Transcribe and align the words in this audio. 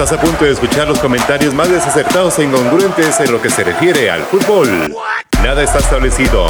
Estás 0.00 0.16
a 0.16 0.20
punto 0.20 0.44
de 0.44 0.52
escuchar 0.52 0.86
los 0.86 1.00
comentarios 1.00 1.52
más 1.54 1.68
desacertados 1.68 2.38
e 2.38 2.44
incongruentes 2.44 3.18
en 3.18 3.32
lo 3.32 3.42
que 3.42 3.50
se 3.50 3.64
refiere 3.64 4.08
al 4.08 4.22
fútbol. 4.22 4.94
Nada 5.42 5.64
está 5.64 5.80
establecido. 5.80 6.46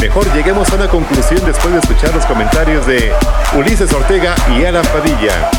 Mejor 0.00 0.32
lleguemos 0.32 0.70
a 0.70 0.76
una 0.76 0.86
conclusión 0.86 1.44
después 1.44 1.72
de 1.72 1.80
escuchar 1.80 2.14
los 2.14 2.24
comentarios 2.26 2.86
de 2.86 3.12
Ulises 3.58 3.92
Ortega 3.92 4.36
y 4.56 4.64
Alan 4.64 4.84
Padilla. 4.84 5.50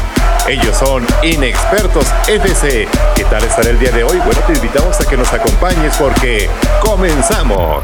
Ellos 0.48 0.78
son 0.78 1.06
Inexpertos 1.22 2.08
FC. 2.30 2.88
¿Qué 3.14 3.26
tal 3.26 3.44
estará 3.44 3.72
el 3.72 3.78
día 3.78 3.92
de 3.92 4.06
hoy? 4.06 4.20
Bueno, 4.20 4.40
te 4.48 4.54
invitamos 4.54 5.02
a 5.02 5.10
que 5.10 5.18
nos 5.18 5.34
acompañes 5.34 5.98
porque 5.98 6.50
comenzamos. 6.82 7.84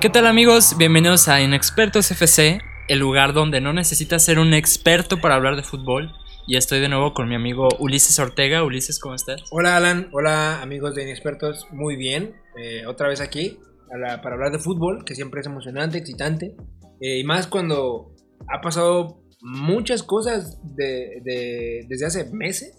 ¿Qué 0.00 0.10
tal 0.10 0.26
amigos? 0.26 0.76
Bienvenidos 0.76 1.28
a 1.28 1.40
Inexpertos 1.40 2.10
FC, 2.10 2.58
el 2.88 2.98
lugar 2.98 3.32
donde 3.32 3.60
no 3.60 3.72
necesitas 3.72 4.24
ser 4.24 4.40
un 4.40 4.54
experto 4.54 5.20
para 5.20 5.36
hablar 5.36 5.54
de 5.54 5.62
fútbol. 5.62 6.12
Y 6.46 6.56
estoy 6.56 6.80
de 6.80 6.88
nuevo 6.88 7.14
con 7.14 7.28
mi 7.28 7.34
amigo 7.34 7.68
Ulises 7.78 8.18
Ortega. 8.18 8.64
Ulises, 8.64 8.98
¿cómo 8.98 9.14
estás? 9.14 9.42
Hola 9.50 9.76
Alan, 9.76 10.08
hola 10.12 10.60
amigos 10.60 10.94
de 10.94 11.02
Inexpertos, 11.04 11.66
muy 11.70 11.96
bien. 11.96 12.34
Eh, 12.60 12.84
otra 12.86 13.08
vez 13.08 13.20
aquí 13.20 13.58
para 13.90 14.34
hablar 14.34 14.50
de 14.52 14.58
fútbol, 14.58 15.04
que 15.04 15.14
siempre 15.14 15.40
es 15.40 15.46
emocionante, 15.46 15.98
excitante. 15.98 16.56
eh, 17.04 17.18
y 17.18 17.24
más 17.24 17.46
cuando 17.48 18.14
ha 18.48 18.60
pasado 18.60 19.20
muchas 19.42 20.02
cosas 20.04 20.60
de- 20.76 21.20
de- 21.24 21.84
desde 21.88 22.06
hace 22.06 22.30
meses. 22.32 22.78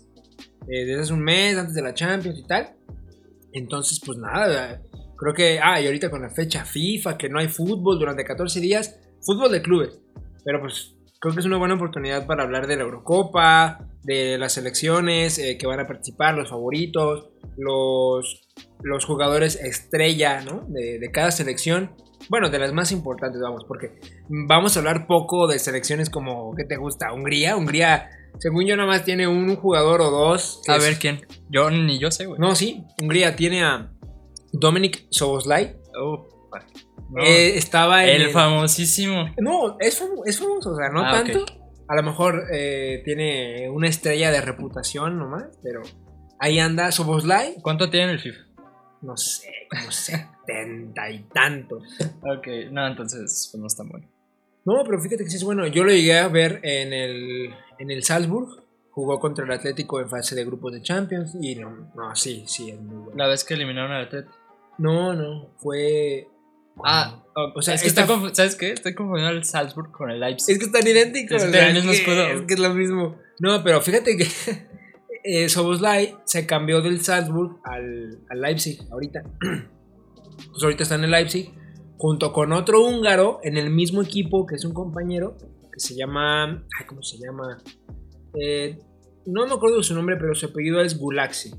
eh, 0.66 0.85
desde 0.85 1.02
hace 1.02 1.13
un 1.13 1.21
mes, 1.21 1.57
antes 1.57 1.73
de 1.76 1.82
la 1.82 1.93
Champions 1.93 2.40
y 2.40 2.48
tal. 2.48 2.73
Entonces, 3.52 3.99
pues 4.05 4.18
nada, 4.18 4.82
creo 5.18 5.34
que... 5.34 5.59
Ah, 5.62 5.82
y 5.82 5.85
ahorita 5.88 6.09
con 6.09 6.21
la 6.21 6.30
fecha 6.30 6.63
FIFA, 6.63 7.18
que 7.18 7.27
no 7.27 7.38
hay 7.38 7.49
fútbol 7.49 7.99
durante 7.99 8.23
14 8.23 8.62
días. 8.62 8.98
Fútbol 9.26 9.52
de 9.52 9.62
clubes. 9.62 9.99
Pero 10.46 10.62
pues 10.62 10.96
creo 11.24 11.34
que 11.35 11.40
es 11.40 11.46
una 11.46 11.55
buena 11.55 11.76
oportunidad 11.76 12.26
para 12.27 12.43
hablar 12.43 12.68
de 12.68 12.76
la 12.76 12.84
Eurocopa, 12.84 13.79
de 14.04 14.38
las 14.38 14.52
selecciones 14.52 15.40
eh, 15.40 15.57
que 15.57 15.65
van 15.65 15.80
a 15.80 15.88
participar, 15.88 16.35
los 16.35 16.49
favoritos, 16.49 17.30
los, 17.55 18.41
los 18.82 19.05
jugadores 19.05 19.55
estrella 19.55 20.41
¿no? 20.41 20.65
de, 20.68 20.99
de 20.99 21.12
cada 21.12 21.32
selección. 21.32 21.96
Bueno, 22.30 22.49
de 22.49 22.60
las 22.60 22.74
más 22.74 22.91
importantes, 22.91 23.40
vamos, 23.41 23.63
porque 23.65 23.99
vamos 24.27 24.76
a 24.76 24.80
hablar 24.82 25.07
poco 25.07 25.48
de 25.48 25.60
selecciones 25.60 26.10
como, 26.10 26.54
¿qué 26.57 26.65
te 26.65 26.76
gusta? 26.76 27.13
Hungría. 27.13 27.55
Hungría, 27.55 28.10
según 28.40 28.65
yo, 28.65 28.76
nada 28.76 28.90
más 28.90 29.05
tiene 29.05 29.26
un 29.26 29.55
jugador 29.55 30.02
o 30.02 30.12
dos. 30.12 30.62
A 30.68 30.76
es- 30.76 30.84
ver 30.84 30.99
quién. 30.99 31.21
Yo 31.49 31.71
ni 31.71 31.99
yo 31.99 32.12
sé, 32.12 32.26
güey. 32.26 32.37
No, 32.37 32.54
sí, 32.54 32.84
Hungría 33.02 33.37
tiene 33.37 33.63
a 33.63 33.93
Dominic 34.52 35.05
Soboslai. 35.10 35.77
Oh, 35.98 36.27
no. 37.13 37.23
Eh, 37.23 37.57
estaba 37.57 38.03
en 38.05 38.15
el 38.15 38.21
el- 38.23 38.29
famosísimo. 38.31 39.25
No, 39.39 39.77
es, 39.79 40.01
famo- 40.01 40.23
es 40.25 40.39
famoso, 40.39 40.71
o 40.71 40.75
sea, 40.75 40.89
no 40.89 41.01
Ah, 41.05 41.11
tanto. 41.23 41.45
A 41.87 41.95
lo 41.95 42.03
mejor 42.03 42.43
eh, 42.53 43.01
tiene 43.05 43.69
una 43.69 43.87
estrella 43.87 44.31
de 44.31 44.41
reputación 44.41 45.17
nomás, 45.19 45.45
pero 45.61 45.81
ahí 46.39 46.59
anda 46.59 46.91
Soboslai, 46.91 47.55
¿Cuánto 47.61 47.89
tiene 47.89 48.13
el 48.13 48.19
FIFA? 48.19 48.39
no 49.01 49.17
sé, 49.17 49.51
como 49.69 49.91
setenta 49.91 51.09
y 51.11 51.23
tantos. 51.34 51.84
Ok, 52.21 52.47
no, 52.71 52.87
entonces 52.87 53.49
pues 53.51 53.59
no 53.59 53.67
está 53.67 53.84
bueno. 53.84 54.07
No, 54.65 54.81
pero 54.85 54.99
fíjate 55.01 55.25
que 55.25 55.29
sí 55.29 55.35
es 55.35 55.43
bueno. 55.43 55.67
Yo 55.67 55.84
lo 55.84 55.91
llegué 55.91 56.17
a 56.19 56.29
ver 56.29 56.61
en 56.63 56.93
el, 56.93 57.53
en 57.79 57.91
el 57.91 58.01
Salzburg. 58.03 58.63
Jugó 58.91 59.19
contra 59.19 59.43
el 59.43 59.51
Atlético 59.51 59.99
en 59.99 60.07
fase 60.09 60.35
de 60.35 60.45
grupos 60.45 60.71
de 60.71 60.81
Champions. 60.81 61.35
Y 61.41 61.55
no, 61.55 61.91
no, 61.95 62.15
sí, 62.15 62.45
sí, 62.47 62.69
es 62.69 62.79
muy 62.79 62.95
bueno. 62.95 63.11
La 63.17 63.27
vez 63.27 63.43
que 63.43 63.55
eliminaron 63.55 63.91
al 63.91 64.06
Atlético. 64.06 64.34
No, 64.78 65.13
no, 65.13 65.50
fue. 65.57 66.28
Ah, 66.84 67.24
o 67.56 67.62
sea, 67.62 67.75
es 67.75 67.81
que 67.81 67.88
estoy 67.88 68.03
confu- 68.06 68.34
¿sabes 68.34 68.56
qué? 68.56 68.72
Estoy 68.72 68.94
confundiendo 68.94 69.35
el 69.38 69.44
Salzburg 69.44 69.91
con 69.91 70.09
el 70.12 70.19
Leipzig. 70.19 70.53
Es 70.53 70.59
que 70.59 70.66
están 70.66 70.88
idénticos. 70.88 71.38
Es 71.44 71.44
que 71.44 71.50
o 71.50 71.52
sea, 71.52 71.69
es 71.69 72.02
que-. 72.02 72.34
Es 72.34 72.41
que 72.47 72.53
es 72.53 72.59
lo 72.59 72.74
mismo. 72.74 73.18
No, 73.40 73.63
pero 73.63 73.81
fíjate 73.81 74.18
que 74.18 74.28
eh, 75.24 75.50
Soboslai 75.50 76.16
se 76.25 76.46
cambió 76.46 76.81
del 76.81 77.02
Salzburg 77.02 77.59
al, 77.64 78.20
al 78.30 78.42
Leipzig 78.42 78.80
ahorita. 78.92 79.22
Pues 80.52 80.64
ahorita 80.64 80.84
está 80.84 80.96
en 80.96 81.03
el 81.06 81.12
Leipzig 81.12 81.52
junto 81.97 82.34
con 82.34 82.52
otro 82.53 82.84
húngaro 82.84 83.40
en 83.44 83.56
el 83.56 83.70
mismo 83.70 84.02
equipo 84.02 84.46
que 84.46 84.56
es 84.56 84.66
un 84.66 84.74
compañero 84.74 85.38
que 85.72 85.80
se 85.80 85.96
llama. 85.96 86.46
Ay, 86.80 86.86
¿cómo 86.88 87.02
se 87.03 87.18
llama? 87.18 87.59
Eh, 88.40 88.78
no 89.28 89.46
me 89.47 89.53
acuerdo 89.53 89.81
su 89.84 89.94
nombre, 89.96 90.18
pero 90.20 90.34
su 90.36 90.47
apellido 90.47 90.81
es 90.81 90.97
Gulaxi. 90.97 91.52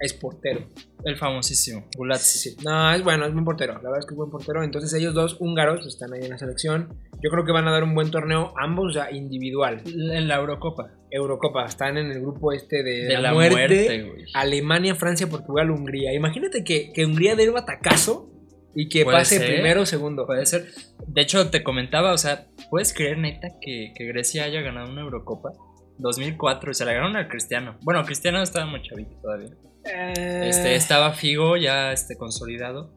Es 0.00 0.12
portero. 0.14 0.68
El 1.04 1.16
famosísimo. 1.16 1.84
Gulazzi. 1.96 2.50
Sí, 2.50 2.56
no, 2.64 2.92
es 2.92 3.02
bueno, 3.02 3.26
es 3.26 3.32
buen 3.32 3.44
portero. 3.44 3.74
La 3.74 3.80
verdad 3.80 3.98
es 4.00 4.06
que 4.06 4.14
es 4.14 4.16
buen 4.16 4.30
portero. 4.30 4.62
Entonces 4.62 4.92
ellos 4.94 5.14
dos 5.14 5.36
húngaros 5.40 5.86
están 5.86 6.12
ahí 6.12 6.22
en 6.22 6.30
la 6.30 6.38
selección. 6.38 6.96
Yo 7.22 7.30
creo 7.30 7.44
que 7.44 7.52
van 7.52 7.66
a 7.66 7.72
dar 7.72 7.82
un 7.82 7.94
buen 7.94 8.10
torneo 8.10 8.52
ambos, 8.56 8.94
sea, 8.94 9.10
individual. 9.10 9.82
En 9.86 10.28
la 10.28 10.36
Eurocopa. 10.36 10.92
Eurocopa, 11.10 11.64
están 11.64 11.96
en 11.96 12.12
el 12.12 12.20
grupo 12.20 12.52
este 12.52 12.82
de, 12.82 13.06
De 13.06 13.14
la, 13.14 13.20
la 13.20 13.32
muerte. 13.32 14.26
Alemania, 14.34 14.94
Francia, 14.94 15.28
Portugal, 15.28 15.70
Hungría. 15.70 16.12
Imagínate 16.12 16.62
que, 16.62 16.92
que 16.92 17.04
Hungría 17.04 17.34
dé 17.34 17.44
el 17.44 17.52
batacazo 17.52 18.30
y 18.74 18.88
que 18.88 19.04
pase 19.04 19.38
ser. 19.38 19.46
primero 19.46 19.82
o 19.82 19.86
segundo. 19.86 20.26
Puede 20.26 20.46
ser. 20.46 20.66
De 21.06 21.22
hecho, 21.22 21.50
te 21.50 21.62
comentaba, 21.62 22.12
o 22.12 22.18
sea, 22.18 22.46
¿puedes 22.70 22.92
creer, 22.92 23.18
neta, 23.18 23.48
que, 23.60 23.92
que 23.96 24.04
Grecia 24.06 24.44
haya 24.44 24.60
ganado 24.60 24.90
una 24.90 25.00
Eurocopa? 25.00 25.52
2004, 25.98 26.70
y 26.70 26.74
se 26.74 26.84
la 26.84 26.92
ganaron 26.92 27.16
al 27.16 27.28
Cristiano. 27.28 27.76
Bueno, 27.82 28.04
Cristiano 28.04 28.40
estaba 28.42 28.66
muy 28.66 28.82
chavito 28.82 29.16
todavía. 29.20 29.50
Este, 29.88 30.74
estaba 30.74 31.12
Figo 31.12 31.56
ya 31.56 31.92
este, 31.92 32.16
consolidado. 32.16 32.92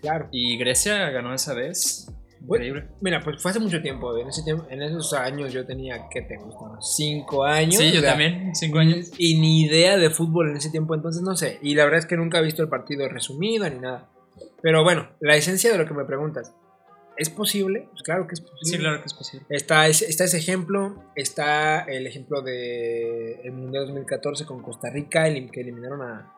Claro. 0.00 0.28
Y 0.32 0.58
Grecia 0.58 1.10
ganó 1.10 1.34
esa 1.34 1.54
vez. 1.54 2.06
Bueno, 2.40 2.64
Increíble. 2.64 2.94
Mira, 3.00 3.20
pues 3.22 3.40
fue 3.40 3.52
hace 3.52 3.60
mucho 3.60 3.80
tiempo. 3.80 4.16
En, 4.18 4.28
ese 4.28 4.42
tiempo, 4.42 4.66
en 4.68 4.82
esos 4.82 5.12
años 5.12 5.52
yo 5.52 5.64
tenía, 5.64 6.08
¿qué 6.10 6.22
te? 6.22 6.38
Cinco 6.80 7.44
años. 7.44 7.76
Sí, 7.76 7.92
yo 7.92 7.98
o 7.98 8.02
sea, 8.02 8.10
también, 8.10 8.54
cinco 8.54 8.78
años. 8.78 9.12
Y 9.16 9.38
ni 9.40 9.62
idea 9.62 9.96
de 9.96 10.10
fútbol 10.10 10.50
en 10.50 10.56
ese 10.56 10.70
tiempo, 10.70 10.94
entonces 10.94 11.22
no 11.22 11.36
sé. 11.36 11.60
Y 11.62 11.74
la 11.74 11.84
verdad 11.84 12.00
es 12.00 12.06
que 12.06 12.16
nunca 12.16 12.38
he 12.38 12.42
visto 12.42 12.62
el 12.62 12.68
partido 12.68 13.08
resumido 13.08 13.68
ni 13.70 13.78
nada. 13.78 14.08
Pero 14.60 14.82
bueno, 14.82 15.08
la 15.20 15.36
esencia 15.36 15.70
de 15.70 15.78
lo 15.78 15.86
que 15.86 15.94
me 15.94 16.04
preguntas, 16.04 16.52
¿es 17.16 17.30
posible? 17.30 17.88
Pues 17.90 18.02
claro 18.02 18.26
que 18.26 18.34
es 18.34 18.40
posible. 18.40 18.60
Sí, 18.64 18.78
claro 18.78 18.98
que 19.00 19.06
es 19.06 19.14
posible. 19.14 19.46
Está 19.48 19.86
ese, 19.88 20.06
está 20.06 20.24
ese 20.24 20.38
ejemplo, 20.38 21.02
está 21.16 21.80
el 21.82 22.06
ejemplo 22.06 22.42
de 22.42 23.40
el 23.42 23.52
Mundial 23.52 23.86
2014 23.86 24.44
con 24.46 24.62
Costa 24.62 24.90
Rica, 24.90 25.26
el 25.28 25.50
que 25.50 25.60
eliminaron 25.60 26.02
a... 26.02 26.32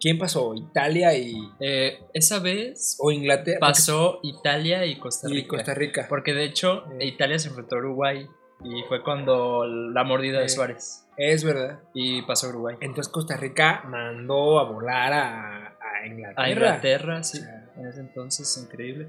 ¿Quién 0.00 0.18
pasó? 0.18 0.54
Italia 0.54 1.16
y... 1.16 1.34
Eh, 1.60 2.00
esa 2.12 2.40
vez 2.40 2.96
o 2.98 3.12
Inglaterra. 3.12 3.60
pasó 3.60 4.18
Italia 4.24 4.84
y 4.84 4.98
Costa 4.98 5.28
y 5.30 5.34
Rica. 5.34 5.48
Costa 5.56 5.74
Rica. 5.74 6.06
Porque 6.08 6.32
de 6.34 6.44
hecho, 6.44 6.84
Eh. 6.98 7.06
Italia 7.06 7.38
se 7.38 7.48
enfrentó 7.48 7.76
a 7.76 7.78
Uruguay. 7.78 8.26
Y 8.64 8.82
fue 8.88 9.02
cuando 9.02 9.64
la 9.66 10.02
mordida 10.04 10.38
de 10.40 10.46
Eh. 10.46 10.48
Suárez. 10.48 11.06
Es 11.16 11.44
verdad. 11.44 11.80
Y 11.94 12.22
pasó 12.22 12.46
a 12.46 12.50
Uruguay. 12.50 12.76
Entonces 12.80 13.12
Costa 13.12 13.36
Rica 13.36 13.82
mandó 13.86 14.58
a 14.58 14.64
volar 14.70 15.12
a, 15.12 15.68
a 15.80 16.06
Inglaterra. 16.06 16.42
A 16.44 16.50
Inglaterra, 16.50 17.22
sí. 17.22 17.38
O 17.38 17.42
sea, 17.42 17.58
En 17.76 17.86
ese 17.86 18.00
entonces, 18.00 18.60
increíble. 18.64 19.08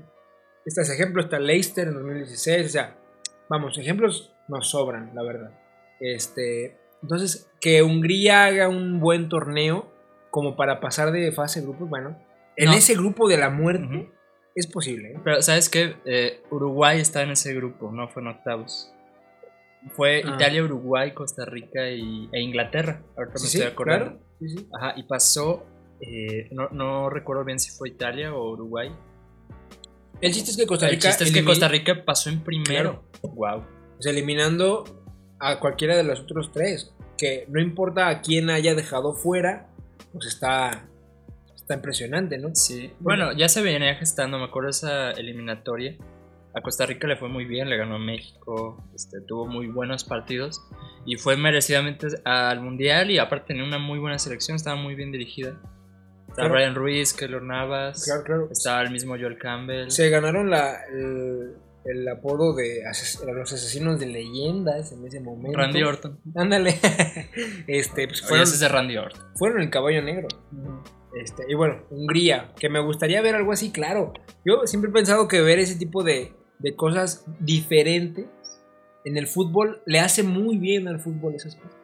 Este 0.66 0.82
es 0.82 0.90
ejemplo, 0.90 1.22
está 1.22 1.40
Leicester 1.40 1.88
en 1.88 1.96
2016, 1.96 2.66
o 2.66 2.70
sea, 2.70 2.98
vamos, 3.50 3.78
ejemplos 3.78 4.34
nos 4.48 4.70
sobran, 4.70 5.12
la 5.14 5.24
verdad. 5.24 5.52
Este, 6.00 6.78
entonces, 7.02 7.50
que 7.60 7.82
Hungría 7.84 8.46
haga 8.46 8.70
un 8.70 9.00
buen 9.00 9.30
torneo 9.30 9.92
como 10.30 10.56
para 10.56 10.80
pasar 10.80 11.12
de 11.12 11.32
fase 11.32 11.60
de 11.60 11.68
grupos, 11.68 11.90
bueno, 11.90 12.18
en 12.56 12.68
No. 12.68 12.74
ese 12.74 12.94
grupo 12.96 13.28
de 13.28 13.38
la 13.38 13.50
muerte 13.50 13.86
Ujú. 13.86 14.10
es 14.56 14.68
posible. 14.68 15.12
¿eh? 15.14 15.20
Pero, 15.24 15.42
¿sabes 15.42 15.70
qué? 15.70 15.96
Eh, 16.06 16.42
Uruguay 16.50 17.00
está 17.00 17.24
en 17.24 17.32
ese 17.32 17.54
grupo, 17.54 17.92
no 17.92 18.08
fue 18.10 18.22
en 18.22 18.30
octavos. 18.30 18.90
Fue 19.96 20.24
Ah. 20.26 20.32
Italia, 20.36 20.64
Uruguay, 20.64 21.14
Costa 21.14 21.44
Rica 21.46 21.90
y, 21.90 22.30
e 22.32 22.40
Inglaterra. 22.42 23.02
Ahorita 23.18 23.38
Sí, 23.38 23.44
me 23.44 23.48
estoy 23.64 23.74
acordando. 23.74 24.06
claro. 24.06 24.24
Sí, 24.40 24.50
sí. 24.50 24.70
Ajá, 24.80 24.94
y 24.96 25.04
pasó. 25.04 25.66
eh, 26.06 26.50
no, 26.52 26.68
no 26.72 27.10
recuerdo 27.10 27.46
bien 27.46 27.60
si 27.60 27.72
fue 27.72 27.88
Italia 27.90 28.34
o 28.34 28.52
Uruguay. 28.52 28.94
El 30.28 30.34
chiste 30.34 30.52
es 30.52 30.58
que 30.58 30.66
Costa 30.66 30.86
El 30.88 30.94
Rica, 30.94 31.10
chiste 31.10 31.24
es 31.26 31.32
que 31.32 31.42
elimi- 31.42 31.46
Costa 31.46 31.68
Rica 31.68 32.06
pasó 32.06 32.30
en 32.30 32.42
primero. 32.44 33.04
Wow. 33.22 33.64
sea, 34.00 34.12
eliminando 34.12 34.84
a 35.40 35.60
cualquiera 35.60 35.96
de 35.98 36.04
los 36.04 36.20
otros 36.22 36.52
tres, 36.52 36.94
que 37.18 37.46
no 37.50 37.60
importa 37.62 38.08
a 38.08 38.22
quién 38.22 38.50
haya 38.50 38.76
dejado 38.76 39.14
fuera, 39.14 39.70
pues 40.12 40.28
está, 40.28 40.88
está 41.56 41.76
impresionante, 41.76 42.38
¿no? 42.38 42.56
Sí. 42.56 42.92
Bueno, 43.00 43.32
ya 43.34 43.50
se 43.50 43.62
venía 43.62 43.96
gestando, 43.96 44.38
me 44.40 44.46
acuerdo 44.46 44.70
esa 44.70 45.12
eliminatoria. 45.12 45.98
A 46.56 46.62
Costa 46.62 46.86
Rica 46.86 47.08
le 47.08 47.16
fue 47.18 47.30
muy 47.30 47.46
bien, 47.46 47.68
le 47.70 47.78
ganó 47.78 47.96
a 47.96 48.00
México, 48.00 48.78
este, 48.94 49.22
tuvo 49.22 49.48
muy 49.48 49.68
buenos 49.68 50.04
partidos 50.04 50.62
y 51.06 51.16
fue 51.18 51.36
merecidamente 51.36 52.08
al 52.26 52.62
Mundial 52.62 53.10
y 53.10 53.18
aparte 53.18 53.48
tenía 53.48 53.64
una 53.64 53.80
muy 53.80 53.98
buena 53.98 54.20
selección, 54.20 54.56
estaba 54.56 54.76
muy 54.76 54.94
bien 54.94 55.12
dirigida. 55.12 55.60
Estaba 56.34 56.48
Claro. 56.50 56.54
Brian 56.56 56.76
Ruiz, 56.76 57.14
Keylor 57.14 57.44
Navas, 57.44 58.04
Claro, 58.06 58.24
claro. 58.24 58.50
estaba 58.52 58.82
el 58.82 58.90
mismo 58.92 59.14
Joel 59.20 59.38
Campbell. 59.38 59.90
Se 59.92 60.10
ganaron 60.10 60.50
la, 60.50 60.84
el, 60.92 61.54
el 61.86 62.08
apodo 62.10 62.56
de 62.56 62.84
ases- 62.86 63.24
los 63.24 63.54
asesinos 63.54 64.00
de 64.00 64.08
leyendas 64.08 64.92
en 64.94 65.06
ese 65.06 65.20
momento. 65.20 65.58
Randy 65.58 65.84
Orton. 65.84 66.20
Ándale. 66.36 66.80
este, 67.68 68.08
pues 68.08 68.22
fueron, 68.22 68.44
ese 68.44 68.56
es 68.56 68.60
de 68.62 68.68
Randy 68.68 68.98
Orton. 68.98 69.22
fueron 69.36 69.62
el 69.62 69.70
caballo 69.70 70.02
negro. 70.02 70.28
Este, 71.22 71.44
y 71.48 71.54
bueno, 71.54 71.84
Hungría, 71.92 72.52
que 72.60 72.70
me 72.70 72.80
gustaría 72.84 73.22
ver 73.22 73.36
algo 73.36 73.52
así, 73.52 73.72
claro. 73.72 74.14
Yo 74.44 74.66
siempre 74.66 74.90
he 74.90 74.94
pensado 74.94 75.28
que 75.28 75.42
ver 75.42 75.60
ese 75.60 75.76
tipo 75.76 76.04
de, 76.04 76.34
de 76.58 76.76
cosas 76.76 77.26
diferentes 77.40 78.26
en 79.06 79.18
el 79.18 79.28
fútbol 79.28 79.84
le 79.86 80.00
hace 80.00 80.24
muy 80.24 80.58
bien 80.58 80.88
al 80.88 81.00
fútbol 81.00 81.36
esas 81.36 81.56
cosas. 81.58 81.78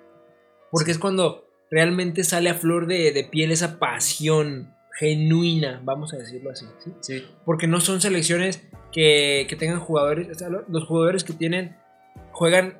Porque 0.71 0.89
es 0.91 0.97
cuando 0.97 1.48
realmente 1.71 2.23
sale 2.23 2.49
a 2.49 2.55
flor 2.55 2.87
de, 2.87 3.11
de 3.11 3.23
piel 3.23 3.51
esa 3.51 3.79
pasión 3.79 4.73
genuina, 4.97 5.79
vamos 5.83 6.13
a 6.13 6.17
decirlo 6.17 6.51
así. 6.51 6.65
¿sí? 6.83 6.91
Sí. 6.99 7.25
Porque 7.45 7.67
no 7.67 7.79
son 7.79 8.01
selecciones 8.01 8.67
que, 8.91 9.45
que 9.49 9.55
tengan 9.55 9.79
jugadores, 9.79 10.29
o 10.29 10.33
sea, 10.35 10.49
lo- 10.49 10.65
los 10.67 10.85
jugadores 10.85 11.23
que 11.23 11.33
tienen 11.33 11.75
juegan 12.31 12.77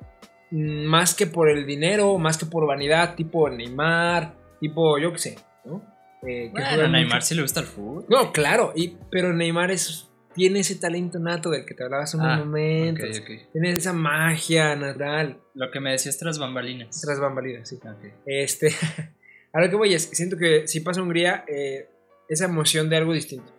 más 0.50 1.14
que 1.14 1.26
por 1.26 1.48
el 1.48 1.64
dinero, 1.66 2.18
más 2.18 2.36
que 2.36 2.44
por 2.46 2.66
vanidad, 2.66 3.14
tipo 3.14 3.48
Neymar, 3.48 4.34
tipo 4.60 4.98
yo 4.98 5.12
qué 5.12 5.18
sé, 5.18 5.38
¿no? 5.64 5.82
Eh, 6.26 6.46
que 6.46 6.50
Bueno, 6.50 6.66
a 6.84 6.88
Neymar 6.88 7.14
mucho. 7.18 7.26
sí 7.26 7.34
le 7.34 7.42
gusta 7.42 7.60
el 7.60 7.66
fútbol. 7.66 8.04
No, 8.10 8.32
claro, 8.32 8.72
y, 8.74 8.96
pero 9.10 9.32
Neymar 9.32 9.70
es, 9.70 10.08
tiene 10.40 10.60
ese 10.60 10.76
talento 10.76 11.18
nato 11.18 11.50
del 11.50 11.66
que 11.66 11.74
te 11.74 11.84
hablaba 11.84 12.04
hace 12.04 12.16
unos 12.16 12.28
Ah, 12.30 12.38
momentos. 12.38 13.18
Ok, 13.20 13.24
ok. 13.30 13.52
Tiene 13.52 13.72
esa 13.72 13.92
magia 13.92 14.74
natural, 14.74 15.38
Lo 15.54 15.70
que 15.70 15.80
me 15.80 15.90
decías 15.92 16.16
tras 16.18 16.38
bambalinas. 16.38 16.98
tras 17.02 17.20
bambalinas, 17.20 17.68
sí. 17.68 17.76
Ok. 17.76 18.12
Este, 18.24 18.68
a 19.52 19.60
lo 19.60 19.68
que 19.68 19.76
voy 19.76 19.92
es, 19.92 20.04
siento 20.04 20.38
que 20.38 20.66
si 20.66 20.80
pasa 20.80 21.02
Hungría, 21.02 21.44
eh, 21.46 21.90
esa 22.28 22.46
emoción 22.46 22.88
de 22.88 22.96
algo 22.96 23.12
distinto. 23.12 23.52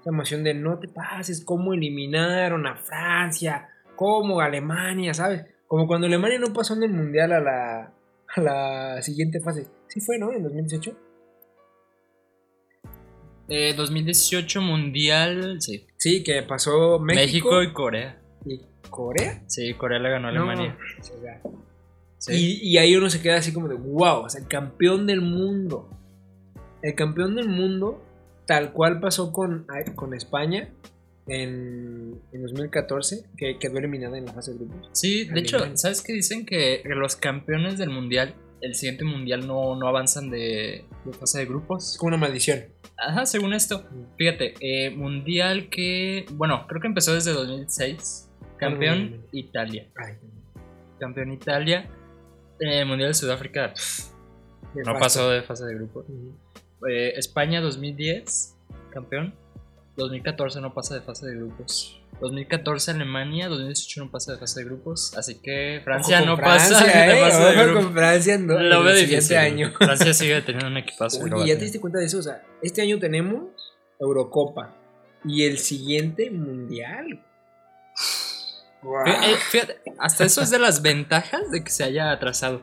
Esa 0.00 0.08
emoción 0.08 0.42
de 0.42 0.54
no 0.54 0.78
te 0.78 0.88
pases, 0.88 1.44
cómo 1.44 1.74
eliminaron 1.74 2.66
a 2.66 2.76
Francia, 2.76 3.68
cómo 3.94 4.40
Alemania, 4.40 5.12
¿sabes? 5.12 5.44
Como 5.66 5.86
cuando 5.86 6.06
Alemania 6.06 6.38
no 6.38 6.52
pasó 6.54 6.74
en 6.76 6.84
el 6.84 6.92
Mundial 6.92 7.32
a 7.32 7.40
la, 7.40 7.92
a 8.34 8.40
la 8.40 9.02
siguiente 9.02 9.40
fase. 9.40 9.66
Sí 9.88 10.00
fue, 10.00 10.18
¿no? 10.18 10.32
En 10.32 10.42
2018. 10.44 10.96
Eh, 13.48 13.74
2018 13.76 14.60
Mundial, 14.60 15.60
sí. 15.60 15.86
Sí, 15.96 16.22
que 16.22 16.42
pasó 16.42 16.98
México, 16.98 17.50
México, 17.50 17.62
y 17.62 17.72
Corea. 17.72 18.20
y 18.44 18.60
Corea. 18.90 19.42
Sí, 19.46 19.74
Corea 19.74 19.98
le 19.98 20.10
ganó 20.10 20.28
a 20.28 20.30
Alemania. 20.30 20.76
No, 20.78 21.00
o 21.00 21.02
sea, 21.02 21.40
Sí. 22.18 22.60
Y, 22.62 22.70
y 22.70 22.78
ahí 22.78 22.96
uno 22.96 23.10
se 23.10 23.20
queda 23.20 23.36
así 23.36 23.52
como 23.52 23.68
de, 23.68 23.74
wow, 23.74 24.24
o 24.24 24.28
sea, 24.28 24.40
el 24.40 24.48
campeón 24.48 25.06
del 25.06 25.20
mundo. 25.20 25.88
El 26.82 26.94
campeón 26.94 27.36
del 27.36 27.48
mundo, 27.48 28.02
tal 28.46 28.72
cual 28.72 29.00
pasó 29.00 29.32
con, 29.32 29.66
con 29.94 30.14
España 30.14 30.70
en, 31.28 32.20
en 32.32 32.42
2014, 32.42 33.26
que 33.36 33.58
quedó 33.58 33.78
eliminada 33.78 34.16
en 34.18 34.26
la 34.26 34.32
fase 34.32 34.52
de 34.52 34.58
grupos. 34.58 34.88
Sí, 34.92 35.24
de 35.24 35.40
hecho. 35.40 35.58
¿sabes 35.76 36.02
qué 36.02 36.14
dicen? 36.14 36.46
Que 36.46 36.82
los 36.84 37.16
campeones 37.16 37.78
del 37.78 37.90
mundial, 37.90 38.34
el 38.60 38.74
siguiente 38.74 39.04
mundial 39.04 39.46
no, 39.46 39.76
no 39.76 39.86
avanzan 39.88 40.30
de, 40.30 40.84
de 41.04 41.12
fase 41.12 41.38
de 41.38 41.44
Es 41.44 41.50
grupos. 41.50 41.96
como 41.98 42.08
una 42.08 42.16
maldición. 42.16 42.64
Ajá, 42.96 43.26
según 43.26 43.52
esto. 43.52 43.84
Fíjate, 44.16 44.54
eh, 44.60 44.90
mundial 44.90 45.68
que. 45.68 46.24
Bueno, 46.32 46.66
creo 46.66 46.80
que 46.80 46.86
empezó 46.88 47.14
desde 47.14 47.32
2006. 47.32 48.30
Campeón 48.58 49.10
Mm. 49.32 49.36
Italia. 49.36 49.86
Ay, 49.96 50.14
Campeón 50.98 51.32
Italia. 51.32 51.90
Eh, 52.58 52.84
mundial 52.86 53.10
de 53.10 53.14
Sudáfrica 53.14 53.74
no 54.74 54.98
pasó 54.98 55.28
de 55.30 55.42
fase 55.42 55.66
de 55.66 55.74
grupos. 55.74 56.06
Ujú. 56.08 56.34
Eh, 56.88 57.12
España 57.16 57.60
2010, 57.60 58.56
campeón. 58.90 59.34
2014 59.96 60.60
no 60.60 60.72
pasa 60.74 60.94
de 60.94 61.00
fase 61.02 61.26
de 61.26 61.36
grupos. 61.36 62.02
2014 62.20 62.92
Alemania, 62.92 63.48
2018 63.48 64.04
no 64.04 64.10
pasa 64.10 64.32
de 64.32 64.38
fase 64.38 64.60
de 64.60 64.66
grupos. 64.66 65.16
Así 65.16 65.40
que 65.40 65.80
Francia 65.84 66.22
no 66.22 66.36
pasa 66.38 66.84
¿eh? 66.86 67.14
de 67.14 67.62
grupos. 67.64 67.84
con 67.84 67.92
Francia 67.94 68.38
no, 68.38 68.58
Lo 68.58 68.82
veo 68.82 68.94
difícil. 68.94 69.36
año. 69.36 69.72
Francia 69.78 70.14
sigue 70.14 70.40
teniendo 70.42 70.68
un 70.68 70.78
equipazo. 70.78 71.26
y 71.26 71.30
a 71.30 71.34
Oye, 71.36 71.48
¿ya 71.48 71.58
te 71.58 71.64
diste 71.64 71.80
cuenta 71.80 71.98
de 71.98 72.06
eso? 72.06 72.18
O 72.18 72.22
sea, 72.22 72.42
este 72.62 72.82
año 72.82 72.98
tenemos 72.98 73.74
Eurocopa 74.00 74.74
y 75.24 75.44
el 75.44 75.58
siguiente 75.58 76.30
Mundial. 76.30 77.22
Eh, 79.06 79.36
Fíjate, 79.50 79.80
hasta 79.98 80.24
eso 80.24 80.42
es 80.42 80.50
de 80.50 80.58
las 80.58 80.80
ventajas 80.80 81.50
de 81.50 81.64
que 81.64 81.70
se 81.70 81.84
haya 81.84 82.12
atrasado. 82.12 82.62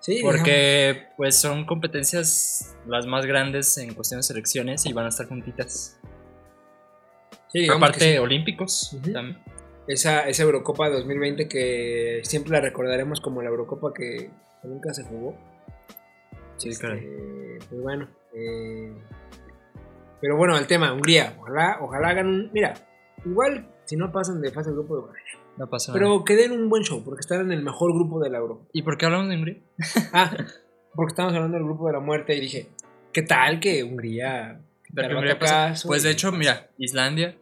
Sí, 0.00 0.16
digamos. 0.16 0.36
Porque 0.36 1.08
pues 1.16 1.36
son 1.36 1.64
competencias 1.64 2.76
las 2.86 3.06
más 3.06 3.26
grandes 3.26 3.76
en 3.78 3.94
cuestión 3.94 4.20
de 4.20 4.22
selecciones 4.22 4.86
y 4.86 4.92
van 4.92 5.06
a 5.06 5.08
estar 5.08 5.26
juntitas. 5.26 5.98
Sí, 7.54 7.68
Aparte, 7.70 8.12
sí. 8.12 8.18
olímpicos 8.18 8.98
también. 9.12 9.38
Esa, 9.86 10.28
esa 10.28 10.42
Eurocopa 10.42 10.88
2020 10.90 11.46
que 11.48 12.20
siempre 12.24 12.52
la 12.52 12.60
recordaremos 12.60 13.20
como 13.20 13.40
la 13.42 13.48
Eurocopa 13.50 13.92
que 13.94 14.30
nunca 14.64 14.92
se 14.92 15.04
jugó. 15.04 15.36
Sí, 16.56 16.70
Este, 16.70 16.82
caray. 16.82 17.06
Pues 17.68 17.80
bueno. 17.80 18.08
eh, 18.34 18.92
pero 20.20 20.36
bueno, 20.36 20.56
el 20.58 20.66
tema, 20.66 20.92
Hungría. 20.92 21.34
Ojalá, 21.40 21.78
ojalá 21.80 22.08
hagan 22.08 22.26
un. 22.26 22.50
Mira, 22.52 22.74
igual 23.24 23.68
si 23.84 23.96
no 23.96 24.10
pasan 24.10 24.40
de 24.40 24.50
fase 24.50 24.70
de 24.70 24.76
grupo, 24.76 25.00
bueno, 25.02 25.14
No 25.58 25.68
pasa 25.68 25.92
nada. 25.92 26.00
pero 26.00 26.24
que 26.24 26.34
den 26.36 26.52
un 26.52 26.68
buen 26.68 26.82
show 26.82 27.02
porque 27.04 27.20
están 27.20 27.40
en 27.42 27.52
el 27.52 27.62
mejor 27.62 27.92
grupo 27.94 28.20
de 28.20 28.30
la 28.30 28.38
Euro. 28.38 28.62
¿Y 28.72 28.82
por 28.82 28.96
qué 28.96 29.06
hablamos 29.06 29.28
de 29.28 29.36
Hungría? 29.36 29.58
Ah, 30.12 30.30
porque 30.94 31.10
estamos 31.10 31.34
hablando 31.34 31.56
del 31.58 31.64
grupo 31.66 31.86
de 31.88 31.92
la 31.92 32.00
muerte 32.00 32.34
y 32.34 32.40
dije, 32.40 32.68
¿qué 33.12 33.22
tal 33.22 33.60
que 33.60 33.84
Hungría. 33.84 34.60
Pero 34.94 35.16
Hungría 35.18 35.38
pasa- 35.38 35.68
caso 35.70 35.88
Pues 35.88 36.02
de 36.04 36.10
hecho, 36.10 36.32
mira, 36.32 36.68
Islandia 36.78 37.36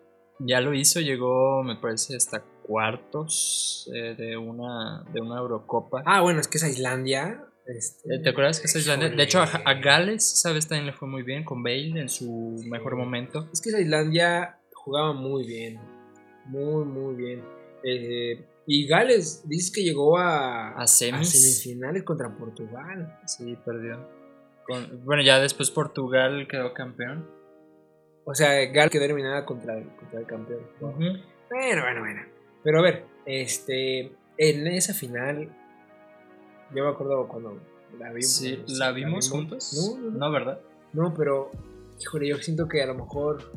ya 0.45 0.61
lo 0.61 0.75
hizo, 0.75 1.01
llegó, 1.01 1.63
me 1.63 1.77
parece, 1.77 2.17
hasta 2.17 2.43
cuartos 2.63 3.91
eh, 3.95 4.15
de 4.17 4.37
una 4.37 5.05
de 5.13 5.21
una 5.21 5.39
Eurocopa. 5.39 6.03
Ah, 6.07 6.21
bueno, 6.23 6.41
es 6.41 6.49
que 6.49 6.59
esa 6.59 6.69
Islandia. 6.69 7.45
este, 7.67 8.15
Eh, 8.15 8.19
¿Te 8.21 8.31
acuerdas 8.31 8.61
que 8.61 8.67
esa 8.67 8.79
Islandia? 8.79 9.09
De 9.11 9.23
hecho, 9.23 9.41
a, 9.41 9.45
a 9.65 9.75
Gales, 9.75 10.33
esa 10.33 10.53
vez 10.53 10.67
también 10.69 10.87
le 10.87 10.93
fue 10.93 11.09
muy 11.09 11.23
bien 11.23 11.45
con 11.45 11.63
Bale 11.63 12.01
en 12.01 12.09
su 12.09 12.63
mejor 12.67 12.97
momento. 12.97 13.49
Es 13.53 13.61
que 13.61 13.71
esa 13.71 13.81
Islandia 13.81 14.59
jugaba 14.75 15.13
muy 15.13 15.47
bien. 15.47 15.81
Muy, 16.47 16.85
muy 16.85 17.15
bien. 17.15 17.45
Eh, 17.85 18.45
y 18.67 18.87
Gales, 18.87 19.43
dices 19.49 19.73
que 19.73 19.83
llegó 19.83 20.19
a, 20.19 20.87
semifinales 20.87 22.05
contra 22.05 22.37
Portugal. 22.37 23.19
Sí, 23.27 23.57
perdió. 23.65 23.99
Con- 24.67 25.05
bueno, 25.05 25.23
ya 25.23 25.41
después 25.41 25.71
Portugal 25.71 26.47
quedó 26.49 26.73
campeón. 26.73 27.29
O 28.25 28.35
sea, 28.35 28.67
Gales 28.67 28.91
quedó 28.91 29.05
eliminada 29.05 29.45
contra 29.45 29.77
el, 29.79 29.89
contra 29.97 30.21
el 30.21 30.27
campeón. 30.27 30.61
Ujú. 30.81 31.01
Bueno, 31.51 31.83
bueno, 31.83 32.01
bueno. 32.01 32.23
Pero 32.63 32.79
a 32.79 32.83
ver, 32.83 33.05
este, 33.27 34.13
en 34.39 34.67
esa 34.69 34.95
final, 34.95 35.49
yo 36.75 36.85
me 36.85 36.91
acuerdo 36.91 37.27
cuando 37.29 37.61
la 37.99 38.09
vimos. 38.09 38.33
Sí, 38.33 38.63
¿la 38.69 38.93
vimos 38.93 39.29
juntos? 39.31 39.99
No, 40.01 40.11
no, 40.11 40.19
no. 40.19 40.31
¿verdad? 40.31 40.61
No, 40.93 41.15
pero, 41.15 41.51
híjole, 42.01 42.29
yo 42.29 42.37
siento 42.39 42.69
que 42.69 42.83
a 42.83 42.87
lo 42.87 42.95
mejor. 42.95 43.53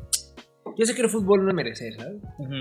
Yo 0.78 0.86
sé 0.86 0.96
que 0.96 1.04
el 1.04 1.10
fútbol 1.10 1.44
no 1.44 1.50
es 1.50 1.56
merecer, 1.56 1.94
¿sabes? 1.96 2.22
Ujú. 2.40 2.56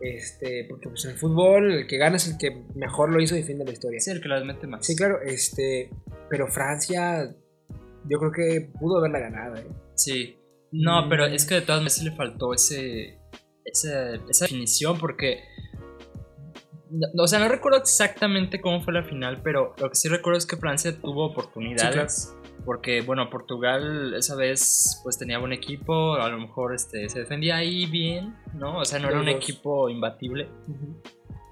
Este, 0.00 0.64
porque 0.68 0.88
pues 0.88 1.04
en 1.04 1.10
el 1.10 1.18
fútbol 1.18 1.72
el 1.72 1.86
que 1.86 1.98
gana 1.98 2.16
es 2.16 2.26
el 2.26 2.38
que 2.38 2.64
mejor 2.74 3.12
lo 3.12 3.20
hizo 3.20 3.34
y 3.34 3.40
defiende 3.40 3.64
la 3.66 3.72
historia. 3.72 4.00
Sí, 4.00 4.10
el 4.10 4.22
que 4.22 4.28
las 4.28 4.44
mete 4.44 4.66
más. 4.66 4.86
Sí, 4.86 4.96
claro, 4.96 5.20
este, 5.20 5.90
pero 6.30 6.46
Francia, 6.46 7.34
yo 8.08 8.18
creo 8.18 8.32
que 8.32 8.70
pudo 8.80 8.98
haberla 8.98 9.18
ganado, 9.18 9.56
¿eh? 9.56 9.66
Sí. 9.94 10.39
No, 10.72 11.08
pero 11.08 11.28
Mm. 11.28 11.32
es 11.34 11.46
que 11.46 11.54
de 11.56 11.60
todas 11.62 11.80
maneras 11.80 12.02
le 12.02 12.12
faltó 12.12 12.54
ese, 12.54 13.18
ese- 13.64 14.20
esa 14.28 14.44
definición 14.44 14.98
porque... 14.98 15.42
no- 16.90 17.22
o 17.24 17.26
sea, 17.28 17.38
no 17.38 17.48
recuerdo 17.48 17.78
exactamente 17.78 18.60
cómo 18.60 18.80
fue 18.82 18.92
la 18.92 19.02
final, 19.04 19.40
pero 19.42 19.74
lo 19.78 19.88
que 19.88 19.94
sí 19.94 20.08
recuerdo 20.08 20.38
es 20.38 20.46
que 20.46 20.56
Francia 20.56 20.92
tuvo 21.00 21.26
oportunidades. 21.26 22.34
Porque, 22.64 23.00
bueno, 23.00 23.30
Portugal 23.30 24.12
esa 24.14 24.36
vez 24.36 25.00
pues 25.02 25.16
tenía 25.18 25.38
buen 25.38 25.52
equipo, 25.52 26.14
a 26.16 26.28
lo 26.28 26.38
mejor 26.38 26.74
este, 26.74 27.08
se 27.08 27.20
defendía 27.20 27.56
ahí 27.56 27.86
bien, 27.86 28.36
¿no? 28.54 28.78
O 28.80 28.84
sea, 28.84 28.98
no 28.98 29.08
era 29.08 29.18
un 29.20 29.28
equipo 29.28 29.88
imbatible, 29.88 30.46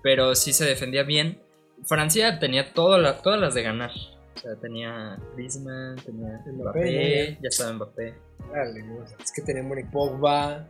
pero 0.02 0.34
sí 0.34 0.52
se 0.52 0.66
defendía 0.66 1.04
bien. 1.04 1.40
Francia 1.86 2.38
tenía 2.38 2.74
toda 2.74 2.98
la- 2.98 3.22
todas 3.22 3.40
las 3.40 3.54
de 3.54 3.62
ganar. 3.62 3.90
O 4.38 4.40
sea, 4.40 4.56
tenía 4.56 5.18
Griezmann, 5.34 5.96
tenía 5.96 6.40
Mbappé, 6.46 6.52
Mbappé, 6.80 7.38
ya 7.42 7.48
estaba 7.48 7.72
Mbappé. 7.72 8.14
Dale, 8.52 8.82
¿no? 8.84 9.02
Es 9.04 9.32
que 9.34 9.42
tenemos 9.42 9.76
un 9.76 9.90
Pogba, 9.90 10.68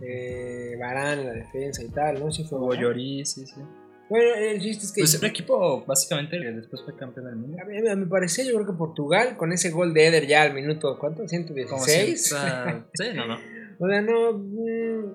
eh, 0.00 0.74
Varane 0.78 1.22
en 1.22 1.26
la 1.28 1.32
defensa 1.34 1.82
y 1.82 1.88
tal, 1.88 2.18
¿no? 2.20 2.30
Sí 2.32 2.44
fue 2.44 2.58
Varane. 2.58 2.82
Lloris, 2.82 3.32
sí, 3.32 3.46
sí. 3.46 3.60
Bueno, 4.08 4.34
el 4.36 4.60
chiste 4.60 4.84
es 4.86 4.92
que 4.92 5.00
Pues 5.02 5.18
un 5.20 5.24
equipo 5.26 5.84
básicamente 5.84 6.38
que 6.38 6.50
después 6.52 6.82
fue 6.84 6.96
campeón 6.96 7.26
del 7.26 7.36
mundo. 7.36 7.58
a 7.60 7.64
mí, 7.64 7.88
a 7.88 7.96
mi 7.96 8.06
parecer 8.06 8.46
yo 8.46 8.54
creo 8.54 8.66
que 8.66 8.72
Portugal 8.72 9.36
con 9.36 9.52
ese 9.52 9.70
gol 9.70 9.92
de 9.94 10.06
Eder 10.06 10.26
ya 10.26 10.42
al 10.42 10.54
minuto, 10.54 10.96
¿cuánto? 10.98 11.18
Como 11.18 11.28
116. 11.28 12.28
si- 12.28 12.34
o 12.34 12.38
sea, 12.38 12.86
sí, 12.94 13.04
no, 13.14 13.26
no. 13.26 13.36
O 13.78 13.88
sea, 13.88 14.00
no. 14.00 14.32
mm, 14.32 15.14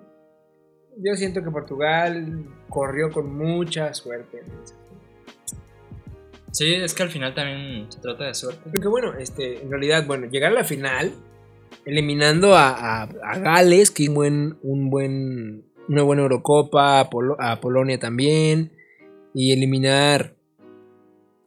Yo 1.04 1.16
siento 1.16 1.42
que 1.44 1.50
Portugal 1.52 2.46
corrió 2.70 3.12
con 3.12 3.36
mucha 3.36 3.94
suerte. 3.94 4.44
Sí, 6.52 6.74
es 6.74 6.94
que 6.94 7.04
al 7.04 7.10
final 7.10 7.34
también 7.34 7.92
se 7.92 8.00
trata 8.02 8.26
de 8.26 8.34
suerte. 8.34 8.70
Porque 8.72 8.88
bueno, 8.88 9.14
este, 9.18 9.62
en 9.62 9.70
realidad, 9.70 10.06
bueno, 10.06 10.28
llegar 10.30 10.52
a 10.52 10.56
la 10.56 10.64
final, 10.64 11.12
eliminando 11.86 12.56
a, 12.56 12.70
a- 13.04 13.10
a 13.24 13.38
Gales, 13.40 13.90
que 13.92 14.04
es 14.04 14.10
un 14.10 14.16
buen, 14.16 14.58
un 14.62 14.90
buen, 14.90 15.66
una 15.88 16.04
buena 16.04 16.24
Eurocopa, 16.24 17.00
a, 17.00 17.10
Polo- 17.10 17.38
a 17.40 17.60
Polonia 17.62 17.98
también, 18.00 18.72
y 19.34 19.54
eliminar 19.54 20.36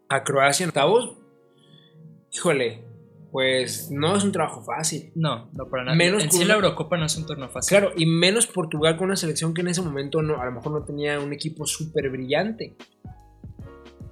a 0.08 0.24
Croacia 0.24 0.64
en 0.64 0.68
octavos, 0.70 1.16
híjole, 2.32 2.82
pues 3.30 3.90
no 3.90 4.16
es 4.16 4.24
un 4.24 4.32
trabajo 4.32 4.62
fácil. 4.62 5.10
No, 5.16 5.50
no 5.52 5.68
para 5.68 5.84
nada. 5.84 5.96
Menos 5.96 6.22
en 6.24 6.30
sí 6.32 6.44
la 6.44 6.54
Eurocopa 6.54 6.96
no 6.96 7.06
es 7.06 7.16
un 7.16 7.26
torneo 7.26 7.48
fácil. 7.48 7.76
Claro, 7.76 7.92
y 7.96 8.06
menos 8.06 8.46
Portugal 8.46 8.96
con 8.96 9.06
una 9.06 9.16
selección 9.16 9.52
que 9.52 9.60
en 9.62 9.68
ese 9.68 9.82
momento 9.82 10.22
no, 10.22 10.40
a 10.40 10.46
lo 10.46 10.52
mejor 10.52 10.72
no 10.72 10.84
tenía 10.84 11.18
un 11.20 11.32
equipo 11.32 11.66
súper 11.66 12.10
brillante. 12.10 12.76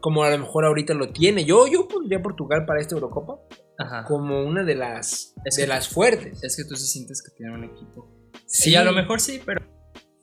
Como 0.03 0.23
a 0.25 0.31
lo 0.31 0.37
mejor 0.37 0.67
ahorita 0.67 0.93
lo 0.93 1.09
tiene. 1.13 1.45
Yo, 1.47 1.67
yo 1.67 1.89
pondría 1.89 2.19
a 2.19 2.23
Portugal 2.23 2.67
para 2.67 2.81
esta 2.81 2.95
Eurocopa 2.95 3.39
Ajá. 3.79 4.05
como 4.05 4.43
una 4.45 4.63
de 4.65 4.75
las, 4.75 5.35
Es 5.47 5.57
de 5.57 5.63
que- 5.63 5.69
las 5.69 5.89
fuertes. 5.89 6.43
Es 6.45 6.57
que 6.57 6.65
tú 6.65 6.77
sí 6.77 6.87
sientes 6.87 7.23
que 7.23 7.35
tiene 7.37 7.55
un 7.55 7.65
equipo. 7.65 8.07
Sí. 8.47 8.65
Sí, 8.71 8.77
a 8.77 8.85
lo 8.85 8.93
mejor 8.93 9.21
sí, 9.21 9.41
pero 9.47 9.63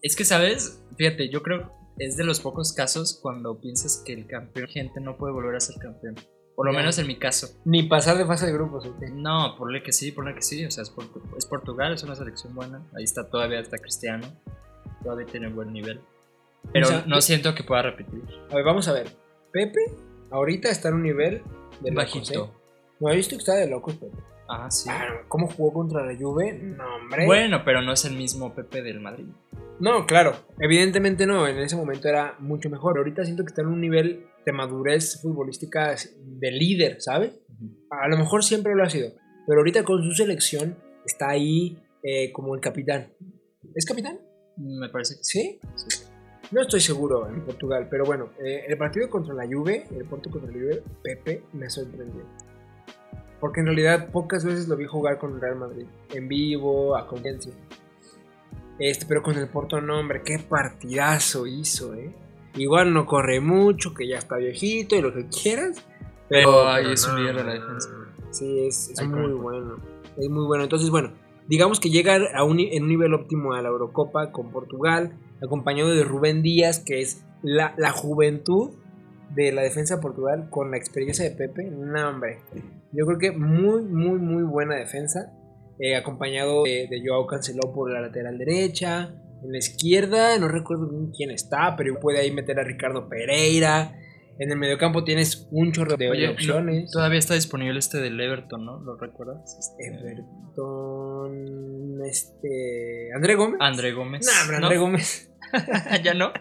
es 0.03 0.15
que, 0.15 0.24
¿sabes? 0.25 0.83
Fíjate, 0.98 1.29
yo 1.31 1.41
creo 1.41 1.74
es 1.98 2.15
de 2.15 2.24
los 2.24 2.39
pocos 2.39 2.71
casos 2.74 3.19
cuando 3.21 3.59
piensas 3.59 4.03
que 4.05 4.13
el 4.13 4.25
campeón 4.27 4.67
gente 4.69 5.01
no 5.01 5.17
puede 5.17 5.33
volver 5.33 5.55
a 5.55 5.59
ser 5.59 5.75
campeón. 5.81 6.15
Por 6.55 6.65
lo 6.65 6.74
menos 6.74 6.98
en 7.00 7.07
mi 7.07 7.17
caso. 7.17 7.48
Ni 7.65 7.83
pasar 7.83 8.17
de 8.17 8.25
fase 8.25 8.45
de 8.45 8.51
grupos. 8.53 8.86
¿ok? 8.86 9.01
No, 9.13 9.55
ponle 9.57 9.81
que 9.81 9.93
sí, 9.93 10.12
ponle 10.12 10.36
que 10.36 10.41
sí. 10.41 10.65
O 10.65 10.71
sea, 10.71 10.83
es, 10.83 10.93
Portu- 10.93 11.21
es 11.38 11.45
Portugal, 11.45 11.93
es 11.93 12.03
una 12.03 12.15
selección 12.15 12.53
buena. 12.53 12.86
Ahí 12.98 13.03
está, 13.05 13.29
todavía 13.29 13.59
está 13.62 13.77
Cristiano. 13.77 14.27
Todavía 15.03 15.25
tiene 15.25 15.48
buen 15.50 15.71
nivel. 15.71 16.01
Pero 16.74 16.86
O 16.86 16.89
sea, 16.89 17.03
no 17.07 17.21
siento 17.21 17.55
que 17.55 17.63
pueda 17.63 17.81
repetir. 17.83 18.21
A 18.51 18.55
ver, 18.55 18.65
vamos 18.65 18.88
a 18.89 18.93
ver. 18.93 19.07
Pepe 19.51 19.79
ahorita 20.32 20.70
está 20.70 20.89
en 20.89 20.96
un 20.96 21.03
nivel 21.03 21.41
de 21.82 21.91
locos, 21.91 22.13
Bajito. 22.13 22.46
¿eh? 22.46 22.50
No, 23.00 23.10
he 23.12 23.15
visto 23.15 23.36
que 23.36 23.39
está 23.39 23.56
de 23.56 23.68
locos, 23.68 23.96
Pepe. 23.96 24.18
Ah, 24.48 24.70
sí. 24.70 24.89
Ah, 24.91 25.22
¿Cómo 25.27 25.48
jugó 25.48 25.74
contra 25.74 26.06
la 26.06 26.18
Juve? 26.18 26.53
No, 26.53 26.96
hombre. 26.96 27.25
Bueno, 27.25 27.62
pero 27.63 27.82
no 27.82 27.94
es 27.94 28.03
el 28.06 28.15
mismo 28.15 28.53
Pepe 28.53 28.82
del 28.82 29.00
Madrid. 29.00 29.25
No, 29.79 30.06
claro, 30.06 30.34
evidentemente 30.60 31.25
no, 31.25 31.48
en 31.48 31.58
ese 31.60 31.75
momento 31.75 32.10
era 32.10 32.36
mucho 32.39 32.70
mejor. 32.70 32.98
Ahorita 32.98 33.24
siento 33.24 33.44
que 33.44 33.50
está 33.50 33.62
en 33.62 33.68
un 33.68 33.79
nivel 33.79 34.25
de 34.46 34.51
madurez 34.51 35.22
futbolística 35.22 35.96
de 35.96 36.51
líder, 36.51 37.01
¿sabes? 37.01 37.39
A 37.89 38.08
lo 38.10 38.18
mejor 38.18 38.44
siempre 38.44 38.75
lo 38.75 38.84
ha 38.84 38.89
sido, 38.89 39.12
pero 39.48 39.60
ahorita 39.60 39.84
con 39.84 40.03
su 40.03 40.12
selección 40.12 40.75
está 41.06 41.29
ahí 41.29 41.77
eh, 42.03 42.32
como 42.34 42.56
el 42.56 42.62
capitán. 42.62 43.13
¿Es 43.75 43.86
capitán? 43.86 44.20
Me 44.58 44.89
parece 44.89 45.15
que 45.15 45.24
¿Sí? 45.24 45.60
No 46.51 46.62
estoy 46.62 46.79
seguro 46.79 47.27
en 47.27 47.41
Portugal, 47.41 47.88
pero 47.89 48.06
bueno, 48.06 48.29
eh, 48.44 48.65
el 48.68 48.77
partido 48.77 49.10
contra 49.10 49.36
la 49.36 49.46
Juve, 49.46 49.86
el 49.96 50.06
Porto 50.06 50.32
contra 50.32 50.51
la 50.51 50.58
Juve, 50.58 50.84
Pepe 51.03 51.44
me 51.53 51.70
sorprendió. 51.70 52.24
Porque 53.39 53.60
en 53.60 53.68
realidad 53.68 54.10
pocas 54.12 54.44
veces 54.44 54.68
lo 54.68 54.75
vi 54.75 54.86
jugar 54.86 55.20
con 55.20 55.36
el 55.36 55.41
Real 55.41 55.58
Madrid, 55.58 55.86
en 56.13 56.27
vivo, 56.27 56.96
a 56.96 57.08
conciencia. 57.08 57.53
Este, 58.79 59.06
pero 59.06 59.22
con 59.22 59.38
el 59.38 59.48
Porto 59.48 59.79
no, 59.79 60.00
hombre, 60.00 60.24
qué 60.24 60.39
partidazo 60.39 61.46
hizo, 61.46 61.94
¿eh? 61.94 62.15
Igual 62.56 62.94
no 62.94 63.06
corre 63.06 63.39
mucho, 63.39 63.94
que 63.94 64.08
ya 64.08 64.18
está 64.18 64.38
viejito 64.38 64.96
y 64.96 65.01
lo 65.01 65.13
que 65.13 65.27
quieras. 65.27 65.86
Pero 66.27 66.68
ahí 66.68 66.91
es 66.91 67.08
un 67.08 67.18
líder 67.18 67.36
de 67.36 67.44
la 67.44 67.53
defensa. 67.53 67.89
Sí, 68.32 68.68
es, 68.68 68.89
es 68.89 69.08
muy 69.08 69.34
bueno. 69.34 69.77
Es 70.18 70.29
muy 70.29 70.46
bueno. 70.46 70.63
Entonces, 70.63 70.89
bueno, 70.89 71.13
digamos 71.48 71.79
que 71.79 71.89
llega 71.89 72.18
a 72.36 72.44
un, 72.44 72.60
en 72.60 72.84
un 72.84 72.89
nivel 72.89 73.13
óptimo 73.13 73.53
a 73.53 73.62
la 73.62 73.70
Eurocopa 73.70 74.32
con 74.32 74.51
Portugal, 74.51 75.18
acompañado 75.41 75.93
de 75.93 76.03
Rubén 76.03 76.41
Díaz, 76.41 76.79
que 76.79 77.01
es 77.01 77.24
la, 77.43 77.74
la 77.77 77.91
juventud 77.91 78.72
de 79.36 79.51
la 79.51 79.62
defensa 79.62 79.98
de 79.98 80.01
Portugal 80.01 80.48
con 80.50 80.72
la 80.72 80.77
experiencia 80.77 81.24
de 81.24 81.31
Pepe. 81.31 81.69
No, 81.72 82.10
hombre. 82.10 82.39
Yo 82.91 83.05
creo 83.05 83.19
que 83.19 83.31
muy, 83.31 83.84
muy, 83.84 84.17
muy 84.19 84.43
buena 84.43 84.75
defensa. 84.75 85.31
eh, 85.79 85.96
acompañado 85.96 86.63
de, 86.63 86.88
de 86.89 87.01
Joao 87.05 87.25
Cancelo 87.27 87.72
por 87.74 87.91
la 87.91 88.01
lateral 88.01 88.38
derecha. 88.38 89.13
En 89.43 89.51
la 89.53 89.58
izquierda, 89.60 90.38
no 90.38 90.50
recuerdo 90.50 90.89
bien 90.89 91.12
quién 91.15 91.31
está, 91.31 91.75
pero 91.77 91.98
puede 92.00 92.19
ahí 92.19 92.31
meter 92.31 92.60
a 92.60 92.63
Ricardo 92.65 93.08
Pereira. 93.08 93.96
En 94.38 94.51
el 94.51 94.58
mediocampo 94.58 95.03
tienes 95.05 95.48
un 95.51 95.72
chorro 95.72 95.96
de, 95.96 96.10
Oye, 96.10 96.25
no, 96.27 96.34
opciones. 96.34 96.91
todavía 96.91 97.19
está 97.19 97.36
disponible 97.36 97.79
este 97.79 98.00
del 98.00 98.19
Everton, 98.19 98.65
¿no? 98.65 98.79
¿Lo 98.79 98.98
recuerdas? 98.98 99.55
Este, 99.60 99.88
Everton, 99.88 102.01
este, 102.05 103.10
André 103.15 103.36
Gómez. 103.36 103.58
André 103.62 103.93
Gómez. 103.93 104.25
No, 104.25 104.31
pero 104.48 104.58
André 104.63 104.77
Gómez. 104.77 105.28
ya 106.03 106.13
no. 106.13 106.32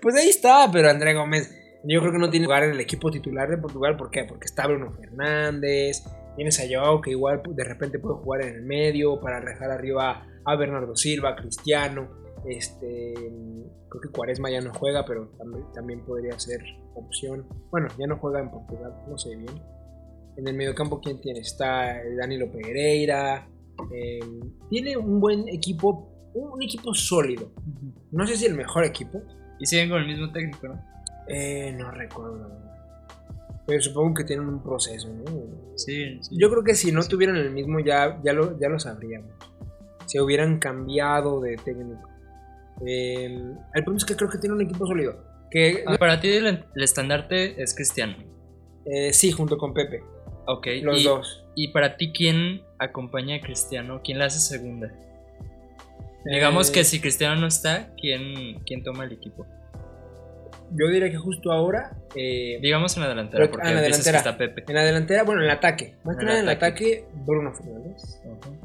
Pues 0.00 0.14
ahí 0.16 0.28
está, 0.28 0.68
pero 0.72 0.90
André 0.90 1.14
Gómez. 1.14 1.56
Yo 1.82 2.00
creo 2.00 2.12
que 2.12 2.18
no 2.18 2.30
tiene 2.30 2.44
lugar 2.44 2.64
en 2.64 2.72
el 2.72 2.80
equipo 2.80 3.10
titular 3.10 3.48
de 3.48 3.56
Portugal. 3.56 3.96
¿Por 3.96 4.10
qué? 4.10 4.24
Porque 4.24 4.44
está 4.44 4.66
Bruno 4.66 4.92
Fernández. 4.92 6.04
Tienes 6.36 6.60
a 6.60 6.64
Joao 6.70 7.00
que 7.00 7.10
igual 7.10 7.42
de 7.48 7.64
repente 7.64 7.98
puede 7.98 8.16
jugar 8.16 8.42
en 8.42 8.54
el 8.54 8.62
medio 8.62 9.20
para 9.20 9.40
dejar 9.40 9.70
arriba 9.70 10.26
a 10.44 10.56
Bernardo 10.56 10.94
Silva, 10.94 11.36
Cristiano. 11.36 12.08
Este, 12.46 13.14
creo 13.88 14.00
que 14.00 14.08
Cuaresma 14.10 14.50
ya 14.50 14.60
no 14.60 14.72
juega, 14.72 15.04
pero 15.04 15.30
también, 15.74 16.04
podría 16.04 16.38
ser 16.38 16.60
opción. 16.94 17.46
Bueno, 17.70 17.88
ya 17.98 18.06
no 18.06 18.16
juega 18.18 18.40
en 18.40 18.50
Portugal, 18.50 18.94
no 19.08 19.18
sé 19.18 19.36
bien. 19.36 19.60
En 20.36 20.48
el 20.48 20.54
mediocampo, 20.54 21.00
¿quién 21.00 21.20
tiene? 21.20 21.40
Está 21.40 22.00
Danilo 22.18 22.50
Pereira. 22.50 23.46
eh, 23.92 24.20
tiene 24.70 24.96
un 24.96 25.20
buen 25.20 25.48
equipo, 25.48 26.09
un, 26.34 26.62
equipo 26.62 26.94
sólido. 26.94 27.50
No 28.10 28.26
sé 28.26 28.36
si 28.36 28.46
el 28.46 28.54
mejor 28.54 28.84
equipo. 28.84 29.22
Y 29.58 29.66
siguen 29.66 29.90
con 29.90 30.00
el 30.00 30.06
mismo 30.06 30.32
técnico, 30.32 30.68
¿no? 30.68 30.82
Eh, 31.28 31.74
no 31.78 31.90
recuerdo. 31.90 32.50
Pero 33.66 33.80
supongo 33.82 34.14
que 34.14 34.24
tienen 34.24 34.48
un 34.48 34.62
proceso, 34.62 35.08
¿no? 35.08 35.24
Sí, 35.76 36.18
sí. 36.22 36.36
Yo 36.38 36.50
creo 36.50 36.64
que 36.64 36.74
si 36.74 36.92
no 36.92 37.02
tuvieran 37.04 37.36
el 37.36 37.50
mismo 37.50 37.78
ya, 37.80 38.20
ya, 38.24 38.32
lo, 38.32 38.58
ya 38.58 38.68
lo 38.68 38.80
sabríamos. 38.80 39.30
Se 40.06 40.20
hubieran 40.20 40.58
cambiado 40.58 41.40
de 41.40 41.56
técnico. 41.56 42.08
Eh, 42.86 43.26
el 43.26 43.84
problema 43.84 43.98
es 43.98 44.04
que 44.04 44.16
creo 44.16 44.30
que 44.30 44.38
tiene 44.38 44.54
un 44.56 44.62
equipo 44.62 44.86
sólido. 44.86 45.22
Que 45.50 45.84
Ah, 45.86 45.96
para 45.98 46.20
ti 46.20 46.28
el, 46.28 46.46
el 46.46 46.82
estandarte 46.82 47.62
es 47.62 47.74
Cristiano. 47.74 48.16
eh, 48.86 49.12
sí, 49.12 49.30
junto 49.30 49.58
con 49.58 49.74
Pepe. 49.74 50.02
Ok. 50.46 50.66
Los 50.82 51.00
y, 51.00 51.04
dos. 51.04 51.44
y 51.54 51.68
para 51.68 51.96
ti, 51.96 52.12
¿quién 52.12 52.62
acompaña 52.78 53.36
a 53.36 53.40
Cristiano? 53.40 54.00
¿Quién 54.02 54.18
la 54.18 54.24
hace 54.26 54.40
segunda? 54.40 54.90
Digamos 56.24 56.70
Eh, 56.70 56.72
que 56.72 56.84
si 56.84 57.00
Cristiano 57.00 57.40
no 57.40 57.46
está, 57.46 57.90
¿quién, 58.00 58.60
quién 58.66 58.82
toma 58.84 59.04
el 59.04 59.12
equipo? 59.12 59.46
Yo 60.72 60.86
diría 60.86 61.10
que 61.10 61.16
justo 61.16 61.50
ahora. 61.50 61.96
eh, 62.14 62.58
Digamos 62.62 62.96
en 62.96 63.02
la 63.02 63.08
delantera, 63.08 63.38
Pero- 63.42 63.50
porque 63.50 63.68
en 63.68 63.74
la 63.74 63.80
delantera. 63.82 64.12
que 64.22 64.28
está 64.28 64.38
Pepe. 64.38 64.64
en 64.68 64.74
la 64.74 64.84
delantera, 64.84 65.22
bueno, 65.24 65.40
en 65.40 65.46
el 65.46 65.50
ataque. 65.50 65.96
Más 66.04 66.16
que 66.16 66.24
nada 66.24 66.38
en 66.38 66.44
el 66.44 66.48
ataque. 66.50 67.06
Bruno 67.26 67.52
Fernández. 67.52 68.20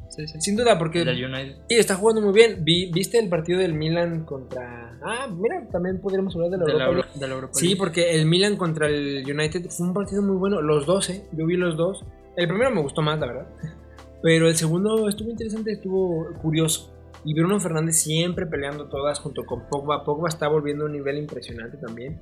Sí, 0.10 0.28
sí. 0.28 0.40
Sin 0.40 0.56
duda, 0.56 0.78
porque. 0.78 1.04
Sí, 1.04 1.76
está 1.76 1.96
jugando 1.96 2.22
muy 2.22 2.34
bien. 2.34 2.64
Vi- 2.64 2.92
¿Viste 2.92 3.18
el 3.18 3.28
partido 3.28 3.60
del 3.60 3.74
Milan 3.74 4.24
contra. 4.26 4.98
Ah, 5.04 5.28
mira, 5.32 5.68
también 5.72 6.00
podríamos 6.00 6.36
hablar 6.36 6.52
de 6.52 6.58
la 6.58 6.66
De 6.66 6.74
la, 6.74 6.86
Europa 6.86 6.90
Euro- 6.92 7.02
League. 7.08 7.20
de 7.20 7.28
la 7.28 7.34
Europa 7.36 7.54
Sí, 7.56 7.76
porque 7.76 8.16
el 8.16 8.26
Milan 8.28 8.56
contra 8.56 8.88
el 8.88 9.24
United 9.28 9.70
fue 9.70 9.88
un 9.88 9.94
partido 9.96 10.22
muy 10.22 10.36
bueno. 10.38 10.62
Los 10.62 10.86
dos, 10.86 11.10
¿eh? 11.10 11.24
Yo 11.32 11.46
vi 11.48 11.58
los 11.58 11.76
dos. 11.76 12.04
El 12.36 12.48
primero 12.48 12.70
me 12.70 12.82
gustó 12.82 13.02
más, 13.02 13.20
la 13.20 13.28
verdad. 13.28 13.48
Pero 14.22 14.48
el 14.48 14.56
segundo 14.56 15.08
estuvo 15.10 15.30
interesante, 15.32 15.72
estuvo 15.72 16.32
curioso. 16.42 16.95
Y 17.26 17.34
Bruno 17.34 17.60
Fernández 17.60 17.98
siempre 17.98 18.46
peleando 18.46 18.88
todas 18.88 19.20
junto 19.20 19.46
con 19.46 19.68
Pogba. 19.68 20.04
Pogba 20.04 20.30
está 20.30 20.48
volviendo 20.48 20.84
a 20.84 20.88
un 20.88 20.94
nivel 20.94 21.18
impresionante 21.18 21.76
también. 21.78 22.22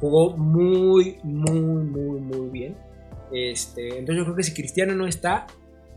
Jugó 0.00 0.36
muy, 0.36 1.18
muy, 1.24 1.60
muy, 1.60 2.20
muy 2.20 2.48
bien. 2.50 2.76
Este, 3.32 3.98
entonces 3.98 4.16
yo 4.16 4.24
creo 4.24 4.36
que 4.36 4.42
si 4.44 4.54
Cristiano 4.54 4.94
no 4.94 5.06
está 5.06 5.46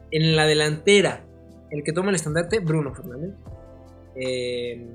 en 0.09 0.35
la 0.35 0.45
delantera, 0.45 1.23
el 1.69 1.83
que 1.83 1.93
toma 1.93 2.09
el 2.09 2.15
estandarte, 2.15 2.59
Bruno 2.59 2.95
Fernández. 2.95 3.35
Eh, 4.15 4.89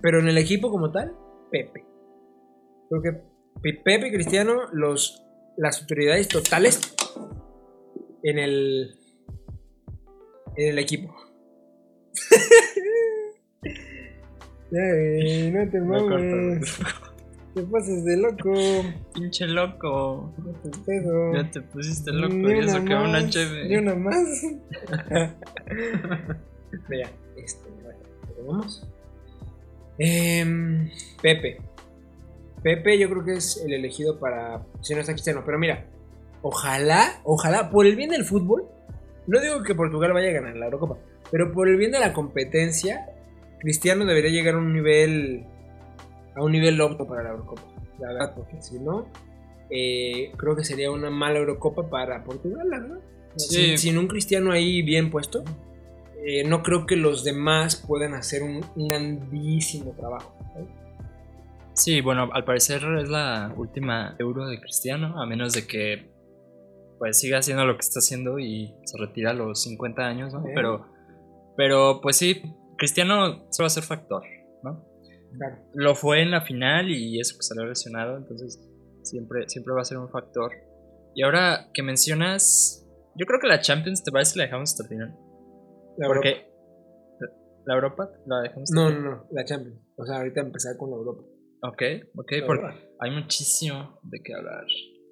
pero 0.00 0.20
en 0.20 0.28
el 0.28 0.38
equipo 0.38 0.70
como 0.70 0.92
tal, 0.92 1.12
Pepe. 1.50 1.84
Creo 2.88 3.02
que 3.02 3.12
Pe- 3.60 3.80
Pepe 3.82 4.08
y 4.08 4.12
Cristiano, 4.12 4.68
los, 4.72 5.24
las 5.56 5.80
autoridades 5.80 6.28
totales 6.28 6.94
en 8.22 8.38
el, 8.38 8.94
en 10.56 10.68
el 10.68 10.78
equipo. 10.78 11.14
Ay, 14.72 15.50
no 15.52 15.70
te 15.70 15.80
No 15.80 16.02
mames. 16.02 16.78
Te 17.54 17.62
pases 17.62 18.04
de 18.04 18.16
loco. 18.16 18.52
Pinche 19.14 19.46
loco. 19.46 20.32
No 20.38 20.52
te 20.54 20.70
pedo. 20.84 21.34
Ya 21.34 21.50
te 21.50 21.60
pusiste 21.60 22.10
loco. 22.12 22.34
Ni 22.34 22.52
Y 22.52 22.58
eso 22.58 22.78
una 22.78 22.84
que 22.84 22.94
una 22.94 23.20
más, 23.20 23.30
cheve. 23.30 23.68
Ni 23.68 23.76
una 23.76 23.94
más. 23.94 24.42
Mira, 26.88 27.08
este, 27.36 27.70
bueno, 27.70 27.98
vamos. 28.48 28.84
Em, 29.98 30.90
Pepe. 31.22 31.58
Pepe 32.64 32.98
yo 32.98 33.08
creo 33.10 33.24
que 33.24 33.34
es 33.34 33.62
el 33.64 33.72
elegido 33.72 34.18
para 34.18 34.66
si 34.80 34.94
no 34.94 35.00
está 35.00 35.12
Cristiano. 35.12 35.42
Pero 35.46 35.58
mira, 35.58 35.86
ojalá, 36.42 37.20
ojalá, 37.22 37.70
por 37.70 37.86
el 37.86 37.94
bien 37.94 38.10
del 38.10 38.24
fútbol, 38.24 38.64
no 39.28 39.40
digo 39.40 39.62
que 39.62 39.74
Portugal 39.74 40.12
vaya 40.12 40.30
a 40.30 40.32
ganar 40.32 40.56
la 40.56 40.64
Eurocopa, 40.64 40.98
pero 41.34 41.50
por 41.50 41.68
el 41.68 41.76
bien 41.76 41.90
de 41.90 41.98
la 41.98 42.12
competencia, 42.12 43.08
Cristiano 43.58 44.04
debería 44.04 44.30
llegar 44.30 44.54
a 44.54 44.58
un 44.58 44.72
nivel, 44.72 45.44
a 46.36 46.44
un 46.44 46.52
nivel 46.52 46.80
óptimo 46.80 47.08
para 47.08 47.24
la 47.24 47.30
Eurocopa. 47.30 47.62
La 47.98 48.12
verdad, 48.12 48.34
porque 48.36 48.62
si 48.62 48.78
no, 48.78 49.08
eh, 49.68 50.30
creo 50.36 50.54
que 50.54 50.62
sería 50.62 50.92
una 50.92 51.10
mala 51.10 51.40
Eurocopa 51.40 51.90
para 51.90 52.22
Portugal, 52.22 52.70
la 52.70 52.78
verdad. 52.78 53.00
Sí. 53.34 53.56
Sin, 53.56 53.78
sin 53.78 53.98
un 53.98 54.06
Cristiano 54.06 54.52
ahí 54.52 54.82
bien 54.82 55.10
puesto, 55.10 55.42
eh, 56.24 56.44
no 56.44 56.62
creo 56.62 56.86
que 56.86 56.94
los 56.94 57.24
demás 57.24 57.84
puedan 57.84 58.14
hacer 58.14 58.44
un, 58.44 58.64
grandísimo 58.76 59.90
trabajo. 59.98 60.38
Sí, 61.72 62.00
bueno, 62.00 62.30
al 62.32 62.44
parecer 62.44 62.80
es 63.02 63.08
la 63.08 63.52
última 63.56 64.14
euro 64.20 64.46
de 64.46 64.60
Cristiano, 64.60 65.20
a 65.20 65.26
menos 65.26 65.52
de 65.52 65.66
que 65.66 66.14
pues 67.00 67.18
siga 67.18 67.38
haciendo 67.38 67.64
lo 67.64 67.74
que 67.74 67.80
está 67.80 67.98
haciendo 67.98 68.38
y 68.38 68.72
se 68.84 68.98
retira 68.98 69.32
a 69.32 69.34
los 69.34 69.62
50 69.62 70.00
años, 70.00 70.32
¿no? 70.32 70.44
Pero, 70.54 70.93
pero 71.56 72.00
pues 72.02 72.16
sí, 72.16 72.42
Cristiano 72.78 73.46
se 73.50 73.62
va 73.62 73.66
a 73.66 73.70
ser 73.70 73.82
factor, 73.84 74.22
¿no? 74.62 74.84
Claro. 75.36 75.56
Lo 75.74 75.94
fue 75.94 76.22
en 76.22 76.30
la 76.30 76.42
final 76.42 76.90
y 76.90 77.18
eso 77.20 77.36
que 77.36 77.42
salió 77.42 77.64
lesionado, 77.66 78.16
entonces 78.16 78.60
siempre, 79.02 79.48
siempre 79.48 79.74
va 79.74 79.80
a 79.80 79.84
ser 79.84 79.98
un 79.98 80.08
factor. 80.10 80.52
Y 81.14 81.22
ahora 81.22 81.70
que 81.72 81.82
mencionas, 81.82 82.86
yo 83.16 83.26
creo 83.26 83.40
que 83.40 83.48
la 83.48 83.60
Champions, 83.60 84.02
¿te 84.04 84.12
parece 84.12 84.32
si 84.32 84.38
la 84.38 84.44
dejamos 84.44 84.70
hasta 84.70 84.84
el 84.84 84.88
final? 84.88 85.16
La 85.98 86.06
Porque 86.08 86.28
Europa. 86.30 87.34
la 87.66 87.74
Europa 87.74 88.10
la 88.26 88.40
dejamos 88.42 88.70
hasta 88.70 88.80
No, 88.80 88.88
el 88.88 89.02
no, 89.04 89.10
no, 89.10 89.26
la 89.30 89.44
Champions. 89.44 89.78
O 89.96 90.04
sea, 90.06 90.16
ahorita 90.18 90.40
empezar 90.40 90.76
con 90.76 90.90
la 90.90 90.96
Europa. 90.96 91.22
Ok, 91.62 91.82
ok, 92.16 92.30
La 92.32 92.46
porque 92.46 92.62
Europa. 92.66 92.74
hay 93.00 93.10
muchísimo 93.10 93.98
de 94.02 94.20
qué 94.22 94.34
hablar 94.34 94.64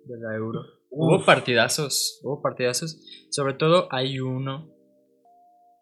de 0.04 0.18
la 0.18 0.34
Euro. 0.36 0.60
Uf. 0.90 1.16
Hubo 1.18 1.24
partidazos, 1.24 2.20
hubo 2.22 2.42
partidazos. 2.42 3.00
Sobre 3.30 3.54
todo 3.54 3.88
hay 3.90 4.20
uno 4.20 4.68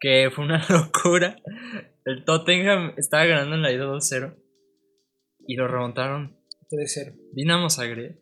que 0.01 0.29
fue 0.33 0.43
una 0.43 0.61
locura. 0.69 1.37
El 2.03 2.25
Tottenham 2.25 2.93
estaba 2.97 3.25
ganando 3.25 3.55
en 3.55 3.61
la 3.61 3.71
ida 3.71 3.85
2-0 3.85 4.35
y 5.47 5.55
lo 5.55 5.67
remontaron 5.67 6.35
3-0. 6.71 7.15
Dinamo 7.33 7.69
Zagreb. 7.69 8.19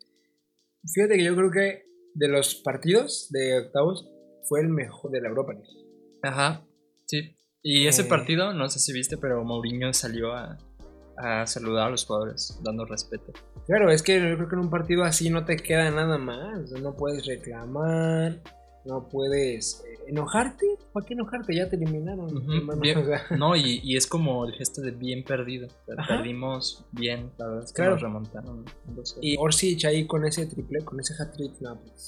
Fíjate 0.94 1.16
que 1.18 1.24
yo 1.24 1.36
creo 1.36 1.52
que 1.52 1.86
de 2.14 2.28
los 2.28 2.56
partidos 2.56 3.30
de 3.32 3.58
octavos 3.60 4.10
fue 4.48 4.62
el 4.62 4.70
mejor 4.70 5.12
de 5.12 5.22
la 5.22 5.30
Europa 5.30 5.54
League. 5.54 5.68
Ajá, 6.24 6.66
sí. 7.06 7.36
Y 7.62 7.88
ese 7.88 8.04
Eh. 8.04 8.06
partido, 8.06 8.54
no 8.54 8.70
sé 8.70 8.80
si 8.80 8.92
viste, 8.94 9.18
pero 9.18 9.44
Mourinho 9.44 9.94
salió 9.94 10.34
a, 10.34 10.58
a 11.18 11.46
saludar 11.46 11.88
a 11.88 11.92
los 11.92 12.06
jugadores, 12.06 12.60
dando 12.64 12.86
respeto. 12.86 13.32
Claro, 13.68 13.92
es 13.92 14.02
que 14.02 14.16
yo 14.20 14.36
creo 14.38 14.50
que 14.50 14.56
en 14.56 14.62
un 14.62 14.70
partido 14.70 15.04
así 15.04 15.30
no 15.30 15.46
te 15.46 15.58
queda 15.58 15.92
nada 15.92 16.18
más. 16.18 16.72
No 16.82 16.96
puedes 16.96 17.26
reclamar, 17.26 18.42
no 18.86 19.08
puedes 19.10 19.84
eh, 19.86 19.98
enojarte. 20.08 20.66
¿Para 20.94 21.06
qué 21.06 21.14
enojarte? 21.14 21.56
Ya 21.56 21.70
te 21.70 21.76
eliminaron. 21.76 22.28
Bien. 22.80 22.98
No, 23.38 23.56
y, 23.56 23.82
y 23.84 23.98
es 23.98 24.08
como 24.08 24.46
el 24.46 24.54
gesto 24.54 24.82
de 24.82 24.92
bien 24.92 25.24
perdido. 25.24 25.68
Ajá. 25.98 26.18
Perdimos 26.18 26.86
bien, 26.92 27.32
la 27.38 27.48
verdad 27.48 27.64
es 27.66 27.72
que 27.74 27.76
Claro. 27.76 27.92
nos 27.94 28.02
remontaron. 28.02 28.66
2-0. 28.96 29.20
Y 29.22 29.36
Orsic 29.38 29.86
ahí 29.86 30.08
con 30.08 30.26
ese 30.26 30.46
triple, 30.48 30.80
con 30.84 31.00
ese 31.00 31.14
hat-trick, 31.22 31.60
no, 31.62 31.80
pues, 31.82 32.06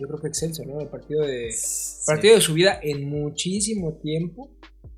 yo 0.00 0.08
creo 0.08 0.20
que 0.20 0.28
excelso, 0.28 0.64
¿no? 0.64 0.80
El 0.80 0.88
partido 0.88 1.22
de, 1.22 1.52
Sí. 1.52 2.02
partido 2.06 2.34
de 2.34 2.40
su 2.40 2.54
vida 2.54 2.78
en 2.82 3.08
muchísimo 3.08 3.94
tiempo. 4.02 4.50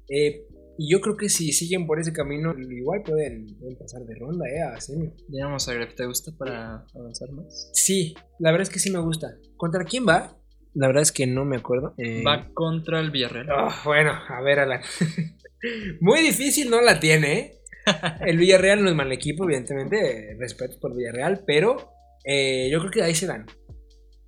Eh, 0.09 0.47
y 0.79 0.91
yo 0.93 1.01
creo 1.01 1.17
que 1.17 1.29
si 1.29 1.53
siguen 1.53 1.87
por 1.87 1.99
ese 2.01 2.13
camino, 2.13 2.55
igual 2.59 3.03
pueden, 3.03 3.47
pueden 3.59 3.77
pasar 3.77 4.03
de 4.05 4.15
ronda, 4.15 4.45
¿eh? 4.49 4.61
A 4.63 4.81
semi. 4.81 5.11
Dinamo 5.29 5.59
Zagreb, 5.59 5.95
¿te 5.95 6.07
gusta 6.07 6.33
para 6.39 6.85
avanzar 6.95 7.31
más? 7.33 7.71
Sí, 7.75 8.15
la 8.39 8.51
verdad 8.53 8.69
es 8.69 8.71
que 8.73 8.79
sí 8.79 8.91
me 8.91 8.99
gusta. 9.01 9.37
¿Contra 9.57 9.85
quién 9.85 10.07
va? 10.07 10.37
La 10.79 10.89
verdad 10.89 11.03
es 11.03 11.13
que 11.13 11.27
no 11.27 11.45
me 11.45 11.57
acuerdo. 11.57 11.95
Eh, 11.99 12.23
Va 12.27 12.49
contra 12.53 13.01
el 13.01 13.11
Villarreal. 13.11 13.47
ah, 13.51 13.75
bueno, 13.85 14.13
a 14.29 14.41
ver, 14.43 14.59
Alan. 14.61 14.81
Muy 16.01 16.21
difícil 16.21 16.71
no 16.71 16.81
la 16.83 17.01
tiene, 17.01 17.33
¿eh? 17.39 17.53
El 18.27 18.37
Villarreal 18.37 18.83
no 18.83 18.91
es 18.91 18.95
mal 18.97 19.11
equipo, 19.13 19.45
evidentemente. 19.45 20.37
Respeto 20.39 20.77
por 20.81 20.95
Villarreal, 20.97 21.45
pero 21.47 21.93
eh, 22.25 22.69
yo 22.71 22.79
creo 22.81 22.91
que 22.91 23.03
ahí 23.03 23.15
se 23.15 23.27
dan. 23.27 23.47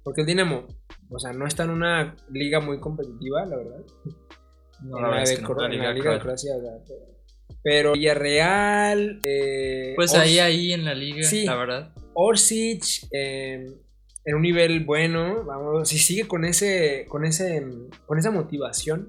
Porque 0.03 0.23
el 0.23 0.27
Dinamo, 0.27 0.67
o 1.11 1.19
sea, 1.19 1.33
no 1.33 1.47
está 1.47 1.65
en 1.65 1.71
una 1.71 2.17
liga 2.31 2.61
muy 2.61 2.81
competitiva, 2.81 3.45
la 3.45 3.57
verdad. 3.57 3.81
No, 4.85 5.01
la 5.01 5.11
la, 5.11 5.25
de 5.25 5.43
no, 5.43 5.55
la 5.55 5.69
Liga 5.69 5.85
la 5.85 5.93
Liga 5.93 6.13
de. 6.13 6.21
Croacia. 6.21 6.53
pero- 6.87 7.05
Pero 7.63 7.93
Villarreal. 7.93 9.21
eh, 9.25 9.93
Pues 9.97 10.15
Ors- 10.15 10.21
ahí, 10.21 10.39
ahí 10.39 10.73
en 10.73 10.85
la 10.85 10.95
liga, 10.95 11.25
Sí. 11.25 11.45
la 11.45 11.57
verdad. 11.57 11.93
Orsic 12.15 12.85
eh, 13.13 13.67
en 14.29 14.35
un 14.35 14.43
nivel 14.43 14.85
bueno, 14.85 15.43
vamos, 15.47 15.89
si 15.89 15.97
sigue 15.99 16.29
con 16.29 16.45
ese, 16.45 17.07
con 17.09 17.25
ese, 17.25 17.65
con 18.05 18.19
esa 18.19 18.31
motivación, 18.31 19.09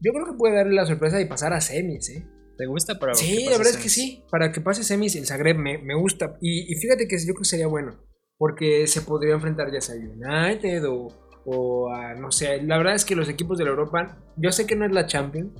yo 0.00 0.12
creo 0.12 0.26
que 0.26 0.36
puede 0.36 0.56
darle 0.56 0.74
la 0.74 0.84
sorpresa 0.84 1.16
de 1.16 1.26
pasar 1.26 1.52
a 1.52 1.60
semis, 1.60 2.10
¿eh? 2.10 2.26
¿Te 2.58 2.66
gusta 2.66 2.98
para 2.98 3.14
Sí, 3.14 3.44
la 3.44 3.56
verdad 3.56 3.74
es 3.74 3.76
que 3.76 3.88
sí, 3.88 4.24
para 4.28 4.50
que 4.50 4.60
pase 4.60 4.82
semis 4.82 5.14
el 5.14 5.26
Zagreb 5.26 5.58
me, 5.58 5.78
me 5.78 5.94
gusta 5.94 6.38
y, 6.40 6.72
y 6.72 6.74
fíjate 6.74 7.06
que 7.06 7.16
yo 7.18 7.34
creo 7.34 7.42
que 7.42 7.44
sería 7.44 7.68
bueno, 7.68 8.00
porque 8.36 8.88
se 8.88 9.02
podría 9.02 9.34
enfrentar 9.34 9.72
ya 9.72 9.80
sea 9.80 9.94
a 9.94 9.98
United 9.98 10.88
o, 10.88 11.06
o 11.44 11.94
a, 11.94 12.14
no 12.14 12.32
sé, 12.32 12.60
la 12.62 12.78
verdad 12.78 12.96
es 12.96 13.04
que 13.04 13.14
los 13.14 13.28
equipos 13.28 13.58
de 13.58 13.64
la 13.64 13.70
Europa, 13.70 14.18
yo 14.36 14.50
sé 14.50 14.66
que 14.66 14.74
no 14.74 14.86
es 14.86 14.90
la 14.90 15.06
Champions, 15.06 15.52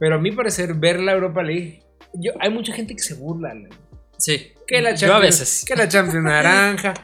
pero 0.00 0.16
a 0.16 0.18
mi 0.18 0.32
parecer 0.32 0.74
ver 0.74 0.98
la 0.98 1.12
Europa 1.12 1.44
League, 1.44 1.84
yo, 2.14 2.32
hay 2.40 2.50
mucha 2.50 2.72
gente 2.72 2.96
que 2.96 3.02
se 3.02 3.14
burla, 3.14 3.54
¿no? 3.54 3.68
Sí. 4.18 4.52
Que 4.66 4.80
la 4.80 4.90
Yo 4.90 5.06
a 5.06 5.10
Champions, 5.10 5.40
veces. 5.40 5.64
Que 5.64 5.76
la 5.76 5.88
Champions 5.88 6.24
naranja. 6.24 6.94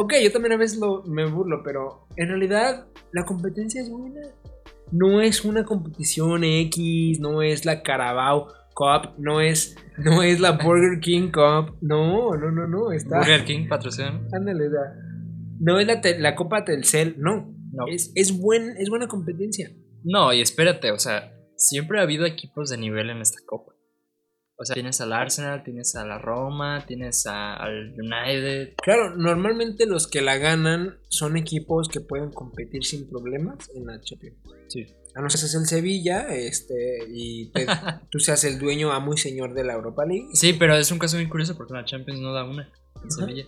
Ok, 0.00 0.14
yo 0.22 0.32
también 0.32 0.52
a 0.52 0.56
veces 0.56 0.78
lo, 0.78 1.02
me 1.04 1.26
burlo, 1.26 1.62
pero 1.64 2.06
en 2.16 2.28
realidad 2.28 2.86
la 3.12 3.24
competencia 3.24 3.80
es 3.82 3.90
buena. 3.90 4.20
No 4.92 5.20
es 5.20 5.44
una 5.44 5.64
competición 5.64 6.44
X, 6.44 7.20
no 7.20 7.42
es 7.42 7.64
la 7.66 7.82
Carabao 7.82 8.48
Cup, 8.74 9.14
no 9.18 9.40
es, 9.40 9.76
no 9.98 10.22
es 10.22 10.40
la 10.40 10.52
Burger 10.52 11.00
King 11.00 11.30
Cup. 11.32 11.76
No, 11.82 12.34
no, 12.36 12.50
no, 12.50 12.66
no. 12.66 12.92
Está. 12.92 13.18
Burger 13.18 13.44
King, 13.44 13.68
patrocinio. 13.68 14.20
Ándale, 14.32 14.70
sea, 14.70 14.80
no 15.60 15.78
es 15.78 15.86
la, 15.86 16.00
te- 16.00 16.18
la 16.18 16.34
Copa 16.36 16.64
Telcel, 16.64 17.16
no. 17.18 17.54
No. 17.72 17.86
Es, 17.86 18.12
es, 18.14 18.38
buen, 18.38 18.76
es 18.78 18.88
buena 18.88 19.08
competencia. 19.08 19.70
No, 20.04 20.32
y 20.32 20.40
espérate, 20.40 20.90
o 20.92 20.98
sea, 20.98 21.32
siempre 21.56 21.98
ha 21.98 22.02
habido 22.02 22.24
equipos 22.24 22.70
de 22.70 22.78
nivel 22.78 23.10
en 23.10 23.18
esta 23.18 23.38
copa. 23.44 23.72
O 24.60 24.64
sea, 24.64 24.74
tienes 24.74 25.00
al 25.00 25.12
Arsenal, 25.12 25.62
tienes 25.62 25.94
a 25.94 26.04
la 26.04 26.18
Roma, 26.18 26.84
tienes 26.86 27.26
a- 27.26 27.54
al 27.54 27.92
United. 27.96 28.74
Claro, 28.82 29.14
normalmente 29.16 29.86
los 29.86 30.08
que 30.08 30.20
la 30.20 30.36
ganan 30.36 30.98
son 31.08 31.36
equipos 31.36 31.88
que 31.88 32.00
pueden 32.00 32.30
competir 32.32 32.84
sin 32.84 33.08
problemas 33.08 33.70
en 33.74 33.86
la 33.86 34.00
Champions. 34.00 34.36
Sí. 34.66 34.84
A 35.14 35.20
no 35.22 35.30
ser 35.30 35.40
seas 35.40 35.54
el 35.54 35.66
Sevilla 35.66 36.26
este, 36.34 36.98
y 37.08 37.50
te- 37.52 37.66
tú 38.10 38.18
seas 38.18 38.42
el 38.44 38.58
dueño, 38.58 38.90
amo 38.92 39.14
y 39.14 39.18
señor 39.18 39.54
de 39.54 39.62
la 39.64 39.74
Europa 39.74 40.04
League. 40.04 40.26
Sí, 40.34 40.52
pero 40.58 40.74
es 40.76 40.90
un 40.90 40.98
caso 40.98 41.16
muy 41.16 41.28
curioso 41.28 41.56
porque 41.56 41.74
la 41.74 41.84
Champions 41.84 42.20
no 42.20 42.32
da 42.32 42.44
una 42.44 42.68
en 43.02 43.10
Sevilla. 43.12 43.44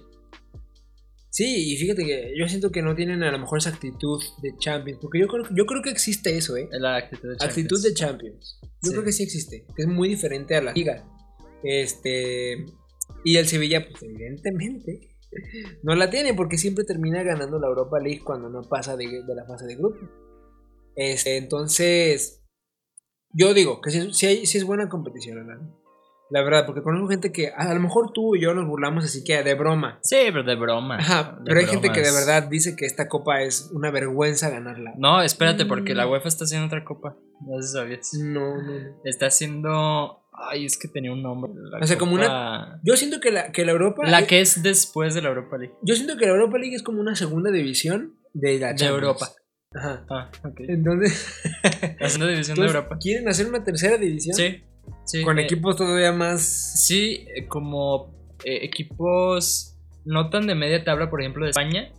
Sí, 1.32 1.72
y 1.72 1.76
fíjate 1.76 2.04
que 2.04 2.32
yo 2.36 2.48
siento 2.48 2.70
que 2.72 2.82
no 2.82 2.94
tienen 2.94 3.22
a 3.22 3.30
lo 3.30 3.38
mejor 3.38 3.58
esa 3.58 3.70
actitud 3.70 4.20
de 4.42 4.56
Champions, 4.58 4.98
porque 5.00 5.20
yo 5.20 5.26
creo, 5.28 5.44
yo 5.54 5.64
creo 5.64 5.80
que 5.82 5.90
existe 5.90 6.36
eso, 6.36 6.56
¿eh? 6.56 6.68
Es 6.72 6.80
la 6.80 6.96
actitud 6.96 7.28
de 7.30 7.36
Champions. 7.36 7.50
Actitud 7.58 7.82
de 7.82 7.94
Champions. 7.94 8.60
Yo 8.82 8.88
Sí. 8.88 8.90
creo 8.92 9.04
que 9.04 9.12
sí 9.12 9.22
existe, 9.24 9.66
que 9.76 9.82
es 9.82 9.88
muy 9.88 10.08
diferente 10.08 10.56
a 10.56 10.62
la 10.62 10.72
liga. 10.72 11.06
Este, 11.62 12.64
y 13.24 13.36
el 13.36 13.46
Sevilla, 13.46 13.86
pues 13.88 14.02
evidentemente, 14.02 15.16
no 15.82 15.94
la 15.94 16.10
tiene 16.10 16.34
porque 16.34 16.58
siempre 16.58 16.84
termina 16.84 17.22
ganando 17.22 17.58
la 17.58 17.68
Europa 17.68 17.98
League 18.00 18.22
cuando 18.24 18.48
no 18.48 18.62
pasa 18.62 18.96
de, 18.96 19.06
de 19.24 19.34
la 19.34 19.44
fase 19.44 19.66
de 19.66 19.76
grupo. 19.76 19.98
Este, 20.96 21.36
entonces, 21.36 22.42
yo 23.32 23.54
digo 23.54 23.80
que 23.80 23.90
sí, 23.90 24.08
sí 24.12 24.26
hay- 24.26 24.46
sí 24.46 24.58
es 24.58 24.64
buena 24.64 24.88
competición, 24.88 25.46
¿verdad? 25.46 25.62
La 26.30 26.42
verdad, 26.42 26.64
porque 26.64 26.82
conozco 26.82 27.08
gente 27.08 27.32
que 27.32 27.48
a 27.48 27.74
lo 27.74 27.80
mejor 27.80 28.12
tú 28.12 28.36
y 28.36 28.40
yo 28.42 28.54
nos 28.54 28.66
burlamos 28.66 29.04
así 29.04 29.24
que 29.24 29.42
de 29.42 29.54
broma. 29.54 29.98
Sí, 30.02 30.16
pero 30.26 30.44
de 30.44 30.54
broma. 30.54 30.96
Ajá, 30.98 31.36
De 31.40 31.44
pero 31.46 31.60
hay 31.60 31.66
gente 31.66 31.90
que 31.90 32.00
de 32.02 32.12
verdad 32.12 32.44
dice 32.44 32.76
que 32.76 32.86
esta 32.86 33.08
copa 33.08 33.42
es 33.42 33.70
una 33.72 33.90
vergüenza 33.90 34.48
ganarla. 34.48 34.92
No, 34.96 35.22
espérate, 35.22 35.66
porque 35.66 35.94
la 35.94 36.06
Mm. 36.06 36.10
UEFA 36.10 36.28
está 36.28 36.44
haciendo 36.44 36.66
otra 36.66 36.84
copa. 36.84 37.16
No 37.46 37.60
sé 37.60 37.68
si 37.68 37.74
sabías. 37.74 38.10
No, 38.14 38.62
no. 38.62 38.72
Está 39.04 39.26
haciendo. 39.26 40.22
Ay, 40.32 40.64
es 40.64 40.78
que 40.78 40.88
tenía 40.88 41.12
un 41.12 41.22
nombre. 41.22 41.52
La 41.70 41.78
O 41.80 41.86
sea, 41.86 41.98
como 41.98 42.16
copa- 42.16 42.80
Yo 42.84 42.96
siento 42.96 43.20
que 43.20 43.30
la, 43.30 43.50
que 43.52 43.64
la 43.64 43.72
Europa. 43.72 44.06
La 44.06 44.26
que 44.26 44.40
es 44.40 44.62
después 44.62 45.14
de 45.14 45.22
la 45.22 45.28
Europa 45.30 45.58
League. 45.58 45.74
Yo 45.82 45.94
siento 45.96 46.16
que 46.16 46.26
la 46.26 46.32
Europa 46.32 46.58
League 46.58 46.74
es 46.76 46.82
como 46.82 47.00
una 47.00 47.14
segunda 47.16 47.50
división 47.50 48.14
de 48.32 48.58
la 48.60 48.68
De 48.68 48.74
Champions. 48.76 48.94
Europa. 48.94 49.28
Ajá. 49.74 50.04
Ah, 50.08 50.30
ok. 50.44 50.60
Entonces, 50.68 51.42
La 52.00 52.08
segunda 52.08 52.30
división 52.32 52.56
de 52.58 52.66
Europa. 52.66 52.96
¿quieren 53.00 53.28
hacer 53.28 53.46
una 53.46 53.62
tercera 53.64 53.96
división? 53.98 54.34
Sí. 54.36 54.64
Sí 55.04 55.22
Con 55.22 55.38
eh, 55.38 55.42
equipos 55.44 55.76
todavía 55.76 56.12
más. 56.12 56.42
Sí, 56.86 57.26
eh, 57.36 57.46
como 57.48 58.12
eh, 58.44 58.60
equipos 58.62 59.76
no 60.04 60.30
tan 60.30 60.46
de 60.46 60.54
media 60.54 60.82
tabla, 60.84 61.10
por 61.10 61.20
ejemplo, 61.20 61.44
de 61.44 61.50
España, 61.50 61.92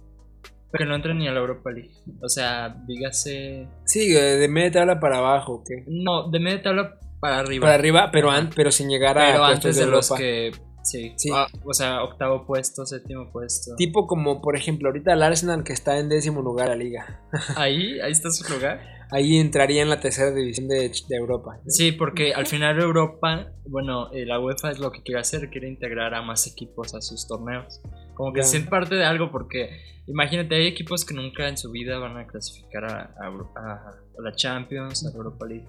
pero 0.72 0.86
no 0.86 0.96
entran 0.96 1.18
ni 1.18 1.28
a 1.28 1.32
la 1.32 1.40
Europa 1.40 1.70
League. 1.72 1.92
O 2.22 2.30
sea, 2.30 2.76
dígase. 2.88 3.68
Sí, 3.86 4.10
de 4.12 4.48
media 4.48 4.72
tabla 4.72 5.00
para 5.00 5.18
abajo, 5.20 5.56
¿ok? 5.56 5.70
No, 5.88 6.30
de 6.30 6.40
media 6.40 6.62
tabla 6.62 6.98
para 7.20 7.40
arriba. 7.40 7.64
Para 7.66 7.76
arriba, 7.76 8.10
pero, 8.12 8.32
an- 8.32 8.50
pero 8.56 8.72
sin 8.72 8.90
llegar 8.90 9.18
a 9.18 9.32
pero 9.32 9.44
antes 9.44 9.76
de 9.76 9.86
de 9.86 9.92
los 9.92 10.12
que. 10.12 10.52
Sí. 10.84 11.14
Sí. 11.16 11.30
Ah, 11.32 11.46
o 11.64 11.74
sea, 11.76 12.02
octavo 12.04 12.44
puesto, 12.48 12.88
séptimo 12.88 13.32
puesto. 13.32 13.76
Tipo 13.76 14.08
como, 14.08 14.42
por 14.42 14.56
ejemplo, 14.56 14.90
ahorita 14.90 15.14
el 15.14 15.22
Arsenal 15.22 15.64
que 15.64 15.74
está 15.74 16.00
en 16.00 16.10
décimo 16.10 16.42
lugar 16.42 16.70
de 16.70 16.76
la 16.76 16.84
liga. 16.84 17.22
Ahí, 17.56 18.00
ahí 18.00 18.12
está 18.12 18.32
su 18.32 18.52
lugar. 18.52 18.82
Ahí 19.12 19.38
entraría 19.38 19.82
en 19.82 19.90
la 19.90 20.00
tercera 20.00 20.32
división 20.32 20.68
de, 20.70 20.90
de 20.90 21.16
Europa. 21.18 21.58
¿no? 21.58 21.64
Sí, 21.70 21.92
porque 21.92 22.34
al 22.34 22.48
final 22.48 22.80
Europa, 22.80 23.52
bueno, 23.68 24.12
eh, 24.14 24.26
la 24.26 24.40
UEFA 24.40 24.72
es 24.72 24.80
lo 24.80 24.92
que 24.92 25.04
quiere 25.04 25.20
hacer, 25.20 25.50
quiere 25.50 25.68
integrar 25.68 26.14
a 26.16 26.22
más 26.22 26.48
equipos 26.48 26.96
a 26.96 27.02
sus 27.02 27.28
torneos. 27.28 27.82
Como 28.14 28.32
que 28.34 28.40
Ya. 28.42 28.46
se 28.46 28.62
parte 28.62 28.96
de 28.96 29.04
algo, 29.04 29.30
porque 29.32 29.70
imagínate, 30.08 30.56
hay 30.56 30.68
equipos 30.68 31.04
que 31.06 31.14
nunca 31.14 31.48
en 31.50 31.58
su 31.58 31.72
vida 31.72 31.98
van 32.00 32.18
a 32.18 32.26
clasificar 32.26 32.86
a, 32.86 33.16
a 33.20 33.28
a- 33.56 33.92
a 34.18 34.22
la 34.24 34.32
Champions, 34.34 35.06
a 35.06 35.10
la 35.10 35.16
Europa 35.18 35.46
League. 35.46 35.68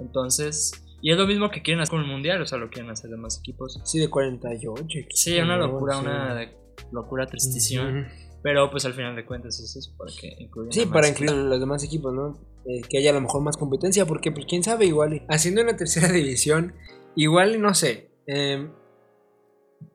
Entonces, 0.00 0.72
y 1.00 1.10
es 1.12 1.16
lo 1.18 1.26
mismo 1.26 1.50
que 1.50 1.62
quieren 1.62 1.80
hacer 1.80 1.90
con 1.92 2.00
el 2.00 2.06
Mundial, 2.06 2.42
o 2.42 2.46
sea, 2.46 2.58
lo 2.58 2.68
quieren 2.70 2.90
hacer 2.90 3.10
demás 3.10 3.38
equipos. 3.38 3.80
Sí, 3.84 3.98
de 3.98 4.08
48. 4.10 4.98
Sí, 5.10 5.38
una 5.38 5.56
locura, 5.56 5.94
sí. 5.94 6.00
una 6.02 6.34
de- 6.34 6.48
locura 6.92 7.26
tristísima. 7.26 7.84
Ujú. 7.88 8.06
Pero 8.42 8.70
pues 8.70 8.84
al 8.84 8.94
final 8.94 9.14
de 9.14 9.24
cuentas 9.24 9.60
eso 9.60 9.78
es 9.78 9.88
para 9.88 10.10
que 10.20 10.34
incluyan 10.42 10.72
Sí, 10.72 10.86
para 10.86 11.08
incluir 11.08 11.32
los 11.32 11.60
demás 11.60 11.84
equipos, 11.84 12.12
¿no? 12.12 12.40
Eh, 12.66 12.82
que 12.88 12.98
haya 12.98 13.10
a 13.10 13.14
lo 13.14 13.20
mejor 13.20 13.42
más 13.42 13.56
competencia, 13.56 14.06
porque 14.06 14.32
pues 14.32 14.46
quién 14.46 14.62
sabe, 14.62 14.86
igual. 14.86 15.24
Haciendo 15.28 15.62
una 15.62 15.76
tercera 15.76 16.08
división, 16.12 16.74
igual, 17.14 17.60
no 17.60 17.74
sé, 17.74 18.10
eh, 18.26 18.68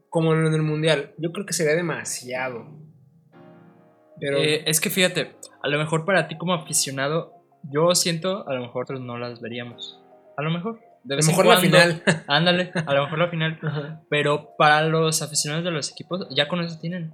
como 0.10 0.34
en 0.34 0.54
el 0.54 0.64
Mundial, 0.64 1.14
yo 1.18 1.32
creo 1.32 1.46
que 1.46 1.54
sería 1.54 1.76
demasiado. 1.76 2.66
Pero... 4.20 4.38
Eh, 4.38 4.64
es 4.66 4.80
que 4.82 4.90
fíjate, 4.90 5.36
a 5.62 5.68
lo 5.68 5.78
mejor 5.78 6.06
para 6.06 6.28
ti 6.28 6.38
como 6.38 6.54
aficionado, 6.54 7.34
yo 7.72 7.94
siento, 7.96 8.48
a 8.48 8.54
lo 8.54 8.62
mejor 8.62 8.84
nosotros 8.84 9.02
no 9.02 9.18
las 9.18 9.42
veríamos. 9.42 10.02
A 10.38 10.42
lo 10.42 10.52
mejor. 10.52 10.80
De 11.04 11.16
a 11.16 11.18
lo 11.18 11.26
mejor 11.26 11.46
la 11.46 11.56
cuando. 11.56 11.78
final. 11.78 12.04
Ándale, 12.28 12.72
a 12.74 12.94
lo 12.94 13.04
mejor 13.04 13.20
la 13.20 13.30
final. 13.30 13.60
Pero 14.10 14.56
para 14.58 14.84
los 14.84 15.22
aficionados 15.22 15.66
de 15.66 15.72
los 15.72 15.92
equipos, 15.92 16.28
ya 16.36 16.48
con 16.48 16.62
eso 16.62 16.80
tienen. 16.80 17.14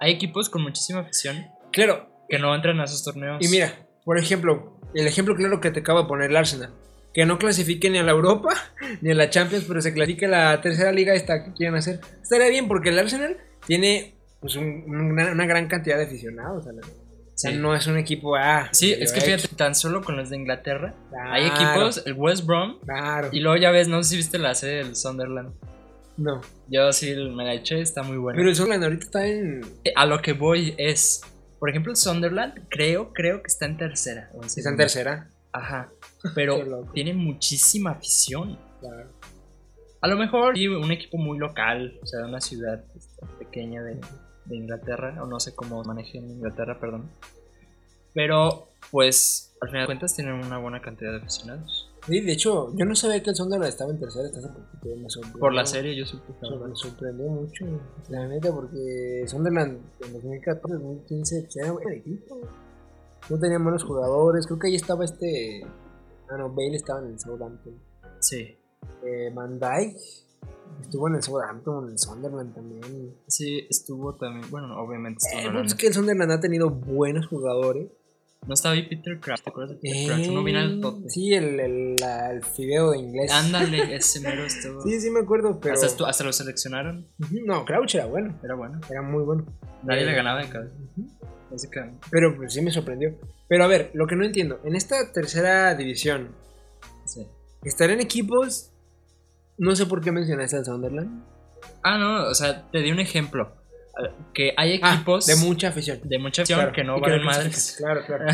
Hay 0.00 0.12
equipos 0.12 0.48
con 0.48 0.62
muchísima 0.62 1.00
afición 1.00 1.46
Claro, 1.72 2.08
que 2.28 2.38
no 2.38 2.54
entran 2.54 2.80
a 2.80 2.84
esos 2.84 3.02
torneos. 3.04 3.44
y 3.44 3.48
mira, 3.48 3.72
por 4.04 4.18
ejemplo, 4.18 4.78
el 4.94 5.06
ejemplo 5.06 5.34
claro 5.36 5.60
que 5.60 5.70
te 5.70 5.80
acabo 5.80 6.02
de 6.02 6.08
poner 6.08 6.30
el 6.30 6.36
Arsenal. 6.36 6.72
Que 7.12 7.24
no 7.26 7.38
clasifique 7.38 7.90
ni 7.90 7.98
a 7.98 8.02
la 8.02 8.12
Europa 8.12 8.50
ni 9.00 9.10
a 9.10 9.14
la 9.14 9.28
Champions, 9.30 9.64
pero 9.66 9.80
se 9.82 9.92
clasifique 9.92 10.26
a 10.26 10.28
la 10.28 10.60
tercera 10.60 10.92
liga 10.92 11.14
esta 11.14 11.44
que 11.44 11.52
quieren 11.54 11.74
hacer. 11.74 12.00
Estaría 12.22 12.48
bien 12.48 12.68
porque 12.68 12.90
el 12.90 12.98
Arsenal 12.98 13.36
tiene 13.66 14.14
pues, 14.40 14.56
un- 14.56 14.84
una, 14.86 15.32
una 15.32 15.46
gran 15.46 15.66
cantidad 15.68 15.96
de 15.98 16.04
aficionados. 16.04 16.66
a 16.68 16.72
la- 16.72 16.86
O 16.86 17.40
sea, 17.40 17.50
no 17.52 17.74
es 17.74 17.86
un 17.86 17.96
equipo 17.98 18.34
A. 18.36 18.68
Sí, 18.72 18.92
es 18.98 19.12
que 19.12 19.20
fíjate, 19.20 19.48
tan 19.56 19.74
solo 19.74 20.02
con 20.02 20.16
los 20.16 20.28
de 20.30 20.36
Inglaterra, 20.36 20.94
hay 21.30 21.46
equipos, 21.46 22.02
el 22.06 22.12
West 22.14 22.44
Brom, 22.44 22.78
Claro. 22.84 23.28
y 23.32 23.40
luego 23.40 23.56
ya 23.56 23.70
ves, 23.70 23.86
no 23.88 24.02
sé 24.02 24.10
si 24.10 24.16
viste 24.16 24.38
la 24.38 24.54
serie 24.54 24.76
del 24.84 24.96
Sunderland. 24.96 25.52
No. 26.18 26.40
Yo 26.68 26.92
sí 26.92 27.14
me 27.14 27.44
la 27.44 27.54
eché, 27.54 27.80
está 27.80 28.02
muy 28.02 28.18
buena. 28.18 28.36
Pero 28.36 28.50
el 28.50 28.56
Sunderland 28.56 28.84
ahorita 28.84 29.04
está 29.04 29.26
en. 29.26 29.60
A 29.94 30.04
lo 30.04 30.20
que 30.20 30.32
voy 30.32 30.74
es, 30.76 31.22
por 31.60 31.70
ejemplo, 31.70 31.92
el 31.92 31.96
Sunderland, 31.96 32.66
creo, 32.68 33.12
creo 33.12 33.40
que 33.40 33.46
está 33.46 33.66
en 33.66 33.76
tercera. 33.76 34.28
o 34.34 34.42
en 34.42 34.46
Está 34.46 34.68
en 34.68 34.76
tercera. 34.76 35.30
Ajá. 35.52 35.90
Pero 36.34 36.84
tiene 36.92 37.14
muchísima 37.14 37.92
afición. 37.92 38.58
Claro. 38.80 39.08
A 40.00 40.08
lo 40.08 40.16
mejor 40.16 40.56
sí, 40.56 40.68
un 40.68 40.90
equipo 40.92 41.18
muy 41.18 41.38
local, 41.38 41.98
o 42.02 42.06
sea, 42.06 42.20
de 42.20 42.26
una 42.26 42.40
ciudad 42.40 42.84
este, 42.96 43.26
pequeña 43.38 43.82
de, 43.82 44.00
de 44.44 44.56
Inglaterra, 44.56 45.22
o 45.22 45.26
no 45.26 45.40
sé 45.40 45.54
cómo 45.54 45.82
maneje 45.84 46.18
en 46.18 46.30
Inglaterra, 46.30 46.78
perdón. 46.80 47.10
Pero, 48.12 48.68
pues, 48.90 49.56
al 49.60 49.68
final 49.68 49.82
de 49.82 49.86
cuentas 49.86 50.14
tienen 50.14 50.34
una 50.34 50.58
buena 50.58 50.80
cantidad 50.80 51.12
de 51.12 51.18
aficionados. 51.18 51.87
Sí, 52.08 52.20
de 52.20 52.32
hecho, 52.32 52.74
yo 52.74 52.86
no 52.86 52.94
sabía 52.94 53.22
que 53.22 53.30
el 53.30 53.36
Sunderland 53.36 53.68
estaba 53.68 53.90
en 53.90 54.00
tercera. 54.00 54.26
Hasta 54.26 54.38
hace 54.38 54.48
poquito, 54.48 54.96
me 54.96 55.10
sorprendió. 55.10 55.40
Por 55.40 55.52
la 55.52 55.66
serie 55.66 55.94
yo 55.94 56.06
supe 56.06 56.32
que 56.40 56.56
Me 56.56 56.74
sorprendió 56.74 57.28
mucho, 57.28 57.66
la 58.08 58.26
neta, 58.26 58.50
porque 58.50 59.24
Sunderland 59.26 59.78
en 60.00 60.12
2014, 60.14 60.74
2015 60.74 61.42
pues, 61.42 61.56
era 61.58 61.72
buen 61.72 61.92
equipo. 61.92 62.40
No 63.28 63.38
tenía 63.38 63.58
buenos 63.58 63.84
jugadores. 63.84 64.46
Creo 64.46 64.58
que 64.58 64.68
ahí 64.68 64.76
estaba 64.76 65.04
este. 65.04 65.60
Ah, 66.30 66.38
no, 66.38 66.48
Bale 66.48 66.76
estaba 66.76 67.00
en 67.00 67.12
el 67.12 67.20
Southampton. 67.20 67.74
Sí, 68.20 68.56
Eh, 69.04 69.30
Van 69.34 69.58
Dyke 69.60 69.96
estuvo 70.80 71.08
en 71.08 71.16
el 71.16 71.22
Southampton, 71.22 71.84
en 71.84 71.90
el 71.92 71.98
Sunderland 71.98 72.54
también. 72.54 73.14
sí, 73.26 73.66
estuvo 73.68 74.14
también, 74.14 74.50
bueno, 74.50 74.80
obviamente 74.80 75.18
estuvo 75.22 75.56
Eh, 75.56 75.60
en 75.60 75.66
es 75.66 75.74
que 75.74 75.88
el 75.88 75.94
Sunderland 75.94 76.32
ha 76.32 76.40
tenido 76.40 76.70
buenos 76.70 77.26
jugadores. 77.26 77.90
No 78.46 78.54
estaba 78.54 78.74
ahí 78.74 78.88
Peter 78.88 79.20
Crouch, 79.20 79.40
¿te 79.42 79.50
acuerdas 79.50 79.74
de 79.76 79.80
Peter 79.82 80.06
Crouch? 80.14 80.28
Uno 80.28 80.42
viene 80.44 80.60
al 80.60 80.78
Eh, 80.78 80.80
tope. 80.80 81.10
Sí, 81.10 81.34
el, 81.34 81.60
el, 81.60 81.96
la- 82.00 82.30
el 82.30 82.42
fideo 82.42 82.92
de 82.92 82.98
inglés. 82.98 83.30
Ándale, 83.30 83.94
ese 83.96 84.20
mero 84.20 84.44
estuvo. 84.44 84.80
Sí, 84.82 84.98
sí 85.00 85.10
me 85.10 85.20
acuerdo, 85.20 85.60
pero... 85.60 85.74
hasta, 85.74 86.08
hasta 86.08 86.24
lo 86.24 86.32
seleccionaron, 86.32 87.06
No, 87.44 87.64
Crouch 87.66 87.94
era 87.96 88.06
bueno, 88.06 88.38
era 88.42 88.54
bueno. 88.54 88.80
era 88.90 89.02
muy 89.02 89.22
bueno. 89.24 89.44
Nadie 89.82 90.02
Eh, 90.02 90.06
le 90.06 90.14
ganaba 90.14 90.40
de 90.42 90.48
cabeza. 90.48 90.74
Básicamente. 91.50 92.06
Pero 92.10 92.36
pues 92.36 92.52
sí 92.54 92.62
me 92.62 92.70
sorprendió. 92.70 93.14
Pero 93.48 93.64
a 93.64 93.66
ver, 93.66 93.90
lo 93.94 94.06
que 94.06 94.16
no 94.16 94.24
entiendo, 94.24 94.60
en 94.64 94.74
esta 94.76 95.12
tercera 95.12 95.74
división, 95.74 96.34
Sí. 97.04 97.26
estar 97.64 97.90
en 97.90 98.00
equipos, 98.00 98.70
no 99.58 99.74
sé 99.76 99.84
por 99.86 100.00
qué 100.02 100.10
mencionaste 100.12 100.56
al 100.56 100.64
Sunderland. 100.64 101.22
Ah, 101.82 101.98
no, 101.98 102.28
o 102.28 102.34
sea, 102.34 102.70
te 102.70 102.78
di 102.80 102.92
un 102.92 103.00
ejemplo. 103.00 103.52
Que 104.34 104.52
hay 104.56 104.78
Ah, 104.82 104.94
equipos 104.94 105.26
de 105.26 105.36
mucha 105.36 105.68
afición. 105.68 106.00
de 106.04 106.18
mucha 106.18 106.42
afición 106.42 106.58
Claro, 106.60 106.72
que 106.72 106.84
no 106.84 107.00
valen 107.00 107.24
madres. 107.24 107.74
Claro, 107.78 108.02
claro. 108.06 108.24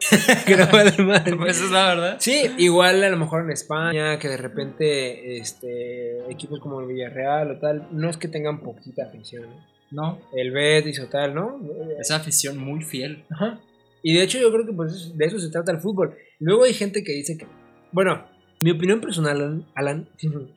que 0.46 0.56
no 0.56 0.66
valen 0.68 1.06
madres. 1.06 1.34
pues 1.36 1.56
esa 1.56 1.64
es 1.66 1.70
la 1.70 1.86
verdad. 1.88 2.16
Sí, 2.20 2.50
igual 2.58 3.02
a 3.02 3.08
lo 3.08 3.16
mejor 3.16 3.42
en 3.44 3.50
España, 3.50 4.18
que 4.18 4.28
de 4.28 4.36
repente 4.36 5.36
este, 5.38 6.30
equipos 6.30 6.60
como 6.60 6.80
el 6.80 6.86
Villarreal 6.86 7.50
o 7.52 7.58
tal, 7.58 7.88
no 7.90 8.10
es 8.10 8.16
que 8.16 8.28
tengan 8.28 8.60
poquita 8.60 9.04
afición. 9.06 9.44
¿no? 9.44 9.74
No, 9.90 10.18
El 10.36 10.50
Betis 10.50 10.98
o 11.00 11.06
tal, 11.06 11.34
¿no? 11.34 11.60
esa 12.00 12.16
afición 12.16 12.58
muy 12.58 12.82
fiel. 12.82 13.24
Ajá. 13.30 13.60
Y 14.02 14.14
de 14.16 14.22
hecho 14.24 14.38
yo 14.38 14.52
creo 14.52 14.66
que 14.66 14.72
pues 14.72 15.16
de 15.16 15.24
eso 15.24 15.38
se 15.38 15.50
trata 15.50 15.72
el 15.72 15.80
fútbol. 15.80 16.16
Luego 16.40 16.64
hay 16.64 16.74
gente 16.74 17.02
que 17.04 17.12
dice 17.12 17.38
que, 17.38 17.46
bueno, 17.92 18.26
mi 18.60 18.70
opinión 18.72 19.00
personal, 19.00 19.36
Alan, 19.40 19.66
Alan, 19.74 20.08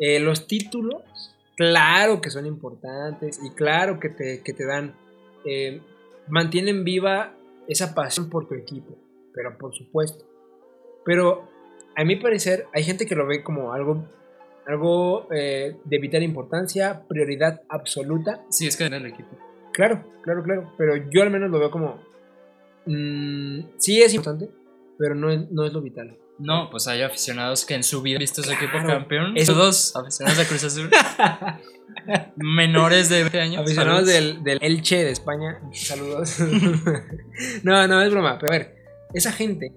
eh, 0.00 0.18
los 0.18 0.46
títulos, 0.46 1.29
claro 1.60 2.22
que 2.22 2.30
son 2.30 2.46
importantes 2.46 3.38
y 3.44 3.50
claro 3.50 4.00
que 4.00 4.08
te, 4.08 4.42
que 4.42 4.54
te 4.54 4.64
dan, 4.64 4.94
eh, 5.44 5.82
mantienen 6.26 6.84
viva 6.84 7.36
esa 7.68 7.94
pasión 7.94 8.30
por 8.30 8.48
tu 8.48 8.54
equipo, 8.54 8.96
pero 9.34 9.58
por 9.58 9.74
supuesto. 9.74 10.24
Pero 11.04 11.50
a 11.94 12.04
mi 12.04 12.16
parecer 12.16 12.64
hay 12.72 12.82
gente 12.82 13.04
que 13.04 13.14
lo 13.14 13.26
ve 13.26 13.42
como 13.42 13.74
algo, 13.74 14.08
algo 14.66 15.28
eh, 15.32 15.76
de 15.84 15.98
vital 15.98 16.22
importancia, 16.22 17.06
prioridad 17.06 17.60
absoluta 17.68 18.42
Sí, 18.48 18.66
es 18.66 18.78
que 18.78 18.86
en 18.86 18.94
el 18.94 19.04
equipo. 19.04 19.36
Claro, 19.74 20.02
claro, 20.22 20.42
claro. 20.42 20.72
Pero 20.78 20.96
yo 21.10 21.22
al 21.22 21.30
menos 21.30 21.50
lo 21.50 21.58
veo 21.58 21.70
como. 21.70 22.00
mm, 22.86 23.76
sí 23.76 24.00
es 24.00 24.14
importante, 24.14 24.50
pero 24.98 25.14
no 25.14 25.30
es, 25.30 25.50
no 25.50 25.66
es 25.66 25.74
lo 25.74 25.82
vital. 25.82 26.16
No, 26.40 26.68
pues 26.70 26.86
hay 26.88 27.02
aficionados 27.02 27.64
que 27.64 27.74
en 27.74 27.82
su 27.84 28.00
vida 28.02 28.16
han 28.16 28.20
visto 28.20 28.42
su 28.42 28.50
equipo 28.50 28.78
campeón. 28.86 29.36
eso- 29.36 29.52
Todos 29.52 29.94
aficionados 29.94 30.38
de 30.38 30.46
Cruz 30.46 30.64
Azul. 30.64 30.90
menores 32.36 33.08
de 33.08 33.20
20 33.22 33.40
años. 33.40 33.62
Aficionados 33.62 34.06
del, 34.06 34.42
del 34.42 34.58
Elche 34.62 35.04
de 35.04 35.10
España, 35.10 35.60
saludos. 35.72 36.36
no, 37.62 37.86
no, 37.88 38.02
es 38.02 38.10
broma. 38.10 38.38
Pero 38.38 38.52
a 38.52 38.58
ver, 38.58 38.74
esa 39.14 39.32
gente, 39.32 39.72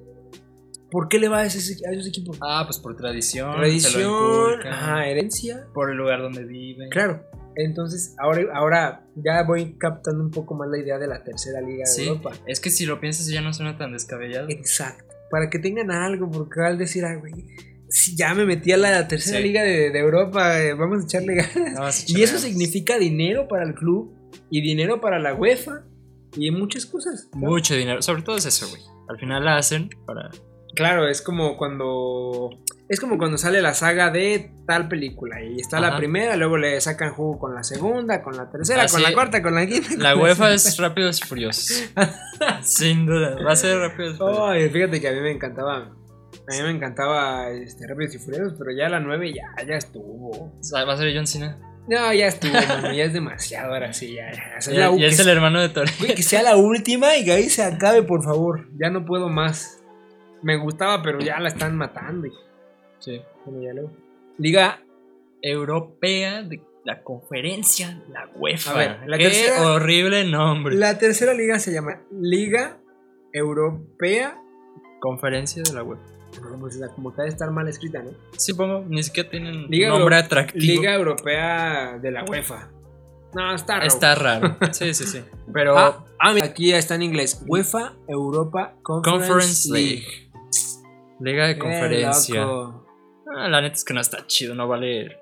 ¿por 0.91 1.08
qué 1.10 1.19
le 1.19 1.28
va 1.28 1.39
a, 1.39 1.45
ese- 1.45 1.86
a 1.88 1.91
esos 1.91 2.08
equipos? 2.08 2.38
Ah, 2.41 2.63
pues 2.65 2.78
por 2.80 2.95
tradición. 2.95 3.56
Tradición, 3.56 4.65
ajá, 4.67 5.08
herencia. 5.08 5.65
Por 5.73 5.91
el 5.91 5.97
lugar 5.97 6.21
donde 6.21 6.43
viven. 6.45 6.89
Claro. 6.89 7.23
Entonces, 7.56 8.15
ahora, 8.17 8.41
ahora 8.56 9.06
ya 9.15 9.43
voy 9.43 9.76
captando 9.78 10.23
un 10.23 10.32
poco 10.32 10.56
más 10.56 10.69
la 10.69 10.80
idea 10.80 10.97
de 10.97 11.06
la 11.08 11.23
tercera 11.23 11.62
liga 11.62 11.82
de 11.82 11.86
Sí, 11.86 12.08
Europa. 12.08 12.32
es 12.47 12.60
que 12.60 12.71
si 12.71 12.88
lo 12.88 12.99
piensas 12.99 13.28
ya 13.28 13.41
no 13.41 13.54
suena 13.54 13.78
tan 13.78 13.93
descabellado. 13.93 14.47
Exacto. 14.49 15.12
Para 15.34 15.50
que 15.50 15.58
tengan 15.58 15.89
algo, 15.89 16.30
porque 16.30 16.62
al 16.62 16.78
decir, 16.78 17.04
ay, 17.06 17.17
güey, 17.17 17.34
si 17.89 18.15
ya 18.15 18.36
me 18.36 18.46
metí 18.46 18.72
a 18.72 18.78
la 18.78 19.08
tercera 19.08 19.39
Sí. 19.39 19.43
liga 19.43 19.63
de, 19.63 19.89
de 19.89 19.98
Europa, 20.00 20.62
eh, 20.62 20.76
vamos 20.76 21.02
a 21.02 21.06
echarle 21.06 21.34
ganas. 21.34 22.06
No, 22.08 22.15
Y 22.19 22.22
eso 22.22 22.38
significa 22.38 23.00
dinero 23.00 23.48
para 23.48 23.63
el 23.65 23.74
club 23.74 24.13
y 24.52 24.62
dinero 24.62 25.02
para 25.02 25.17
la 25.17 25.34
UEFA 25.34 25.86
y 26.38 26.52
muchas 26.52 26.86
cosas. 26.86 27.30
Mucho 27.34 27.74
dinero. 27.74 28.04
Sobre 28.04 28.22
todo 28.22 28.38
es 28.38 28.46
eso, 28.46 28.67
güey. 28.69 28.82
Al 29.10 29.17
final 29.17 29.43
la 29.43 29.58
hacen 29.58 29.89
para. 30.06 30.30
Claro, 30.76 31.08
es 31.08 31.24
como 31.24 31.58
cuando 31.58 32.52
es 32.89 33.00
como 33.00 33.17
cuando 33.17 33.38
sale 33.38 33.62
la 33.62 33.74
saga 33.74 34.12
de 34.12 34.52
tal 34.67 34.88
película 34.88 35.41
y 35.41 35.60
está 35.60 35.80
la 35.80 35.98
primera, 35.98 36.36
luego 36.36 36.58
le 36.58 36.80
sacan 36.82 37.13
jugo 37.13 37.39
con 37.39 37.56
la 37.56 37.63
segunda, 37.63 38.22
con 38.22 38.36
la 38.38 38.50
tercera, 38.52 38.86
con 38.88 39.02
la 39.02 39.13
cuarta, 39.13 39.41
con 39.41 39.56
la 39.56 39.65
quinta. 39.65 39.89
con 39.89 40.04
La 40.04 40.15
UEFA 40.15 40.54
es 40.54 40.78
Rápidos 40.78 41.19
y 41.22 41.26
Furiosos. 41.28 41.89
Sin 42.62 43.06
duda. 43.06 43.36
Va 43.43 43.54
a 43.54 43.56
ser 43.56 43.78
Rápidos 43.80 44.15
y 44.15 44.17
Furiosos. 44.17 44.43
Ay, 44.50 44.69
fíjate 44.69 45.02
que 45.02 45.08
a 45.08 45.12
mí 45.12 45.22
me 45.22 45.32
encantaba. 45.32 45.78
A 45.78 46.52
mí 46.52 46.62
me 46.62 46.72
encantaba 46.72 47.50
este, 47.52 47.88
Rápidos 47.88 48.15
y 48.15 48.19
Furiosos, 48.19 48.56
pero 48.58 48.72
ya 48.78 48.89
la 48.89 49.00
9 49.00 49.34
ya, 49.34 49.65
ya 49.65 49.76
estuvo. 49.76 50.52
Va 50.76 50.93
a 50.93 50.98
ser 50.98 51.15
John 51.15 51.26
Cena. 51.28 51.58
No, 51.88 52.13
ya 52.13 52.28
estuvo, 52.28 52.54
mano, 52.54 52.93
ya 52.93 53.04
es 53.04 53.13
demasiado 53.13 53.74
ahora 53.74 53.91
sí, 53.91 54.13
ya. 54.15 54.32
ya. 54.32 54.72
La- 54.74 55.06
es 55.06 55.19
el 55.19 55.28
hermano 55.28 55.62
de 55.62 55.67
güey, 56.00 56.15
que 56.15 56.24
sea 56.24 56.41
la 56.41 56.56
última 56.56 57.17
y 57.17 57.26
que 57.26 57.34
ahí 57.34 57.50
se 57.50 57.62
acabe, 57.63 58.04
por 58.04 58.24
favor. 58.24 58.69
Ya 58.80 58.89
no 58.89 59.06
puedo 59.06 59.28
más. 59.30 59.82
Me 60.41 60.58
gustaba, 60.58 61.02
pero 61.02 61.19
ya 61.19 61.39
la 61.39 61.50
están 61.50 61.76
matando. 61.76 62.28
y- 62.28 62.32
Sí. 63.04 63.22
bueno, 63.46 63.62
ya 63.62 63.74
luego. 63.74 63.92
Liga, 64.38 64.80
Europea 65.42 66.44
de 66.44 66.62
la 66.86 67.04
conferencia, 67.04 68.02
la 68.12 68.30
UEFA. 68.36 68.72
A 68.72 68.78
ver, 68.78 69.00
la 69.08 69.18
Qué 69.18 69.26
tercera- 69.26 69.62
horrible 69.72 70.24
nombre. 70.26 70.76
la 70.76 70.98
tercera 70.98 71.34
liga 71.34 71.60
se 71.60 71.74
llama 71.74 72.02
Liga 72.12 72.78
Europea. 73.32 74.39
Conferencia 75.00 75.62
de 75.63 75.74
la 75.74 75.84
UEFA. 75.84 76.02
No, 76.42 76.58
pues 76.60 76.78
la 76.78 76.88
como 76.89 77.12
de 77.12 77.28
estar 77.28 77.52
mal 77.52 77.68
escrita, 77.68 78.02
¿no? 78.02 78.12
Sí, 78.38 78.54
pongo, 78.54 78.84
ni 78.88 79.04
siquiera 79.04 79.30
tienen 79.30 79.68
Liga 79.68 79.89
nombre 79.89 80.16
Euro- 80.16 80.26
atractivo. 80.26 80.63
Liga 80.66 80.94
Europea 80.96 82.00
de 82.02 82.12
la 82.12 82.24
UEFA. 82.24 82.70
No, 83.36 83.54
está 83.54 83.76
raro. 83.76 83.88
Está 83.88 84.16
raro. 84.16 84.58
Sí, 84.72 84.94
sí, 84.94 85.06
sí. 85.06 85.22
Pero 85.54 85.78
Ah, 85.78 86.06
ah, 86.20 86.34
aquí 86.44 86.70
ya 86.70 86.78
está 86.78 86.96
en 86.96 87.02
inglés. 87.04 87.44
UEFA 87.48 87.94
Europa 88.08 88.76
Conference, 88.82 89.28
Conference 89.28 89.70
League. 89.72 89.89
League. 89.89 90.32
Liga 91.20 91.48
de 91.48 91.54
Qué 91.56 91.60
conferencia. 91.60 92.42
loco. 92.46 92.83
Ah, 93.36 93.48
la 93.48 93.62
neta 93.62 93.76
es 93.76 93.84
que 93.84 93.93
no 93.93 94.02
está 94.02 94.26
chido, 94.28 94.54
no 94.56 94.67
vale. 94.67 95.17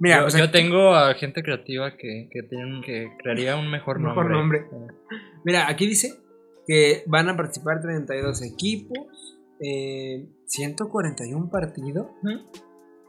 Mira, 0.00 0.20
yo, 0.20 0.26
o 0.26 0.30
sea, 0.30 0.40
yo 0.40 0.50
tengo 0.50 0.94
a 0.94 1.14
gente 1.14 1.42
creativa 1.42 1.96
que, 1.96 2.28
que, 2.30 2.42
tienen, 2.42 2.82
que 2.82 3.10
crearía 3.18 3.56
un 3.56 3.70
mejor 3.70 4.00
nombre. 4.00 4.24
Mejor 4.24 4.36
nombre. 4.36 4.66
Mira, 5.44 5.68
aquí 5.68 5.86
dice 5.86 6.18
que 6.66 7.04
van 7.06 7.28
a 7.28 7.36
participar 7.36 7.80
32 7.80 8.42
equipos, 8.42 9.38
eh, 9.60 10.26
141 10.46 11.50
partidos. 11.50 12.06
Ujú. 12.22 12.40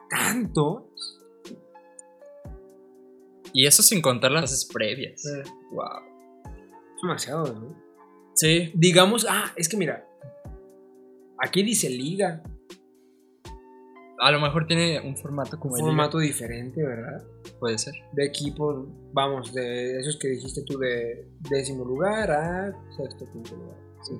¿Tanto? 0.09 0.91
Y 3.51 3.65
eso 3.65 3.81
sin 3.81 4.01
contar 4.01 4.31
las 4.31 4.69
previas. 4.71 5.23
Wow. 5.71 5.85
Es 6.95 7.01
demasiado, 7.01 7.53
¿no? 7.53 7.85
Sí. 8.35 8.71
Digamos, 8.75 9.25
ah, 9.29 9.53
es 9.55 9.69
que 9.69 9.77
mira, 9.77 10.05
aquí 11.39 11.63
dice 11.63 11.89
liga, 11.89 12.43
A 14.19 14.31
lo 14.31 14.39
mejor 14.39 14.65
tiene 14.65 14.99
un 15.01 15.17
formato 15.17 15.59
como 15.59 15.73
un 15.73 15.79
el 15.81 15.85
formato 15.87 16.19
diferente, 16.19 16.81
¿verdad? 16.83 17.21
liga, 17.43 17.57
Puede 17.59 17.77
ser. 17.77 17.93
De 18.13 18.25
equipos, 18.25 18.87
vamos, 19.13 19.53
de 19.53 19.99
esos 19.99 20.17
que 20.17 20.29
dijiste 20.29 20.61
tú 20.65 20.77
de 20.79 21.27
décimo 21.49 21.83
lugar 21.83 22.31
a 22.31 22.73
sexto, 22.95 23.25
quinto 23.31 23.55
lugar. 23.55 23.77
Sí. 24.03 24.13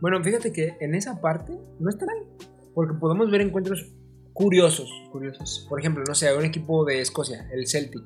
Bueno, 0.00 0.22
fíjate 0.22 0.52
que 0.52 0.76
en 0.80 0.94
esa 0.94 1.20
parte 1.20 1.52
no 1.80 1.90
está 1.90 2.06
mal, 2.06 2.18
porque 2.74 2.94
podemos 2.98 3.30
ver 3.30 3.40
encuentros 3.40 3.84
curiosos. 4.32 4.88
Curiosos. 5.10 5.66
Por 5.68 5.80
ejemplo, 5.80 6.04
no 6.06 6.14
sé, 6.14 6.34
un 6.34 6.44
equipo 6.44 6.84
de 6.84 7.00
Escocia, 7.00 7.48
el 7.52 7.66
Celtic, 7.66 8.02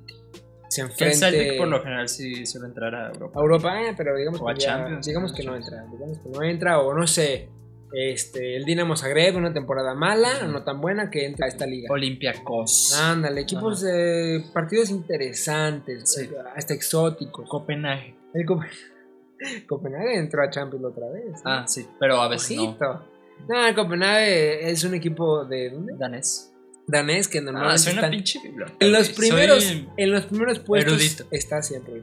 se 0.69 0.81
Que 0.81 0.87
el 0.87 0.91
enfrenta 0.91 1.31
Celtic 1.31 1.59
por 1.59 1.69
lo 1.69 1.83
general 1.83 2.09
sí 2.09 2.47
suele 2.47 2.69
entrar 2.69 2.95
a 2.95 3.09
Europa. 3.13 3.39
a 3.39 3.43
Europa, 3.43 3.83
eh, 3.83 3.95
pero 3.97 4.17
digamos 4.17 4.41
O 4.41 4.49
a 4.49 4.55
que, 4.55 4.61
ya- 4.61 4.67
Champions, 4.79 5.07
digamos 5.07 5.33
que 5.33 5.45
no 5.45 5.55
entra, 5.55 5.85
digamos 5.93 6.19
que 6.19 6.29
no 6.31 6.43
entra, 6.43 6.81
o 6.81 6.95
no 6.95 7.07
sé, 7.07 7.49
este, 7.97 8.57
el 8.57 8.65
Dinamo 8.65 8.97
Zagreb, 8.97 9.37
una 9.37 9.53
temporada 9.53 9.95
mala, 9.95 10.43
no 10.47 10.65
tan 10.65 10.81
buena, 10.81 11.11
que 11.11 11.25
entra 11.27 11.47
a 11.47 11.49
esta 11.49 11.67
liga. 11.67 11.89
Olympiacos. 11.93 12.95
Ándale, 13.01 13.43
equipos 13.43 13.81
de 13.83 14.45
partidos 14.53 14.91
interesantes, 14.91 16.13
Sí. 16.13 16.23
eh, 16.25 16.31
hasta 16.57 16.75
exóticos. 16.75 17.49
Copenhague. 17.49 18.17
El 18.35 18.47
Copenhague 19.69 20.19
entró 20.19 20.43
a 20.43 20.51
Champions 20.51 20.85
otra 20.87 21.09
vez. 21.09 21.27
¿no? 21.33 21.41
Ah, 21.45 21.65
sí. 21.69 21.87
Pero 22.01 22.21
a 22.21 22.29
veces 22.29 22.57
no. 22.57 22.65
Ojito. 22.71 23.05
No, 23.49 23.67
el 23.67 23.75
Copenhague 23.75 24.71
es 24.71 24.85
un 24.85 24.95
equipo 24.95 25.45
de 25.45 25.71
¿dónde? 25.71 25.95
Danés. 25.99 26.51
danés 26.87 27.29
que 27.29 27.41
normalmente 27.41 27.75
Ah, 27.75 27.79
soy 27.79 27.93
una 27.93 28.01
están- 28.03 28.11
pinche 28.11 28.39
en 28.81 28.93
los 28.93 29.09
primeros 29.11 29.65
Soy- 29.65 29.89
en 29.97 30.11
los 30.13 30.27
primeros 30.27 30.59
puestos 30.61 30.93
erudito. 30.95 31.25
está 31.31 31.63
siempre. 31.63 32.03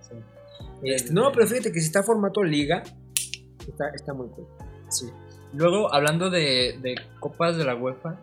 Sí. 0.00 0.16
Este, 0.82 1.12
no, 1.12 1.30
pero 1.32 1.46
fíjate 1.46 1.72
que 1.72 1.78
si 1.80 1.86
está 1.86 2.02
formato 2.02 2.42
liga 2.42 2.82
está, 3.68 3.88
está 3.94 4.12
muy 4.12 4.28
cool. 4.30 4.46
Sí. 4.90 5.10
Luego, 5.54 5.92
hablando 5.92 6.30
de, 6.30 6.78
de 6.80 6.94
copas 7.18 7.56
de 7.56 7.64
la 7.64 7.74
UEFA, 7.74 8.20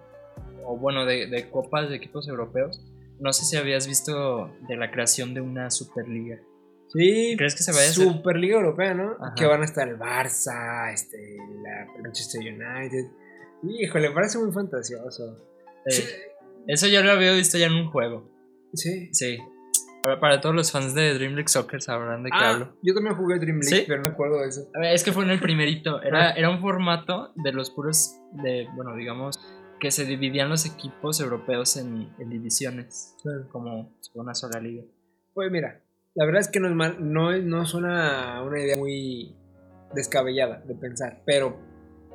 o 0.65 0.77
bueno, 0.77 1.05
de, 1.05 1.27
de 1.27 1.49
copas 1.49 1.89
de 1.89 1.95
equipos 1.95 2.27
europeos, 2.27 2.81
no 3.19 3.33
sé 3.33 3.45
si 3.45 3.57
habías 3.57 3.87
visto 3.87 4.51
de 4.67 4.77
la 4.77 4.91
creación 4.91 5.33
de 5.33 5.41
una 5.41 5.71
Superliga. 5.71 6.39
Sí, 6.89 7.35
¿Crees 7.37 7.55
que 7.55 7.63
se 7.63 7.71
vaya 7.71 7.87
a 7.87 7.89
hacer? 7.89 8.05
Superliga 8.05 8.55
Europea, 8.57 8.93
¿no? 8.93 9.11
Ajá. 9.19 9.33
Que 9.35 9.45
van 9.45 9.61
a 9.61 9.65
estar 9.65 9.87
el 9.87 9.97
Barça, 9.97 10.93
este, 10.93 11.37
la 11.63 11.85
Manchester 12.01 12.41
United. 12.41 13.07
Híjole, 13.63 14.11
parece 14.11 14.37
muy 14.37 14.51
fantasioso. 14.51 15.37
Eh, 15.85 15.91
Sí. 15.91 16.03
Eso 16.67 16.87
ya 16.87 17.01
lo 17.01 17.11
había 17.11 17.31
visto 17.33 17.57
ya 17.57 17.67
en 17.67 17.73
un 17.73 17.89
juego. 17.89 18.29
Sí. 18.73 19.09
Sí. 19.13 19.37
Para, 20.19 20.41
todos 20.41 20.55
los 20.55 20.71
fans 20.71 20.93
de 20.95 21.13
Dream 21.13 21.33
League 21.33 21.47
Soccer 21.49 21.81
sabrán 21.81 22.23
de 22.23 22.29
qué 22.29 22.37
Ah, 22.39 22.51
hablo. 22.53 22.77
yo 22.81 22.93
también 22.93 23.15
jugué 23.15 23.39
Dream 23.39 23.59
League, 23.59 23.77
¿Sí? 23.79 23.83
pero 23.87 24.01
no 24.01 24.09
me 24.09 24.13
acuerdo 24.13 24.39
de 24.41 24.47
eso. 24.47 24.69
A 24.75 24.79
ver, 24.79 24.93
es 24.93 25.03
que 25.03 25.11
fue 25.11 25.23
en 25.23 25.31
el 25.31 25.39
primerito. 25.39 26.01
Era, 26.01 26.29
Ah. 26.29 26.31
era 26.31 26.49
un 26.49 26.59
formato 26.61 27.31
de 27.35 27.51
los 27.53 27.69
puros, 27.71 28.15
de, 28.31 28.67
bueno, 28.75 28.95
digamos, 28.95 29.39
que 29.79 29.91
se 29.91 30.05
dividían 30.05 30.49
los 30.49 30.65
equipos 30.65 31.19
europeos 31.19 31.77
en, 31.77 32.09
en 32.19 32.29
divisiones, 32.29 33.15
como 33.51 33.95
una 34.15 34.33
sola 34.33 34.59
liga. 34.59 34.83
Pues 35.33 35.51
mira, 35.51 35.83
la 36.15 36.25
verdad 36.25 36.41
es 36.41 36.47
que 36.47 36.59
no 36.59 36.67
es 36.67 36.73
mal, 36.73 36.95
no, 36.99 37.31
es- 37.31 37.43
no 37.43 37.65
suena 37.65 38.41
una 38.43 38.59
idea 38.59 38.75
muy 38.77 39.35
descabellada 39.93 40.61
de 40.65 40.75
pensar, 40.75 41.21
pero 41.25 41.57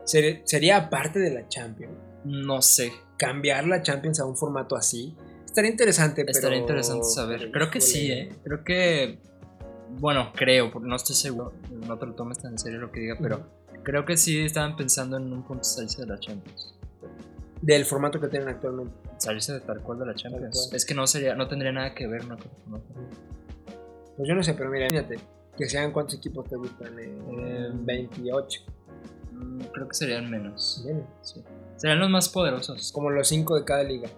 ser- 0.04 0.42
sería 0.44 0.90
parte 0.90 1.18
de 1.20 1.30
la 1.32 1.48
Champions. 1.48 1.94
No 2.24 2.62
sé. 2.62 2.92
Cambiar 3.18 3.66
la 3.66 3.82
Champions 3.82 4.18
a 4.20 4.24
un 4.24 4.36
formato 4.36 4.74
así 4.76 5.16
estaría 5.52 5.70
interesante, 5.70 6.24
pero. 6.24 6.36
Estaría 6.38 6.58
interesante 6.58 7.04
saber. 7.04 7.50
Creo 7.52 7.70
que 7.70 7.80
sí. 7.80 8.10
¿eh? 8.10 8.34
Creo 8.42 8.64
que. 8.64 9.18
Bueno, 9.90 10.32
creo, 10.34 10.70
porque 10.72 10.88
no 10.88 10.96
estoy 10.96 11.14
seguro. 11.14 11.52
No 11.86 11.98
te 11.98 12.06
lo 12.06 12.14
tomes 12.14 12.38
tan 12.38 12.52
en 12.52 12.58
serio 12.58 12.80
lo 12.80 12.90
que 12.90 13.00
diga, 13.00 13.16
pero 13.20 13.46
creo 13.82 14.04
que 14.06 14.16
sí 14.16 14.40
estaban 14.40 14.74
pensando 14.76 15.18
en 15.18 15.30
un 15.32 15.42
punto 15.42 15.64
salirse 15.64 16.00
de 16.02 16.06
la 16.08 16.18
Champions. 16.18 16.74
Del 17.60 17.84
formato 17.84 18.18
que 18.18 18.28
tienen 18.28 18.48
actualmente. 18.48 18.94
Salirse 19.18 19.52
de 19.52 19.60
tal 19.60 19.80
cual 19.82 19.98
de 20.00 20.06
la 20.06 20.14
Champions. 20.14 20.70
Es 20.72 20.84
que 20.86 20.94
no 20.94 21.06
sería, 21.06 21.34
no 21.34 21.46
tendría 21.46 21.72
nada 21.72 21.94
que 21.94 22.06
ver 22.06 22.22
con 22.22 22.32
otra. 22.32 22.50
Pues 24.16 24.28
yo 24.28 24.34
no 24.34 24.42
sé, 24.42 24.54
pero 24.54 24.70
mira, 24.70 24.86
imagínate. 24.90 25.22
Que 25.56 25.68
sean 25.68 25.92
cuántos 25.92 26.14
equipos 26.16 26.48
te 26.48 26.56
gustan. 26.56 26.98
Eh, 26.98 27.18
Eh, 27.38 27.70
28. 27.72 28.60
Mm, 29.32 29.60
Creo 29.72 29.88
que 29.88 29.94
serían 29.94 30.30
menos. 30.30 30.82
Sí. 31.22 31.42
Serían 31.76 32.00
los 32.00 32.08
más 32.08 32.28
poderosos. 32.30 32.90
Como 32.92 33.10
los 33.10 33.28
5 33.28 33.56
de 33.56 33.64
cada 33.64 33.82
liga. 33.82 34.08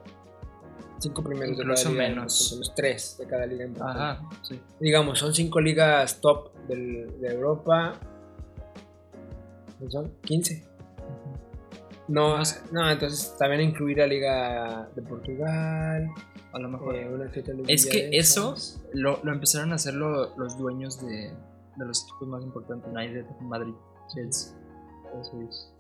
5 1.05 1.23
primeros 1.23 1.59
Incluso 1.59 1.89
de 1.91 1.95
cada 1.97 2.09
liga. 2.09 2.15
menos. 2.17 2.33
Son 2.49 2.59
los 2.59 2.75
3 2.75 3.17
de 3.19 3.27
cada 3.27 3.47
liga. 3.47 3.65
importante. 3.65 4.01
Ajá, 4.03 4.29
sí. 4.43 4.61
Digamos, 4.81 5.19
son 5.19 5.33
5 5.35 5.61
ligas 5.61 6.21
top 6.21 6.53
del- 6.69 7.21
de 7.21 7.29
Europa. 7.29 7.95
¿Cuántos 9.79 9.93
Son 9.93 10.13
15. 10.23 10.67
No, 12.09 12.37
No 12.71 12.91
entonces 12.91 13.35
también 13.39 13.63
incluir 13.63 13.99
la 13.99 14.07
Liga 14.07 14.89
de 14.95 15.03
Portugal. 15.03 16.09
A 16.53 16.59
lo 16.59 16.69
mejor. 16.69 16.95
eh, 16.95 17.09
una 17.09 17.31
que 17.31 17.41
otra 17.41 17.55
es 17.67 17.87
que 17.87 18.09
de 18.11 18.19
eso 18.19 18.55
lo, 18.93 19.19
lo 19.25 19.33
empezaron 19.33 19.73
a 19.73 19.77
hacer 19.77 19.95
lo- 19.95 20.37
los 20.37 20.57
dueños 20.59 21.01
de, 21.05 21.33
de 21.77 21.85
los 21.85 22.03
equipos 22.05 22.29
más 22.29 22.45
importantes, 22.45 22.89
United, 22.93 23.25
Madrid, 23.41 23.75
Chelsea. 24.15 24.55
Eso 25.21 25.41
es. 25.49 25.73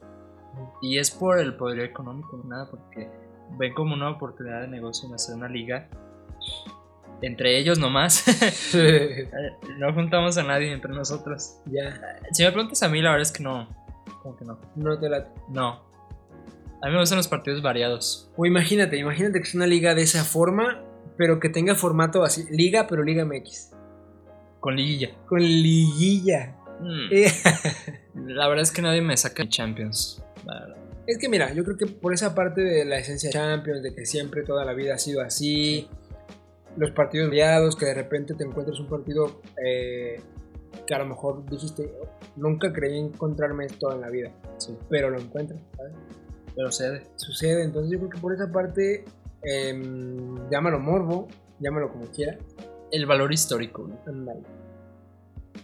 Y 0.82 0.98
es 0.98 1.10
por 1.10 1.38
el 1.38 1.56
poder 1.56 1.80
económico, 1.80 2.40
nada, 2.46 2.68
porque 2.70 3.10
ven 3.58 3.72
como 3.74 3.94
una 3.94 4.10
oportunidad 4.10 4.62
de 4.62 4.68
negocio 4.68 5.08
en 5.08 5.14
hacer 5.14 5.34
una 5.34 5.48
liga. 5.48 5.88
Entre 7.22 7.58
ellos 7.58 7.78
nomás. 7.78 8.24
No 9.78 9.92
juntamos 9.92 10.36
a 10.38 10.42
nadie 10.42 10.72
entre 10.72 10.92
nosotros. 10.92 11.58
ya, 11.66 11.98
Si 12.32 12.42
me 12.44 12.52
preguntas 12.52 12.82
a 12.82 12.88
mí, 12.88 13.00
la 13.02 13.10
verdad 13.10 13.22
es 13.22 13.32
que 13.32 13.42
no. 13.42 13.68
Como 14.22 14.36
que 14.36 14.44
no. 14.44 14.58
no 14.76 14.98
te 14.98 15.08
la. 15.08 15.28
No. 15.48 15.82
A 16.82 16.86
mí 16.86 16.92
me 16.92 16.98
gustan 17.00 17.16
los 17.18 17.28
partidos 17.28 17.62
variados. 17.62 18.30
O 18.36 18.44
imagínate, 18.46 18.96
imagínate 18.98 19.38
que 19.40 19.48
es 19.48 19.54
una 19.54 19.66
liga 19.66 19.94
de 19.94 20.02
esa 20.02 20.22
forma, 20.24 20.82
pero 21.16 21.40
que 21.40 21.48
tenga 21.48 21.74
formato 21.74 22.24
así, 22.24 22.44
liga, 22.50 22.86
pero 22.86 23.02
Liga 23.02 23.24
MX. 23.24 23.70
Con 24.60 24.76
liguilla. 24.76 25.10
Con 25.26 25.40
liguilla. 25.40 26.54
Mm, 26.80 27.08
Eh, 27.12 27.32
La 28.26 28.48
verdad 28.48 28.62
es 28.62 28.70
que 28.72 28.82
nadie 28.82 29.00
me 29.00 29.16
saca 29.16 29.48
Champions. 29.48 30.22
la 30.44 30.60
verdad. 30.60 30.76
Es 31.06 31.18
que 31.18 31.28
mira, 31.28 31.52
yo 31.52 31.64
creo 31.64 31.76
que 31.76 31.86
por 31.86 32.14
esa 32.14 32.34
parte 32.34 32.62
de 32.62 32.84
la 32.84 32.98
esencia 32.98 33.28
de 33.28 33.32
Champions, 33.34 33.82
de 33.82 33.94
que 33.94 34.06
siempre 34.06 34.42
toda 34.42 34.64
la 34.64 34.72
vida 34.72 34.94
ha 34.94 34.98
sido 34.98 35.20
así, 35.20 35.88
los 36.76 36.90
partidos 36.92 37.28
variados, 37.28 37.76
que 37.76 37.86
de 37.86 37.94
repente 37.94 38.34
te 38.34 38.44
encuentras 38.44 38.80
un 38.80 38.88
partido 38.88 39.40
eh, 39.62 40.20
que 40.86 40.94
a 40.94 40.98
lo 40.98 41.06
mejor 41.06 41.48
dijiste, 41.48 41.92
nunca 42.36 42.72
creí 42.72 42.98
encontrarme 42.98 43.66
esto 43.66 43.92
en 43.92 44.00
la 44.00 44.08
vida, 44.10 44.32
Sí. 44.58 44.76
pero 44.88 45.10
lo 45.10 45.20
encuentras, 45.20 45.60
¿sabes? 45.76 45.92
Pero 46.56 46.72
cede. 46.72 47.02
Sucede, 47.16 47.62
entonces 47.64 47.92
yo 47.92 47.98
creo 47.98 48.10
que 48.10 48.18
por 48.18 48.32
esa 48.32 48.50
parte, 48.50 49.04
em, 49.42 50.48
llámalo 50.50 50.80
morbo, 50.80 51.28
llámalo 51.60 51.92
como 51.92 52.06
quiera, 52.06 52.38
El 52.90 53.06
valor 53.06 53.32
histórico. 53.32 53.88
ándale. 54.06 54.40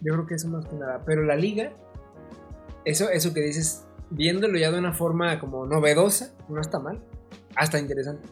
Yo 0.02 0.12
creo 0.14 0.26
que 0.26 0.34
eso 0.34 0.48
más 0.48 0.66
que 0.66 0.76
nada, 0.76 1.02
pero 1.04 1.22
la 1.24 1.34
liga, 1.36 1.72
eso, 2.84 3.08
eso 3.10 3.32
que 3.34 3.40
dices, 3.40 3.84
viéndolo 4.10 4.58
ya 4.58 4.70
de 4.70 4.78
una 4.78 4.92
forma 4.92 5.38
como 5.38 5.66
novedosa, 5.66 6.32
no 6.48 6.60
está 6.60 6.78
mal, 6.78 7.00
hasta 7.56 7.78
interesante. 7.78 8.28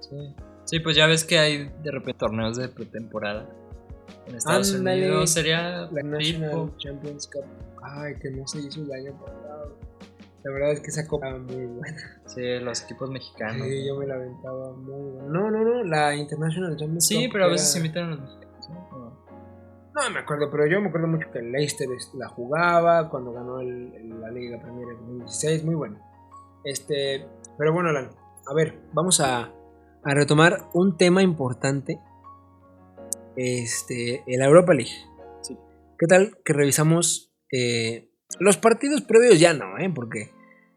Sí. 0.00 0.34
Sí, 0.64 0.80
pues 0.80 0.96
ya 0.96 1.06
ves 1.06 1.24
que 1.24 1.38
hay 1.38 1.70
de 1.82 1.90
repente 1.90 2.18
torneos 2.18 2.56
de 2.56 2.68
pretemporada. 2.68 3.46
En 4.26 4.34
Estados. 4.36 4.72
Unidos 4.72 5.30
sería 5.30 5.88
La 5.92 6.02
National. 6.02 6.72
Champions 6.78 7.28
Cup. 7.30 7.44
Ay, 7.82 8.14
que 8.20 8.30
no 8.30 8.46
se 8.46 8.60
hizo 8.60 8.82
el 8.82 8.92
año 8.92 9.12
pasado. 9.20 9.76
La 10.42 10.52
verdad 10.52 10.72
es 10.72 10.80
que 10.80 10.88
esa 10.88 11.06
copa 11.06 11.30
muy 11.36 11.66
buena. 11.66 12.20
Sí, 12.26 12.58
los 12.60 12.82
equipos 12.82 13.10
mexicanos. 13.10 13.66
Sí, 13.66 13.86
yo 13.86 13.96
me 13.96 14.06
la 14.06 14.14
aventaba 14.14 14.72
muy 14.72 15.10
buena. 15.10 15.28
No, 15.28 15.50
no, 15.50 15.64
no, 15.64 15.84
la 15.84 16.14
International 16.14 16.76
Champions 16.76 17.06
Sí, 17.06 17.24
Cup 17.24 17.32
pero 17.32 17.44
a 17.44 17.48
veces 17.48 17.70
se 17.70 17.78
invitan 17.78 18.04
a 18.04 18.10
los 18.10 18.20
mexicanos. 18.20 18.43
¿No? 19.94 20.10
Me 20.10 20.20
acuerdo, 20.20 20.50
pero 20.50 20.66
yo 20.66 20.80
me 20.80 20.88
acuerdo 20.88 21.06
mucho 21.06 21.30
que 21.30 21.38
el 21.38 21.52
Leicester 21.52 21.88
es- 21.96 22.12
la 22.14 22.28
jugaba 22.28 23.08
cuando 23.10 23.32
ganó 23.32 23.60
el- 23.60 23.92
el- 23.94 24.20
la 24.20 24.30
Liga 24.30 24.60
Premier 24.60 24.88
en 24.90 24.96
2016, 24.98 25.64
muy 25.64 25.74
bueno. 25.74 25.98
Este, 26.64 27.26
pero 27.58 27.72
bueno, 27.72 27.90
Alan, 27.90 28.10
a 28.46 28.54
ver, 28.54 28.80
vamos 28.92 29.20
a, 29.20 29.52
a 30.02 30.14
retomar 30.14 30.68
un 30.74 30.96
tema 30.96 31.22
importante. 31.22 31.98
Este, 33.36 34.22
el 34.26 34.42
Europa 34.42 34.74
League. 34.74 34.92
Sí. 35.42 35.56
¿Qué 35.98 36.06
tal 36.06 36.36
que 36.44 36.52
revisamos 36.52 37.32
eh, 37.52 38.10
los 38.38 38.56
partidos 38.56 39.02
previos? 39.02 39.38
Ya 39.40 39.52
no, 39.54 39.78
¿eh? 39.78 39.90
Porque 39.94 40.30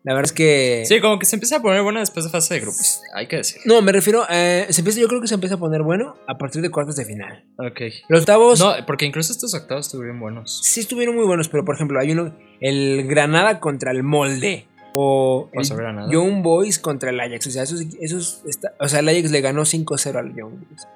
La 0.07 0.13
verdad 0.13 0.31
es 0.31 0.31
que. 0.31 0.83
Sí, 0.85 1.01
como 1.01 1.19
que 1.19 1.25
se 1.25 1.35
empieza 1.35 1.57
a 1.57 1.61
poner 1.61 1.81
bueno 1.83 1.99
después 1.99 2.23
de 2.23 2.31
fase 2.31 2.53
de 2.53 2.61
grupos. 2.61 3.01
Hay 3.13 3.27
que 3.27 3.35
decir. 3.35 3.61
No, 3.65 3.81
me 3.81 3.91
refiero. 3.91 4.23
eh, 4.29 4.65
se 4.69 4.79
empieza, 4.79 5.01
yo 5.01 5.09
creo 5.09 5.19
que 5.19 5.27
se 5.27 5.33
empieza 5.33 5.55
a 5.55 5.57
poner 5.57 5.81
bueno 5.83 6.15
a 6.29 6.37
partir 6.37 6.61
de 6.61 6.71
cuartos 6.71 6.95
de 6.95 7.03
final. 7.03 7.43
Ok. 7.59 7.81
Los 8.07 8.21
octavos. 8.21 8.57
No, 8.59 8.73
porque 8.85 9.05
incluso 9.05 9.33
estos 9.33 9.53
octavos 9.53 9.87
estuvieron 9.87 10.17
buenos. 10.21 10.61
Sí 10.63 10.79
estuvieron 10.79 11.13
muy 11.13 11.25
buenos, 11.25 11.49
pero 11.49 11.65
por 11.65 11.75
ejemplo, 11.75 11.99
hay 11.99 12.11
uno. 12.13 12.33
El 12.61 13.05
Granada 13.05 13.59
contra 13.59 13.91
el 13.91 14.01
Molde. 14.03 14.65
O 14.93 15.49
el 15.51 15.67
Granada. 15.67 16.09
Young 16.09 16.41
Boys 16.41 16.79
contra 16.79 17.09
el 17.09 17.19
Ajax. 17.19 17.45
O 17.47 17.51
sea, 17.51 17.63
esos, 17.63 17.81
esos 17.99 18.43
está- 18.47 18.73
o 18.79 18.87
sea, 18.87 19.01
el 19.01 19.09
Ajax 19.09 19.29
le 19.29 19.41
ganó 19.41 19.63
5-0 19.65 20.17
al 20.17 20.33
Young 20.33 20.53
Boys. 20.69 20.87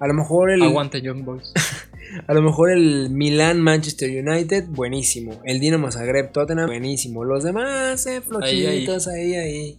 A 0.00 0.06
lo 0.06 0.12
mejor 0.12 0.50
el. 0.50 0.62
Aguante 0.62 1.00
Young 1.00 1.24
Boys. 1.24 1.52
A 2.26 2.34
lo 2.34 2.42
mejor 2.42 2.70
el 2.72 3.10
Milan 3.10 3.60
Manchester 3.60 4.10
United, 4.10 4.64
buenísimo. 4.68 5.40
El 5.44 5.60
Dinamo 5.60 5.90
Zagreb 5.90 6.32
Tottenham, 6.32 6.66
buenísimo. 6.66 7.24
Los 7.24 7.44
demás, 7.44 8.06
eh, 8.06 8.20
flojitos, 8.20 9.06
ahí, 9.08 9.34
ahí. 9.34 9.78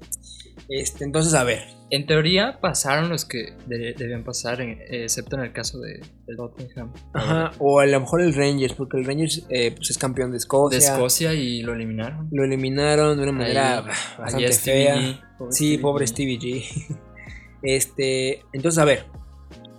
Este, 0.69 1.03
entonces, 1.03 1.33
a 1.33 1.43
ver. 1.43 1.59
En 1.93 2.05
teoría 2.05 2.59
pasaron 2.61 3.09
los 3.09 3.25
que 3.25 3.53
de- 3.67 3.93
debían 3.97 4.23
pasar, 4.23 4.61
en- 4.61 4.79
excepto 4.89 5.35
en 5.35 5.41
el 5.41 5.51
caso 5.51 5.79
de, 5.81 5.99
de 6.25 6.35
Tottenham. 6.37 6.93
Ajá, 7.13 7.51
o 7.59 7.81
a 7.81 7.85
lo 7.85 7.99
mejor 7.99 8.21
el 8.21 8.33
Rangers, 8.33 8.73
porque 8.75 8.97
el 8.97 9.03
Rangers 9.05 9.45
eh, 9.49 9.71
pues 9.75 9.89
es 9.89 9.97
campeón 9.97 10.29
de 10.29 10.35
De 10.35 10.37
Escocia. 10.37 10.77
Escocia 10.93 11.33
y 11.33 11.61
lo 11.63 11.73
eliminaron. 11.73 12.29
Lo 12.31 12.45
eliminaron 12.45 13.17
de 13.17 13.23
una 13.23 13.31
manera 13.33 13.79
Ahí- 13.79 13.83
ahí 13.89 14.17
bastante 14.19 14.53
Stevie 14.53 14.83
fea. 14.85 14.95
G. 14.95 15.19
Pobre 15.37 15.51
Sí, 15.51 15.65
Stevie 15.65 15.79
pobre. 15.81 16.07
Stevie 16.07 16.39
G. 16.39 16.97
Este, 17.63 18.41
entonces, 18.53 18.79
a 18.79 18.85
ver. 18.85 19.05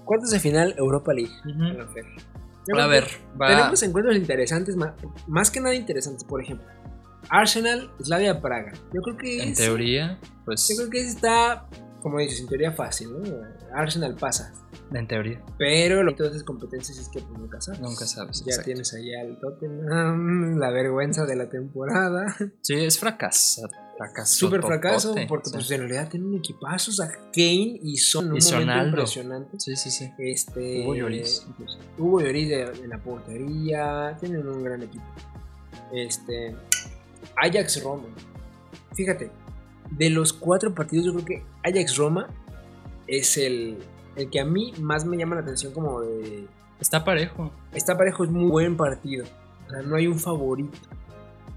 Cuartos 0.05 0.31
de 0.31 0.41
final 0.41 0.75
Europa 0.79 1.13
League. 1.15 1.31
Yo 1.47 1.55
A 2.79 2.87
ver, 2.87 3.05
va. 3.41 3.49
Tenemos 3.49 3.83
encuentros 3.83 4.17
interesantes, 4.17 4.77
más 5.27 5.51
que 5.51 5.61
nada 5.61 5.75
interesantes, 5.75 6.25
por 6.25 6.43
ejemplo. 6.43 6.67
Arsenal, 7.29 7.91
Slavia 8.03 8.41
Praga. 8.41 8.73
Yo 8.93 9.01
creo 9.03 9.17
que 9.17 9.43
En 9.43 9.49
es- 9.51 9.59
teoría, 9.59 10.19
pues. 10.45 10.69
Yo 10.69 10.77
creo 10.77 10.91
que 10.91 11.01
está, 11.01 11.67
como 12.03 12.19
dices, 12.19 12.41
en 12.41 12.49
teoría 12.49 12.73
fácil, 12.73 13.13
¿no? 13.13 13.23
Arsenal 13.75 14.15
pasa. 14.17 14.53
En 14.93 15.07
teoría. 15.07 15.41
Pero 15.59 16.03
lo 16.03 16.11
de 16.11 16.17
todas 16.17 16.33
esas 16.33 16.45
competencias 16.45 16.99
es 16.99 17.09
que 17.09 17.21
pues, 17.21 17.39
nunca 17.39 17.61
sabes. 17.61 17.81
Nunca 17.81 18.07
sabes. 18.07 18.41
Ya 18.41 18.47
exacto. 18.51 18.65
tienes 18.65 18.93
allá 18.95 19.21
al 19.23 19.39
Tottenham, 19.41 20.59
la 20.59 20.71
vergüenza 20.71 21.25
de 21.25 21.37
la 21.37 21.49
temporada. 21.49 22.37
Sí, 22.61 22.75
es 22.75 22.99
fracaso. 22.99 23.69
Fracaso. 23.97 24.35
Súper 24.35 24.63
fracaso, 24.63 25.15
porque 25.29 25.51
sí. 25.51 25.55
pues 25.55 25.71
en 25.71 25.81
realidad 25.81 26.09
tienen 26.09 26.29
un 26.31 26.37
equipazo. 26.39 26.91
O 26.91 26.95
sea, 26.95 27.09
Kane 27.33 27.79
y 27.83 27.97
Son. 27.97 28.25
Un 28.25 28.31
Y 28.37 28.41
momento 28.41 28.49
Sonaldo. 28.49 28.89
impresionante. 28.89 29.61
Sí, 29.61 29.77
sí, 29.77 29.91
sí. 29.91 30.11
Este, 30.19 30.83
Hugo 30.83 30.95
Lloris. 30.97 31.47
incluso. 31.49 31.79
Hugo 31.99 32.21
Lloris 32.21 32.49
de, 32.49 32.71
de 32.73 32.89
la 32.89 32.99
portería. 32.99 34.17
Tienen 34.19 34.47
un 34.49 34.63
gran 34.65 34.83
equipo. 34.83 35.05
Este. 35.95 36.57
Ajax 37.37 37.83
Roma. 37.83 38.05
Fíjate, 38.95 39.31
de 39.97 40.11
los 40.11 40.33
cuatro 40.33 40.75
partidos, 40.75 41.07
yo 41.07 41.13
creo 41.15 41.25
que 41.25 41.43
Ajax 41.63 41.97
Roma 41.97 42.29
es 43.07 43.37
el, 43.37 43.79
el 44.17 44.31
que 44.31 44.41
a 44.41 44.45
mí 44.45 44.73
más 44.81 45.05
me 45.05 45.17
llama 45.17 45.37
la 45.37 45.43
atención. 45.43 45.73
Como 45.73 46.01
de. 46.01 46.47
Está 46.81 47.05
parejo. 47.05 47.53
Está 47.73 47.97
parejo, 47.97 48.25
es 48.25 48.31
muy 48.31 48.51
buen 48.51 48.77
partido. 48.77 49.25
O 49.67 49.71
sea, 49.71 49.83
no 49.83 49.97
hay 49.97 50.07
un 50.07 50.19
favorito. 50.19 50.79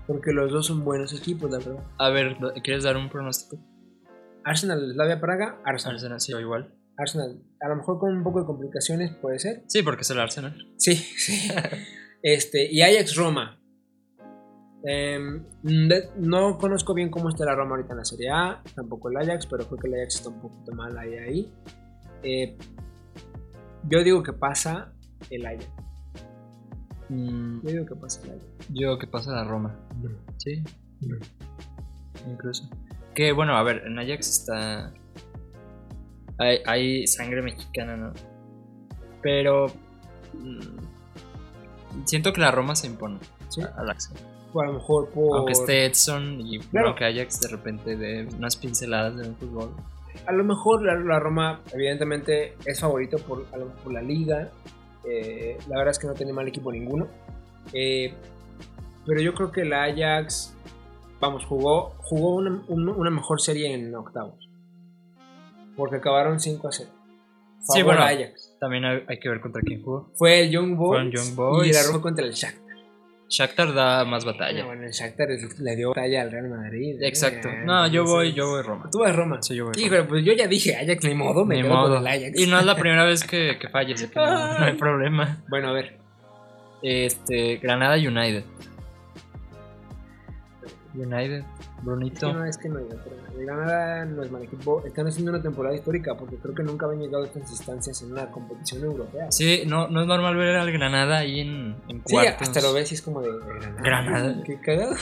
Porque 0.07 0.31
los 0.31 0.51
dos 0.51 0.67
son 0.67 0.83
buenos 0.83 1.13
equipos, 1.13 1.49
la 1.49 1.57
verdad. 1.57 1.83
A 1.97 2.09
ver, 2.09 2.37
¿quieres 2.63 2.83
dar 2.83 2.95
un 2.95 3.09
pronóstico? 3.09 3.57
Arsenal, 4.43 4.91
Slavia 4.93 5.19
Praga, 5.19 5.59
Arsenal. 5.65 5.95
Arsenal, 5.95 6.21
sí, 6.21 6.31
igual. 6.33 6.71
Arsenal. 6.97 7.41
A 7.59 7.69
lo 7.69 7.77
mejor 7.77 7.97
con 7.97 8.15
un 8.15 8.23
poco 8.23 8.41
de 8.41 8.45
complicaciones 8.45 9.11
puede 9.15 9.39
ser. 9.39 9.63
Sí, 9.67 9.81
porque 9.81 10.03
es 10.03 10.09
el 10.11 10.19
Arsenal. 10.19 10.55
Sí, 10.77 10.95
sí. 11.17 11.49
este, 12.21 12.71
y 12.71 12.81
Ajax 12.81 13.15
Roma. 13.15 13.59
Em, 14.87 15.43
no 16.17 16.57
conozco 16.59 16.93
bien 16.93 17.09
cómo 17.09 17.29
está 17.29 17.43
la 17.45 17.55
Roma 17.55 17.71
ahorita 17.75 17.93
en 17.93 17.97
la 17.97 18.05
Serie 18.05 18.29
A, 18.29 18.61
tampoco 18.75 19.09
el 19.09 19.17
Ajax, 19.17 19.47
pero 19.47 19.65
creo 19.67 19.79
que 19.79 19.87
el 19.87 19.93
Ajax 19.95 20.15
está 20.15 20.29
un 20.29 20.41
poquito 20.41 20.71
mal 20.73 20.95
ahí. 20.97 21.13
ahí. 21.15 21.53
Eh, 22.23 22.57
yo 23.89 24.03
digo 24.03 24.21
que 24.23 24.33
pasa 24.33 24.93
el 25.29 25.45
Ajax. 25.45 25.67
Mm, 27.09 27.61
Yo 27.63 27.69
digo 27.71 27.85
que 27.85 27.95
pasa 27.95 28.21
el 28.23 28.29
Ajax. 28.31 28.45
yo 28.73 28.97
que 28.99 29.07
pasa 29.07 29.31
la 29.31 29.43
Roma. 29.43 29.75
Sí, 30.37 30.63
incluso. 32.27 32.69
Que 33.13 33.31
bueno, 33.31 33.55
a 33.55 33.63
ver, 33.63 33.83
en 33.85 33.97
Ajax 33.97 34.27
está. 34.29 34.93
Hay, 36.37 36.57
hay 36.65 37.07
sangre 37.07 37.41
mexicana, 37.41 37.95
¿no? 37.95 38.13
Pero. 39.21 39.67
mm, 40.33 42.05
siento 42.05 42.33
que 42.33 42.41
la 42.41 42.51
Roma 42.51 42.75
se 42.75 42.87
impone 42.87 43.19
Sí. 43.49 43.61
al 43.61 43.89
Ajax. 43.89 44.11
A 44.63 44.67
lo 44.67 44.73
mejor 44.73 45.09
por. 45.09 45.37
Aunque 45.37 45.53
esté 45.53 45.85
Edson 45.85 46.39
y 46.41 46.59
Claro. 46.59 46.87
aunque 46.89 47.05
Ajax 47.05 47.41
de 47.41 47.47
repente 47.49 47.95
de 47.95 48.27
unas 48.37 48.55
pinceladas 48.55 49.15
de 49.17 49.27
un 49.29 49.35
fútbol. 49.35 49.71
A 50.27 50.31
lo 50.31 50.43
mejor 50.43 50.81
la, 50.83 50.95
la 50.95 51.19
Roma, 51.19 51.61
evidentemente, 51.73 52.55
es 52.65 52.79
favorito 52.79 53.17
por, 53.17 53.45
por 53.45 53.91
la 53.93 54.01
liga. 54.01 54.49
Eh, 55.03 55.57
la 55.67 55.77
verdad 55.77 55.91
es 55.91 55.99
que 55.99 56.07
no 56.07 56.13
tiene 56.13 56.31
mal 56.33 56.47
equipo 56.47 56.71
ninguno. 56.71 57.07
Eh, 57.73 58.13
pero 59.05 59.21
yo 59.21 59.33
creo 59.35 59.51
que 59.51 59.61
el 59.61 59.73
Ajax, 59.73 60.55
vamos, 61.19 61.45
jugó, 61.45 61.93
jugó 61.99 62.35
una, 62.35 62.63
un- 62.69 62.89
una 62.89 63.09
mejor 63.11 63.41
serie 63.41 63.73
en 63.73 63.93
octavos. 63.93 64.49
Porque 65.75 65.97
acabaron 65.97 66.39
5 66.39 66.67
a 66.67 66.71
0. 66.71 66.89
Sí, 67.61 67.81
bueno. 67.83 68.01
Ajax. 68.01 68.55
También 68.59 68.85
hay, 68.85 69.03
hay 69.07 69.19
que 69.19 69.27
ver 69.29 69.41
contra 69.41 69.61
quién 69.61 69.83
jugó. 69.83 70.11
Fue 70.15 70.41
el 70.43 70.51
Young 70.51 70.75
Boys, 70.75 70.97
Fue 70.97 71.01
el 71.01 71.11
Young 71.11 71.35
Boys. 71.35 71.67
y 71.69 71.73
la 71.73 71.83
Roma 71.83 72.01
contra 72.01 72.25
el 72.25 72.31
Shakhtar. 72.31 72.64
Shakhtar 73.27 73.73
da 73.73 74.05
más 74.05 74.23
Ah, 74.23 74.31
batalla. 74.31 74.65
bueno, 74.65 74.83
el 74.83 74.91
Shakhtar 74.91 75.31
es- 75.31 75.59
le 75.59 75.75
dio 75.75 75.89
batalla 75.89 76.21
al 76.21 76.31
Real 76.31 76.47
Madrid. 76.49 77.01
¿eh? 77.01 77.07
Exacto. 77.07 77.49
No, 77.65 77.87
yo 77.87 78.03
voy, 78.05 78.33
yo 78.33 78.47
voy 78.49 78.61
Roma. 78.61 78.89
Tú 78.91 78.99
vas 78.99 79.15
Roma. 79.15 79.41
Sí, 79.41 79.55
yo 79.55 79.65
voy. 79.65 79.73
Híjole, 79.77 80.03
pues 80.03 80.23
yo 80.23 80.33
ya 80.33 80.47
dije 80.47 80.75
Ajax, 80.75 81.03
ni 81.05 81.15
modo, 81.15 81.43
me 81.45 81.55
Ni 81.55 81.61
quedo 81.63 81.73
modo. 81.73 81.95
con 81.97 82.07
el 82.07 82.07
Ajax. 82.07 82.39
Y 82.39 82.45
no 82.47 82.59
es 82.59 82.65
la 82.65 82.75
primera 82.75 83.03
vez 83.05 83.23
que, 83.23 83.57
que 83.59 83.67
falles, 83.69 84.03
que 84.03 84.15
no, 84.19 84.59
no 84.59 84.65
hay 84.65 84.73
problema. 84.73 85.43
Bueno, 85.49 85.69
a 85.69 85.71
ver. 85.73 85.97
Este, 86.83 87.57
Granada 87.57 87.95
United. 87.95 88.43
United, 90.95 91.39
Es 91.39 91.83
Brunito. 91.83 92.27
que 92.27 92.33
no, 92.33 92.45
es 92.45 92.57
que 92.57 92.69
no, 92.69 92.79
pero 93.03 93.15
el 93.37 93.45
Granada 93.45 94.05
no 94.05 94.23
es 94.23 94.31
mal 94.31 94.43
equipo. 94.43 94.83
Están 94.85 95.07
haciendo 95.07 95.31
una 95.31 95.41
temporada 95.41 95.75
histórica 95.75 96.15
porque 96.15 96.37
creo 96.37 96.55
que 96.55 96.63
nunca 96.63 96.85
habían 96.85 97.01
llegado 97.03 97.23
a 97.23 97.27
estas 97.27 97.49
instancias 97.49 98.01
en 98.01 98.11
una 98.13 98.31
competición 98.31 98.83
europea. 98.83 99.31
Sí, 99.31 99.63
no, 99.67 99.87
no 99.87 100.01
es 100.01 100.07
normal 100.07 100.35
ver 100.35 100.55
al 100.55 100.71
Granada 100.71 101.17
ahí 101.19 101.41
en, 101.41 101.75
en 101.89 101.97
Sí, 102.05 102.13
cuartos. 102.13 102.41
hasta 102.47 102.61
lo 102.61 102.73
ves 102.73 102.91
y 102.91 102.95
es 102.95 103.01
como 103.01 103.21
de 103.21 103.31
de 103.31 103.39
Granada. 103.39 103.81
Granada. 103.81 104.43
Qué 104.45 104.59
cagado. 104.61 104.95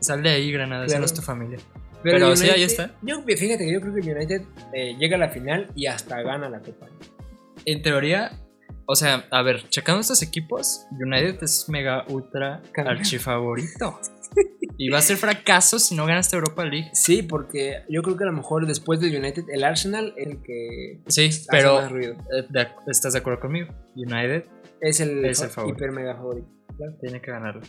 Sal 0.00 0.22
de 0.22 0.30
ahí, 0.30 0.50
Granada, 0.52 0.86
Claro. 0.86 1.00
no 1.00 1.06
es 1.06 1.14
tu 1.14 1.22
familia. 1.22 1.58
Pero 2.02 2.36
sí, 2.36 2.48
ahí 2.50 2.62
está. 2.62 2.92
Yo, 3.02 3.22
fíjate 3.22 3.58
que 3.64 3.72
yo 3.72 3.80
creo 3.80 3.94
que 3.94 4.00
United 4.12 4.42
eh, 4.72 4.96
llega 4.98 5.16
a 5.16 5.18
la 5.18 5.28
final 5.28 5.70
y 5.74 5.86
hasta 5.86 6.22
gana 6.22 6.48
la 6.48 6.60
Copa. 6.60 6.86
En 7.64 7.82
teoría, 7.82 8.30
o 8.86 8.94
sea, 8.94 9.24
a 9.32 9.42
ver, 9.42 9.68
checando 9.70 10.02
estos 10.02 10.22
equipos, 10.22 10.86
United 10.92 11.38
es 11.42 11.68
mega 11.68 12.04
ultra 12.08 12.62
archifavorito. 12.76 13.98
Y 14.78 14.90
va 14.90 14.98
a 14.98 15.02
ser 15.02 15.16
fracaso 15.16 15.78
si 15.78 15.94
no 15.94 16.04
gana 16.04 16.20
esta 16.20 16.36
Europa 16.36 16.62
League. 16.64 16.90
Sí, 16.92 17.22
porque 17.22 17.84
yo 17.88 18.02
creo 18.02 18.16
que 18.18 18.24
a 18.24 18.26
lo 18.26 18.32
mejor 18.34 18.66
después 18.66 19.00
del 19.00 19.16
United, 19.16 19.44
el 19.50 19.64
Arsenal 19.64 20.12
es 20.18 20.26
el 20.26 20.42
que 20.42 21.02
Sí, 21.06 21.26
hace 21.28 21.46
pero 21.50 21.76
más 21.76 21.90
ruido. 21.90 22.14
eh, 22.36 22.66
¿estás 22.86 23.14
de 23.14 23.20
acuerdo 23.20 23.40
conmigo? 23.40 23.68
United 23.94 24.44
Es 24.82 25.00
el, 25.00 25.24
es 25.24 25.40
el 25.40 25.48
favorito. 25.48 25.78
hiper 25.78 25.92
mega 25.92 26.14
favorito. 26.14 26.48
Claro. 26.76 26.92
tiene 27.00 27.22
que 27.22 27.30
ganarlo. 27.30 27.62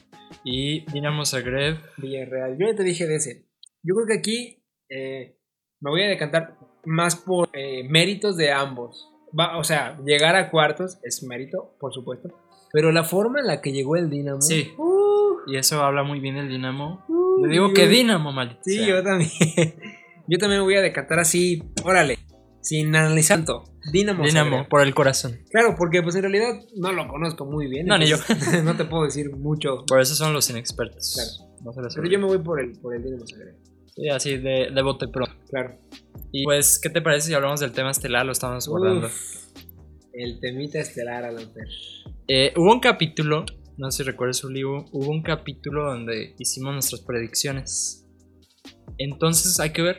Y 0.43 0.83
Dinamo 0.91 1.23
Zagreb, 1.25 1.77
Villarreal. 1.95 2.57
Yo 2.59 2.67
ya 2.67 2.75
te 2.75 2.83
dije 2.83 3.07
de 3.07 3.15
ese. 3.15 3.47
Yo 3.83 3.95
creo 3.95 4.05
que 4.07 4.15
aquí 4.15 4.65
eh, 4.89 5.37
me 5.79 5.89
voy 5.91 6.03
a 6.03 6.07
decantar 6.09 6.57
más 6.83 7.15
por 7.15 7.47
eh, 7.53 7.87
méritos 7.89 8.35
de 8.35 8.51
ambos. 8.51 9.09
Va, 9.37 9.57
o 9.57 9.63
sea, 9.63 9.97
llegar 10.05 10.35
a 10.35 10.49
cuartos 10.51 10.99
es 11.03 11.23
mérito, 11.23 11.77
por 11.79 11.93
supuesto. 11.93 12.29
Pero 12.73 12.91
la 12.91 13.05
forma 13.05 13.39
en 13.39 13.47
la 13.47 13.61
que 13.61 13.71
llegó 13.71 13.95
el 13.95 14.09
Dinamo. 14.09 14.41
Sí. 14.41 14.73
uh, 14.77 15.26
y 15.47 15.57
eso 15.57 15.81
habla 15.83 16.03
muy 16.03 16.19
bien 16.19 16.35
del 16.35 16.49
Dinamo. 16.49 17.03
uh, 17.07 17.45
Le 17.45 17.51
digo 17.51 17.67
yo- 17.69 17.73
que 17.73 17.87
Dinamo, 17.87 18.31
maldito. 18.31 18.61
Sí, 18.63 18.77
sea. 18.77 18.87
yo 18.87 19.03
también. 19.03 19.29
yo 20.27 20.37
también 20.37 20.59
me 20.61 20.65
voy 20.65 20.75
a 20.75 20.81
decantar 20.81 21.19
así, 21.19 21.63
órale, 21.83 22.19
sin 22.61 22.95
analizar 22.95 23.37
tanto. 23.37 23.63
Dinamo. 23.91 24.25
Dinamo, 24.25 24.67
por 24.67 24.81
el 24.81 24.93
corazón. 24.93 25.39
Claro, 25.49 25.75
porque 25.77 26.03
pues 26.03 26.15
en 26.15 26.23
realidad 26.23 26.53
no 26.75 26.91
lo 26.91 27.07
conozco 27.07 27.45
muy 27.45 27.67
bien. 27.67 27.85
No, 27.87 27.97
ni 27.97 28.05
yo. 28.07 28.17
no 28.63 28.75
te 28.75 28.83
puedo 28.85 29.05
decir 29.05 29.31
mucho. 29.31 29.85
Por 29.87 30.01
eso 30.01 30.13
son 30.15 30.33
los 30.33 30.49
inexpertos. 30.49 31.13
Claro. 31.15 31.47
No 31.63 31.89
se 31.89 31.95
Pero 31.95 32.09
yo 32.09 32.19
me 32.19 32.25
voy 32.25 32.37
por 32.39 32.59
el, 32.59 32.73
por 32.79 32.93
el 32.95 33.03
Dinamo 33.03 33.25
Zagreb. 33.25 33.55
Sí, 33.95 34.09
así 34.09 34.37
de, 34.37 34.69
de 34.73 34.81
bote 34.81 35.07
pronto. 35.07 35.33
Claro. 35.49 35.75
Y 36.31 36.43
pues, 36.43 36.79
¿qué 36.79 36.89
te 36.89 37.01
parece 37.01 37.29
si 37.29 37.33
hablamos 37.33 37.61
del 37.61 37.71
tema 37.71 37.89
estelar? 37.91 38.25
Lo 38.25 38.31
estamos 38.33 38.67
guardando. 38.67 39.07
Uf, 39.07 39.47
el 40.13 40.39
temita 40.39 40.79
estelar 40.79 41.23
a 41.25 41.31
Eh, 42.27 42.53
hubo 42.57 42.73
un 42.73 42.79
capítulo, 42.79 43.45
no 43.77 43.91
sé 43.91 44.03
si 44.03 44.09
recuerdas, 44.09 44.43
Uli, 44.43 44.63
hubo, 44.63 44.85
hubo 44.91 45.09
un 45.11 45.21
capítulo 45.21 45.85
donde 45.91 46.35
hicimos 46.39 46.73
nuestras 46.73 47.01
predicciones. 47.01 48.05
Entonces 48.97 49.59
hay 49.59 49.71
que 49.71 49.81
ver. 49.81 49.97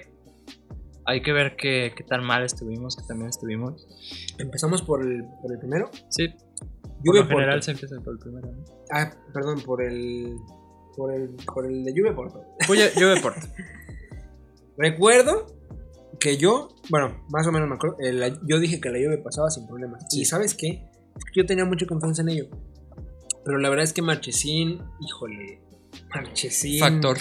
Hay 1.06 1.22
que 1.22 1.32
ver 1.32 1.56
qué, 1.56 1.92
qué 1.96 2.04
tan 2.04 2.22
mal 2.24 2.44
estuvimos, 2.44 2.94
que 2.96 3.02
también 3.06 3.30
estuvimos. 3.30 3.86
Empezamos 4.38 4.82
por 4.82 5.02
el, 5.06 5.24
por 5.40 5.52
el 5.52 5.58
primero. 5.58 5.90
Sí, 6.10 6.28
por 6.28 6.90
Juve 7.06 7.20
lo 7.20 7.26
general 7.28 7.50
Porto. 7.54 7.62
se 7.64 7.70
empieza 7.70 7.96
por 8.04 8.12
el 8.12 8.18
primero. 8.18 8.48
¿no? 8.52 8.64
Ah, 8.92 9.10
perdón, 9.32 9.62
por 9.62 9.82
el. 9.82 10.36
Por 10.96 11.14
el, 11.14 11.30
por 11.54 11.64
el 11.66 11.84
de 11.84 11.92
Juve 11.92 12.12
Porto. 12.12 12.42
Juve, 12.66 12.90
Juve 12.94 13.20
Porto. 13.22 13.40
recuerdo 14.76 15.46
que 16.20 16.36
yo, 16.36 16.68
bueno, 16.90 17.24
más 17.30 17.46
o 17.46 17.52
menos 17.52 17.68
me 17.68 17.76
acuerdo, 17.76 17.96
eh, 18.00 18.12
la- 18.12 18.38
yo 18.46 18.58
dije 18.58 18.80
que 18.80 18.90
la 18.90 18.98
Juve 18.98 19.18
pasaba 19.18 19.48
sin 19.50 19.66
problemas. 19.66 20.04
Y 20.12 20.24
¿sabes 20.24 20.54
qué? 20.54 20.84
Yo 21.34 21.46
tenía 21.46 21.64
mucha 21.64 21.86
confianza 21.86 22.22
en 22.22 22.28
ello. 22.30 22.48
Pero 23.44 23.58
la 23.58 23.68
verdad 23.68 23.84
es 23.84 23.92
que 23.92 24.02
Marchesín, 24.02 24.82
híjole, 25.00 25.60
Marchesín. 26.14 26.80
Factor. 26.80 27.18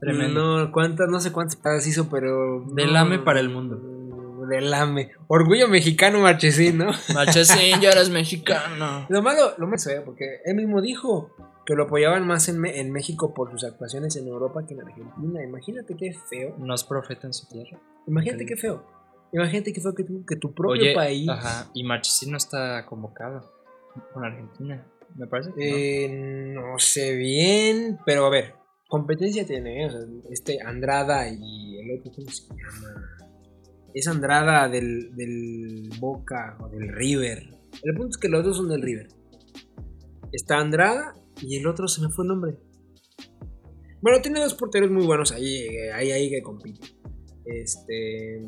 Tremendo. 0.00 0.58
No, 0.58 0.72
cuántas, 0.72 1.08
no 1.08 1.20
sé 1.20 1.32
cuántas 1.32 1.56
paradas 1.56 1.86
hizo, 1.86 2.08
pero. 2.08 2.64
Del 2.74 2.92
no, 2.92 2.98
AME 2.98 3.18
para 3.18 3.40
el 3.40 3.48
mundo. 3.48 4.46
Del 4.46 4.72
AME. 4.72 5.10
Orgullo 5.26 5.68
mexicano 5.68 6.20
Marchesín, 6.20 6.78
¿no? 6.78 6.90
Marchesín, 7.14 7.80
ya 7.80 7.90
eres 7.90 8.10
mexicano. 8.10 9.06
Lo 9.08 9.22
malo, 9.22 9.54
lo 9.58 9.66
malo 9.66 9.76
es 9.76 9.84
feo, 9.84 10.04
porque 10.04 10.40
él 10.44 10.54
mismo 10.54 10.80
dijo 10.80 11.34
que 11.66 11.74
lo 11.74 11.84
apoyaban 11.84 12.26
más 12.26 12.48
en, 12.48 12.60
México 12.92 13.34
por 13.34 13.50
sus 13.50 13.64
actuaciones 13.64 14.16
en 14.16 14.26
Europa 14.26 14.64
que 14.66 14.74
en 14.74 14.80
Argentina. 14.80 15.44
Imagínate 15.44 15.96
qué 15.96 16.14
feo. 16.30 16.54
No 16.58 16.74
es 16.74 16.84
profeta 16.84 17.26
en 17.26 17.34
su 17.34 17.46
tierra. 17.46 17.78
Imagínate 18.06 18.46
qué 18.46 18.56
feo. 18.56 18.86
Imagínate 19.32 19.72
qué 19.74 19.80
feo 19.82 19.94
que 19.94 20.04
tu, 20.04 20.24
que 20.24 20.36
tu 20.36 20.54
propio 20.54 20.80
Oye, 20.80 20.94
país. 20.94 21.28
ajá, 21.28 21.66
y 21.74 21.84
Marchesín 21.84 22.30
no 22.30 22.38
está 22.38 22.86
convocado 22.86 23.52
con 24.14 24.24
Argentina. 24.24 24.82
Me 25.18 25.26
parece 25.26 25.50
eh, 25.58 26.08
no 26.54 26.78
sé 26.78 27.16
bien, 27.16 27.98
pero 28.06 28.24
a 28.24 28.30
ver, 28.30 28.54
competencia 28.86 29.44
tiene, 29.44 29.84
¿eh? 29.84 29.88
O 29.88 30.30
este 30.30 30.60
Andrada 30.64 31.28
y 31.28 31.76
el 31.80 31.98
otro, 31.98 32.12
¿cómo 32.14 32.30
se 32.30 32.42
llama? 32.44 33.04
Es 33.92 34.06
Andrada 34.06 34.68
del, 34.68 35.16
del 35.16 35.90
Boca 35.98 36.56
o 36.60 36.68
del 36.68 36.88
River. 36.88 37.42
El 37.82 37.94
punto 37.94 38.10
es 38.10 38.18
que 38.18 38.28
los 38.28 38.44
dos 38.44 38.58
son 38.58 38.68
del 38.68 38.80
River. 38.80 39.08
Está 40.30 40.58
Andrada 40.58 41.14
y 41.42 41.56
el 41.56 41.66
otro 41.66 41.88
se 41.88 42.00
me 42.00 42.10
fue 42.10 42.24
el 42.24 42.28
nombre. 42.28 42.56
Bueno, 44.00 44.22
tiene 44.22 44.38
dos 44.38 44.54
porteros 44.54 44.90
muy 44.90 45.04
buenos 45.04 45.32
ahí, 45.32 45.66
eh, 45.66 45.92
ahí, 45.92 46.12
ahí 46.12 46.30
que 46.30 46.42
compiten. 46.42 46.88
Este. 47.44 48.40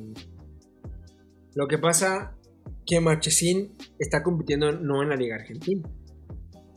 Lo 1.56 1.66
que 1.66 1.78
pasa 1.78 2.36
que 2.86 3.00
Marchesín 3.00 3.76
está 3.98 4.22
compitiendo 4.22 4.70
no 4.70 5.02
en 5.02 5.08
la 5.08 5.16
Liga 5.16 5.34
Argentina. 5.34 5.88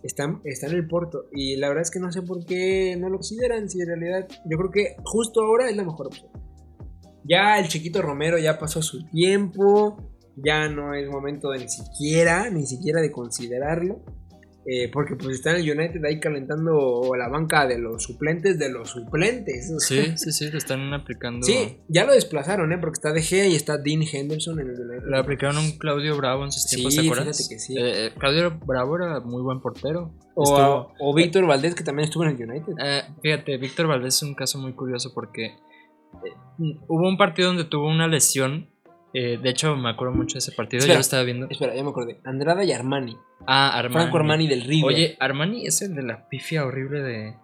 Está, 0.04 0.40
está 0.44 0.68
en 0.68 0.74
el 0.74 0.88
Porto. 0.88 1.26
Y 1.32 1.56
la 1.56 1.70
verdad 1.70 1.84
es 1.84 1.92
que 1.92 2.00
no 2.00 2.12
sé 2.12 2.22
por 2.22 2.46
qué 2.46 2.96
no 3.00 3.10
lo 3.10 3.16
consideran. 3.16 3.70
Si 3.70 3.82
en 3.82 3.88
realidad 3.88 4.28
yo 4.46 4.58
creo 4.58 4.72
que 4.72 4.96
justo 5.04 5.42
ahora 5.42 5.70
es 5.70 5.76
la 5.76 5.84
mejor 5.84 6.08
opción. 6.08 6.30
Ya 7.24 7.58
el 7.60 7.70
chiquito 7.70 8.02
Romero 8.02 8.38
ya 8.38 8.60
pasó 8.60 8.82
su 8.82 9.06
tiempo. 9.10 9.98
Ya 10.36 10.68
no 10.68 10.94
es 10.94 11.08
momento 11.10 11.52
de 11.52 11.60
ni 11.60 11.70
siquiera, 11.70 12.50
ni 12.50 12.66
siquiera 12.66 13.02
de 13.02 13.12
considerarlo. 13.12 14.04
Eh, 14.66 14.90
porque 14.94 15.18
pues 15.18 15.36
está 15.36 15.52
en 15.52 15.58
el 15.58 15.78
United 15.78 16.02
ahí 16.06 16.22
calentando 16.22 17.02
la 17.18 17.28
banca 17.28 17.68
de 17.68 17.78
los 17.80 18.02
suplentes 18.04 18.58
de 18.58 18.70
los 18.72 18.92
suplentes. 18.92 19.70
O 19.76 19.80
sea, 19.80 20.04
Sí, 20.06 20.14
sí, 20.16 20.32
sí, 20.32 20.50
lo 20.52 20.58
están 20.58 20.94
aplicando. 20.94 21.46
Sí, 21.46 21.80
ya 21.90 22.06
lo 22.06 22.14
desplazaron, 22.14 22.72
¿eh? 22.72 22.78
Porque 22.78 22.94
está 22.94 23.12
De 23.12 23.22
Gea 23.22 23.46
y 23.48 23.56
está 23.56 23.78
Dean 23.78 24.04
Henderson 24.04 24.58
en 24.62 24.70
el 24.70 24.80
United. 24.80 25.10
Le 25.10 25.18
aplicaron 25.18 25.58
un 25.58 25.78
Claudio 25.78 26.16
Bravo 26.16 26.46
en 26.46 26.52
sus 26.54 26.64
Sí, 26.64 26.78
tiempos, 26.78 26.96
¿te 26.96 27.02
acuerdas? 27.02 27.38
fíjate 27.38 27.54
que 27.56 27.60
sí. 27.60 27.78
Eh, 27.78 28.06
eh, 28.08 28.12
Claudio 28.18 28.58
Bravo 28.66 28.96
era 28.96 29.20
muy 29.20 29.42
buen 29.42 29.60
portero. 29.60 30.14
O, 30.36 30.44
Estuvo- 30.44 30.94
o 31.00 31.14
Víctor 31.14 31.46
Valdés, 31.46 31.76
que 31.76 31.84
también 31.84 32.06
estuvo 32.08 32.24
en 32.24 32.30
el 32.40 32.50
United. 32.50 32.74
Eh, 32.82 33.02
fíjate, 33.22 33.58
Víctor 33.58 33.88
Valdés 33.88 34.16
es 34.16 34.24
un 34.24 34.34
caso 34.34 34.60
muy 34.60 34.74
curioso 34.74 35.12
porque 35.14 35.46
eh, 35.48 36.32
hubo 36.88 37.08
un 37.08 37.18
partido 37.18 37.50
donde 37.50 37.66
tuvo 37.66 37.88
una 37.90 38.08
lesión. 38.08 38.70
Eh, 39.14 39.38
de 39.42 39.50
hecho, 39.50 39.76
me 39.76 39.90
acuerdo 39.90 40.14
mucho 40.16 40.34
de 40.36 40.40
ese 40.40 40.52
partido. 40.52 40.80
Espera. 40.80 40.94
Yo 40.96 40.98
lo 40.98 41.02
estaba 41.02 41.24
viendo. 41.24 41.48
Espera, 41.50 41.76
ya 41.76 41.84
me 41.84 41.90
acordé. 41.90 42.20
Andrada 42.24 42.64
y 42.64 42.72
Armani. 42.72 43.18
Ah, 43.48 43.78
Armani. 43.78 43.94
Franco 43.94 44.18
Armani 44.18 44.48
del 44.48 44.62
River. 44.64 44.86
Oye, 44.94 45.18
Armani 45.20 45.66
es 45.68 45.82
el 45.82 45.96
de 45.96 46.04
la 46.04 46.28
pifia 46.30 46.66
horrible 46.66 47.02
de, 47.02 47.36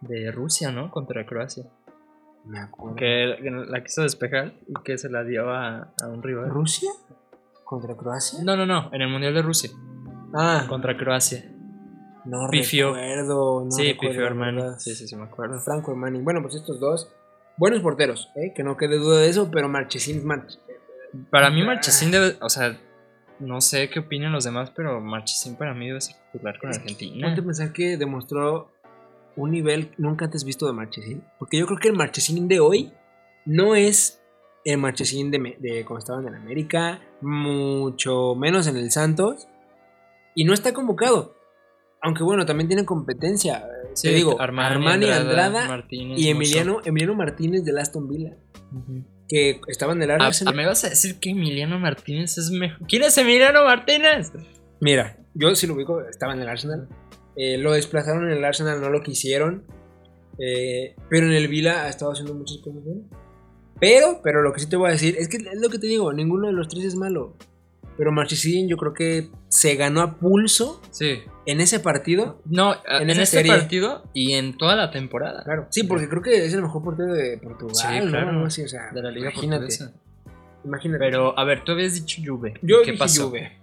de 0.00 0.30
Rusia, 0.32 0.70
¿no? 0.72 0.90
Contra 0.90 1.24
Croacia. 1.26 1.64
me 2.44 2.58
acuerdo. 2.58 2.96
Que 2.96 3.36
la 3.68 3.82
quiso 3.82 4.02
despejar 4.02 4.54
y 4.68 4.74
que 4.84 4.98
se 4.98 5.08
la 5.08 5.24
dio 5.24 5.50
a, 5.50 5.92
a 6.02 6.08
un 6.08 6.22
rival. 6.22 6.48
¿Rusia? 6.50 6.90
¿Contra 7.64 7.96
Croacia? 7.96 8.40
No, 8.44 8.56
no, 8.56 8.66
no. 8.66 8.90
En 8.92 9.00
el 9.00 9.08
Mundial 9.08 9.32
de 9.34 9.42
Rusia. 9.42 9.70
Ah, 10.34 10.66
Contra 10.68 10.96
Croacia. 10.96 11.44
no 12.26 12.48
pifió. 12.50 12.92
recuerdo. 12.94 13.64
No 13.64 13.70
sí, 13.70 13.92
recuerdo, 13.92 14.12
pifió 14.12 14.26
Armani. 14.26 14.62
Sí, 14.78 14.94
sí, 14.94 15.08
sí, 15.08 15.16
me 15.16 15.24
acuerdo. 15.24 15.58
Franco 15.60 15.92
Armani. 15.92 16.20
Bueno, 16.20 16.42
pues 16.42 16.54
estos 16.56 16.78
dos. 16.80 17.10
Buenos 17.56 17.80
porteros, 17.80 18.30
¿eh? 18.34 18.52
Que 18.54 18.64
no 18.64 18.76
quede 18.76 18.98
duda 18.98 19.20
de 19.20 19.28
eso, 19.28 19.48
pero 19.50 19.68
Marchesín 19.68 20.18
es 20.18 20.24
March. 20.24 20.58
Para 21.30 21.50
mí 21.50 21.62
Ah. 21.62 21.66
Marchesín 21.66 22.10
debe, 22.10 22.36
o 22.40 22.48
sea, 22.48 22.78
no 23.40 23.60
sé 23.60 23.90
qué 23.90 24.00
opinan 24.00 24.32
los 24.32 24.44
demás, 24.44 24.70
pero 24.74 25.00
Marchesín 25.00 25.56
para 25.56 25.74
mí 25.74 25.86
debe 25.88 26.00
ser 26.00 26.16
titular 26.32 26.58
con 26.58 26.70
Argentina. 26.70 27.26
Ponte 27.26 27.40
a 27.40 27.44
pensar 27.44 27.72
que 27.72 27.96
demostró 27.96 28.70
un 29.36 29.50
nivel 29.50 29.90
nunca 29.98 30.26
antes 30.26 30.44
visto 30.44 30.66
de 30.66 30.72
Marchesín. 30.72 31.22
Porque 31.38 31.58
yo 31.58 31.66
creo 31.66 31.78
que 31.78 31.88
el 31.88 31.94
Marchesín 31.96 32.46
de 32.48 32.60
hoy 32.60 32.92
no 33.44 33.74
es 33.74 34.20
el 34.64 34.78
Marchesín 34.78 35.30
de, 35.30 35.56
de 35.58 35.84
cuando 35.84 35.98
estaba 35.98 36.20
en 36.22 36.34
América, 36.34 37.00
mucho 37.20 38.34
menos 38.34 38.66
en 38.66 38.76
el 38.76 38.90
Santos. 38.90 39.48
Y 40.34 40.44
no 40.44 40.52
está 40.54 40.72
convocado. 40.72 41.36
Aunque 42.00 42.22
bueno, 42.22 42.44
también 42.44 42.68
tiene 42.68 42.84
competencia. 42.84 43.64
Sí, 43.94 44.08
Te 44.08 44.14
digo, 44.14 44.40
Armani, 44.40 44.74
Armani, 44.74 45.10
Andrada, 45.10 45.20
Andrada, 45.46 45.68
Martínez, 45.68 46.18
y. 46.20 46.28
Emiliano, 46.28 46.80
Emiliano 46.84 47.14
Martínez 47.14 47.64
del 47.64 47.78
Aston 47.78 48.08
Villa. 48.08 48.36
Ujú. 48.72 49.04
Que 49.28 49.60
estaba 49.68 49.92
en 49.92 50.02
el 50.02 50.10
Ah, 50.10 50.16
Arsenal. 50.20 50.54
¿Me 50.54 50.66
vas 50.66 50.84
a 50.84 50.90
decir 50.90 51.18
que 51.18 51.30
Emiliano 51.30 51.78
Martínez 51.78 52.36
es 52.38 52.50
mejor? 52.50 52.86
¿Quién 52.86 53.02
es 53.02 53.16
Emiliano 53.16 53.64
Martínez? 53.64 54.32
Mira, 54.80 55.16
yo 55.34 55.54
sí 55.54 55.66
lo 55.66 55.74
ubico, 55.74 56.02
estaba 56.02 56.34
en 56.34 56.40
el 56.42 56.48
Arsenal. 56.48 56.88
Eh, 57.36 57.58
lo 57.58 57.72
desplazaron 57.72 58.30
en 58.30 58.36
el 58.36 58.44
Arsenal, 58.44 58.80
no 58.80 58.90
lo 58.90 59.02
quisieron. 59.02 59.64
Eh, 60.38 60.94
pero 61.08 61.26
en 61.26 61.32
el 61.32 61.48
Vila 61.48 61.84
ha 61.84 61.88
estado 61.88 62.12
haciendo 62.12 62.34
muchas 62.34 62.58
cosas 62.58 62.82
buenas. 62.84 63.04
Pero, 63.80 64.20
pero 64.22 64.42
lo 64.42 64.52
que 64.52 64.60
sí 64.60 64.68
te 64.68 64.76
voy 64.76 64.88
a 64.88 64.92
decir 64.92 65.16
es 65.18 65.28
que 65.28 65.38
es 65.38 65.60
lo 65.60 65.68
que 65.68 65.78
te 65.78 65.86
digo, 65.86 66.12
ninguno 66.12 66.46
de 66.48 66.52
los 66.52 66.68
tres 66.68 66.84
es 66.84 66.94
malo. 66.94 67.36
Pero 67.96 68.10
Marchesín 68.12 68.68
yo 68.68 68.76
creo 68.76 68.92
que 68.92 69.30
se 69.48 69.76
ganó 69.76 70.00
a 70.02 70.16
pulso 70.18 70.80
Sí. 70.90 71.20
en 71.46 71.60
ese 71.60 71.78
partido. 71.80 72.40
No, 72.44 72.74
En 72.86 73.02
en, 73.02 73.10
esa 73.10 73.22
este 73.22 73.36
serie. 73.38 73.52
partido 73.52 74.02
y 74.12 74.32
en 74.32 74.56
toda 74.56 74.74
la 74.76 74.90
temporada. 74.90 75.44
Claro. 75.44 75.66
Sí, 75.70 75.84
porque 75.84 76.08
creo 76.08 76.20
que 76.22 76.44
es 76.44 76.52
el 76.54 76.62
mejor 76.62 76.82
portero 76.82 77.12
de 77.14 77.38
Portugal. 77.38 77.74
Sí, 77.76 77.86
¿no? 78.04 78.10
claro. 78.10 78.30
Algo 78.30 78.46
así, 78.46 78.62
o 78.62 78.68
sea, 78.68 78.90
De 78.92 79.00
la 79.02 79.10
Liga 79.10 79.30
imagínate, 79.30 79.66
Portuguesa. 79.66 79.92
Imagínate. 80.64 80.98
Pero, 80.98 81.38
a 81.38 81.44
ver, 81.44 81.62
tú 81.62 81.72
habías 81.72 81.94
dicho 81.94 82.20
Juve. 82.24 82.54
yo 82.62 82.78
¿Qué 82.82 82.92
dije 82.92 82.98
pasó? 82.98 83.28
Juve. 83.28 83.58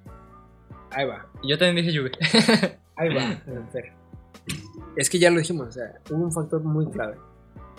Ahí 0.92 1.06
va. 1.06 1.26
Yo 1.44 1.58
también 1.58 1.86
dije 1.86 1.98
Juve. 1.98 2.12
Ahí 2.96 3.14
va. 3.14 3.42
Es 4.96 5.10
que 5.10 5.20
ya 5.20 5.30
lo 5.30 5.40
dijimos, 5.40 5.70
o 5.70 5.72
sea, 5.72 5.94
hubo 6.10 6.24
un 6.24 6.32
factor 6.32 6.62
muy 6.64 6.90
clave. 6.90 7.16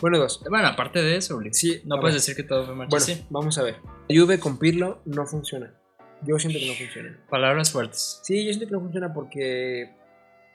Bueno, 0.00 0.18
dos. 0.18 0.42
bueno, 0.48 0.68
aparte 0.68 1.02
de 1.02 1.16
eso, 1.16 1.40
Sí, 1.52 1.82
no 1.84 1.96
puedes 2.00 2.14
ver. 2.14 2.20
decir 2.20 2.34
que 2.36 2.42
todo 2.42 2.64
fue 2.64 2.74
Bueno, 2.74 2.90
Marchesín. 2.90 3.26
vamos 3.30 3.58
a 3.58 3.62
ver. 3.62 3.76
Juve 4.10 4.38
con 4.40 4.58
Pirlo 4.58 5.00
no 5.04 5.26
funciona. 5.26 5.74
Yo 6.26 6.38
siento 6.38 6.58
que 6.58 6.66
no 6.68 6.74
funciona. 6.74 7.18
Palabras 7.28 7.70
fuertes. 7.72 8.20
Sí, 8.22 8.44
yo 8.46 8.52
siento 8.52 8.66
que 8.68 8.72
no 8.72 8.80
funciona 8.80 9.12
porque. 9.12 9.94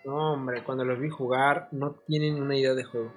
No, 0.06 0.34
hombre, 0.34 0.64
cuando 0.64 0.86
los 0.86 1.00
vi 1.00 1.10
jugar, 1.10 1.68
no 1.72 1.92
tienen 2.08 2.42
una 2.42 2.56
idea 2.58 2.74
de 2.74 2.84
juego. 2.84 3.12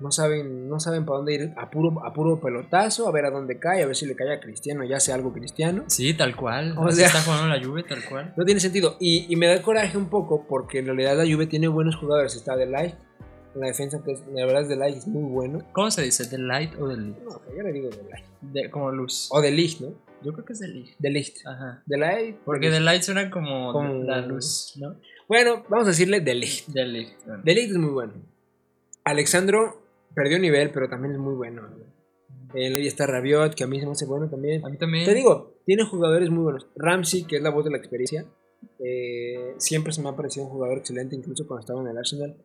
No 0.00 0.12
saben, 0.12 0.68
no 0.68 0.78
saben 0.78 1.04
para 1.04 1.16
dónde 1.16 1.34
ir 1.34 1.52
a 1.56 1.68
puro, 1.70 2.06
a 2.06 2.12
puro 2.12 2.40
pelotazo, 2.40 3.08
a 3.08 3.10
ver 3.12 3.24
a 3.26 3.30
dónde 3.30 3.58
cae, 3.58 3.82
a 3.82 3.86
ver 3.86 3.96
si 3.96 4.06
le 4.06 4.14
cae 4.14 4.32
a 4.32 4.38
Cristiano, 4.40 4.84
ya 4.84 5.00
sea 5.00 5.16
algo 5.16 5.32
Cristiano. 5.32 5.82
Sí, 5.88 6.14
tal 6.14 6.36
cual. 6.36 6.74
O 6.78 6.90
sea- 6.92 7.08
está 7.08 7.20
jugando 7.22 7.48
la 7.48 7.62
Juve, 7.62 7.82
tal 7.82 8.04
cual. 8.08 8.32
No 8.36 8.44
tiene 8.44 8.60
sentido. 8.60 8.96
Y, 9.00 9.26
y 9.28 9.34
me 9.36 9.48
da 9.48 9.60
coraje 9.60 9.98
un 9.98 10.08
poco 10.08 10.46
porque 10.48 10.78
en 10.78 10.86
realidad 10.86 11.16
la 11.16 11.24
Juve 11.30 11.48
tiene 11.48 11.66
buenos 11.66 11.96
jugadores. 11.96 12.36
Está 12.36 12.54
De 12.54 12.66
Light, 12.66 12.94
en 13.56 13.60
la 13.60 13.66
defensa, 13.66 14.00
que 14.04 14.12
es, 14.12 14.20
la 14.32 14.46
verdad 14.46 14.62
es 14.62 14.68
De 14.68 14.76
Light 14.76 14.96
es 14.98 15.08
muy 15.08 15.28
bueno. 15.28 15.64
¿Cómo 15.72 15.90
se 15.90 16.02
dice? 16.02 16.24
¿De 16.28 16.38
light 16.38 16.74
o 16.80 16.86
del 16.86 17.10
No, 17.24 17.40
yo 17.56 17.62
le 17.64 17.72
digo 17.72 17.88
De 17.90 18.02
Light. 18.04 18.24
de, 18.40 18.70
como 18.70 18.92
luz? 18.92 19.28
O 19.32 19.40
De 19.40 19.50
Licht, 19.50 19.80
¿no? 19.80 19.94
Yo 20.22 20.32
creo 20.32 20.44
que 20.44 20.52
es 20.52 20.58
de 20.58 20.68
light. 20.68 20.88
De 20.98 21.10
Licht. 21.10 21.46
Ajá. 21.46 21.82
De 21.86 21.96
Light. 21.98 22.36
Porque 22.44 22.66
de 22.70 22.80
Licht. 22.80 22.84
light 22.84 23.02
suena 23.02 23.30
como, 23.30 23.72
Como- 23.72 24.02
la 24.04 24.20
luz, 24.20 24.74
¿no? 24.76 24.96
Bueno, 25.28 25.64
vamos 25.68 25.86
a 25.86 25.90
decirle 25.90 26.20
De 26.20 26.34
Licht. 26.34 26.66
De 26.68 26.84
light. 26.86 27.10
bueno. 27.26 27.42
De 27.44 27.54
Ligt 27.54 27.70
es 27.70 27.76
muy 27.78 27.90
bueno. 27.90 28.12
Alexandro 29.04 29.82
perdió 30.14 30.38
nivel, 30.38 30.70
pero 30.70 30.88
también 30.88 31.12
es 31.12 31.18
muy 31.18 31.34
bueno. 31.34 31.62
En 32.54 32.74
ahí 32.74 32.86
está 32.86 33.06
Rabiot, 33.06 33.54
que 33.54 33.64
a 33.64 33.66
mí 33.66 33.78
se 33.78 33.86
me 33.86 33.92
hace 33.92 34.06
bueno 34.06 34.28
también. 34.28 34.64
A 34.64 34.68
mí 34.70 34.76
también. 34.78 35.04
Te 35.04 35.14
digo, 35.14 35.54
tiene 35.66 35.84
jugadores 35.84 36.30
muy 36.30 36.42
buenos. 36.44 36.66
Ramsey, 36.76 37.24
que 37.24 37.36
es 37.36 37.42
la 37.42 37.50
voz 37.50 37.64
de 37.64 37.70
la 37.70 37.76
experiencia, 37.76 38.24
eh, 38.78 39.54
siempre 39.58 39.92
se 39.92 40.02
me 40.02 40.08
ha 40.08 40.16
parecido 40.16 40.46
un 40.46 40.52
jugador 40.52 40.78
excelente, 40.78 41.14
incluso 41.14 41.46
cuando 41.46 41.60
estaba 41.60 41.80
en 41.82 41.88
el 41.88 41.98
Arsenal. 41.98 42.36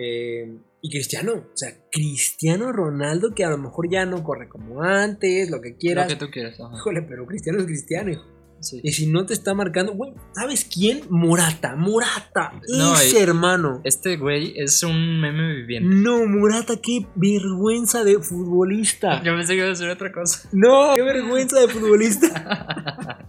Eh, 0.00 0.56
y 0.80 0.90
Cristiano, 0.90 1.32
o 1.32 1.56
sea, 1.56 1.70
Cristiano 1.90 2.70
Ronaldo, 2.72 3.34
que 3.34 3.44
a 3.44 3.50
lo 3.50 3.58
mejor 3.58 3.90
ya 3.90 4.06
no 4.06 4.22
corre 4.22 4.48
como 4.48 4.82
antes, 4.82 5.50
lo 5.50 5.60
que 5.60 5.70
Lo 5.70 5.76
quieras. 5.76 6.06
que 6.06 6.16
tú 6.16 6.30
quieras. 6.30 6.58
ajá. 6.60 6.76
Híjole, 6.76 7.02
pero 7.02 7.26
Cristiano 7.26 7.58
es 7.58 7.64
Cristiano, 7.66 8.12
hijo. 8.12 8.24
Sí. 8.60 8.80
Y 8.82 8.90
si 8.90 9.06
no 9.06 9.24
te 9.24 9.34
está 9.34 9.54
marcando, 9.54 9.92
güey, 9.94 10.12
¿sabes 10.34 10.64
quién? 10.64 11.02
Morata, 11.10 11.76
Morata, 11.76 12.60
No, 12.68 12.94
ese 12.94 13.22
hermano. 13.22 13.80
Este 13.84 14.16
güey 14.16 14.52
es 14.56 14.82
un 14.82 15.20
meme 15.20 15.54
viviente. 15.54 15.88
No, 15.94 16.26
Morata, 16.26 16.74
qué 16.82 17.06
vergüenza 17.14 18.02
de 18.02 18.18
futbolista. 18.20 19.22
Yo 19.22 19.36
pensé 19.36 19.52
que 19.52 19.58
iba 19.58 19.66
a 19.66 19.70
decir 19.70 19.88
otra 19.88 20.10
cosa. 20.12 20.48
No, 20.52 20.94
qué 20.96 21.02
vergüenza 21.02 21.60
de 21.60 21.68
futbolista. 21.68 23.28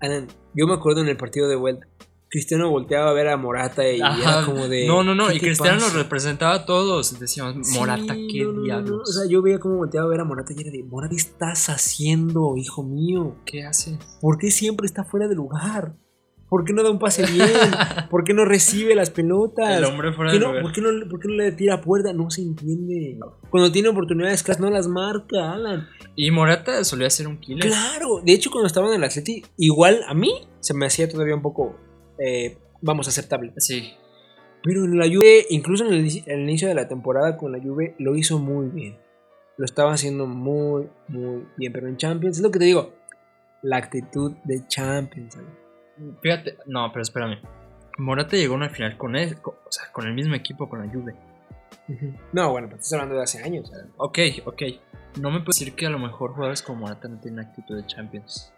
Alan, 0.00 0.28
yo 0.54 0.66
me 0.66 0.74
acuerdo 0.74 1.00
en 1.00 1.08
el 1.08 1.16
partido 1.16 1.48
de 1.48 1.56
vuelta. 1.56 1.86
Cristiano 2.34 2.68
volteaba 2.68 3.10
a 3.10 3.12
ver 3.12 3.28
a 3.28 3.36
Morata 3.36 3.88
y 3.88 4.00
Ajá. 4.00 4.20
era 4.38 4.44
como 4.44 4.66
de. 4.66 4.88
no, 4.88 5.04
no, 5.04 5.14
no. 5.14 5.28
¿qué 5.28 5.36
Y 5.36 5.38
Cristiano 5.40 5.76
pasa? 5.78 5.86
nos 5.86 5.96
representaba 5.96 6.54
a 6.54 6.66
todos. 6.66 7.20
Decíamos, 7.20 7.64
Sí, 7.64 7.78
Morata, 7.78 8.12
qué 8.14 8.40
no, 8.42 8.46
no, 8.46 8.52
no, 8.54 8.58
no. 8.58 8.64
diablos. 8.64 9.08
O 9.08 9.12
sea, 9.12 9.30
yo 9.30 9.40
veía 9.40 9.60
cómo 9.60 9.76
volteaba 9.76 10.08
a 10.08 10.10
ver 10.10 10.18
a 10.18 10.24
Morata 10.24 10.52
y 10.52 10.60
era 10.60 10.72
de, 10.72 10.82
Morata, 10.82 11.10
¿qué 11.10 11.16
estás 11.16 11.68
haciendo, 11.70 12.56
hijo 12.56 12.82
mío? 12.82 13.36
¿Qué 13.46 13.62
hace? 13.64 14.00
¿Por 14.20 14.38
qué 14.38 14.50
siempre 14.50 14.86
está 14.86 15.04
fuera 15.04 15.28
de 15.28 15.36
lugar? 15.36 15.94
¿Por 16.48 16.64
qué 16.64 16.72
no 16.72 16.82
da 16.82 16.90
un 16.90 16.98
pase 16.98 17.24
bien? 17.24 17.48
¿Por 18.10 18.24
qué 18.24 18.34
no 18.34 18.44
recibe 18.44 18.96
las 18.96 19.10
pelotas? 19.10 19.78
El 19.78 19.84
hombre 19.84 20.12
fuera 20.12 20.32
¿Por 20.32 20.40
qué, 20.40 20.44
de 20.44 20.46
lugar. 20.46 20.62
por, 20.62 20.72
qué 20.72 20.80
no, 20.82 20.88
por 21.08 21.20
qué 21.20 21.28
no 21.28 21.34
le 21.34 21.52
tira 21.52 21.74
a 21.76 21.80
puerta? 21.80 22.12
No 22.12 22.30
se 22.30 22.42
entiende. 22.42 23.16
Cuando 23.50 23.70
tiene 23.70 23.88
oportunidades 23.90 24.42
claras 24.42 24.60
no 24.60 24.70
las 24.70 24.88
marca, 24.88 25.52
Alan. 25.52 25.86
Y 26.16 26.30
Morata 26.32 26.82
solía 26.84 27.10
ser 27.10 27.28
un 27.28 27.38
killer. 27.38 27.60
Claro, 27.66 28.20
de 28.24 28.32
hecho 28.32 28.50
cuando 28.50 28.66
estaba 28.66 28.88
en 28.88 28.94
el 28.94 29.04
Atleti, 29.04 29.44
igual 29.56 30.00
a 30.08 30.14
mí 30.14 30.32
se 30.60 30.74
me 30.74 30.86
hacía 30.86 31.08
todavía 31.08 31.34
un 31.34 31.42
poco, 31.42 31.76
eh, 32.18 32.58
vamos, 32.80 33.08
aceptable. 33.08 33.52
Sí. 33.58 33.94
Pero 34.62 34.84
en 34.84 34.98
la 34.98 35.06
Juve, 35.06 35.44
incluso 35.50 35.84
en 35.86 35.92
el, 35.92 36.06
en 36.06 36.22
el 36.26 36.40
inicio 36.40 36.68
de 36.68 36.74
la 36.74 36.88
temporada 36.88 37.36
con 37.36 37.52
la 37.52 37.60
Juve, 37.60 37.94
lo 37.98 38.16
hizo 38.16 38.38
muy 38.38 38.68
bien. 38.68 38.96
Lo 39.56 39.64
estaba 39.64 39.92
haciendo 39.92 40.26
muy, 40.26 40.88
muy 41.08 41.46
bien. 41.56 41.72
Pero 41.72 41.88
en 41.88 41.96
Champions, 41.96 42.38
es 42.38 42.42
lo 42.42 42.50
que 42.50 42.58
te 42.58 42.64
digo, 42.64 42.92
la 43.62 43.76
actitud 43.76 44.32
de 44.44 44.66
Champions. 44.66 45.36
Fíjate, 46.22 46.56
no, 46.66 46.90
pero 46.92 47.02
espérame. 47.02 47.38
Morata 47.98 48.36
llegó 48.36 48.54
a 48.54 48.56
una 48.56 48.70
final 48.70 48.96
con 48.96 49.14
co- 49.40 49.58
o 49.66 49.70
sea, 49.70 49.92
con 49.92 50.06
el 50.06 50.14
mismo 50.14 50.34
equipo, 50.34 50.68
con 50.68 50.80
la 50.84 50.92
Juve. 50.92 51.14
No, 52.32 52.50
bueno, 52.50 52.66
pero 52.68 52.78
estás 52.78 52.94
hablando 52.94 53.16
de 53.16 53.22
hace 53.22 53.42
años. 53.42 53.70
Ok, 53.98 54.18
ok. 54.46 54.62
No 55.20 55.30
me 55.30 55.40
puedes 55.40 55.58
decir 55.60 55.74
que 55.74 55.86
a 55.86 55.90
lo 55.90 55.98
mejor 55.98 56.32
jugadores 56.32 56.62
como 56.62 56.80
Morata 56.80 57.06
no 57.06 57.20
tienen 57.20 57.40
actitud 57.46 57.76
de 57.76 57.86
Champions. 57.86 58.52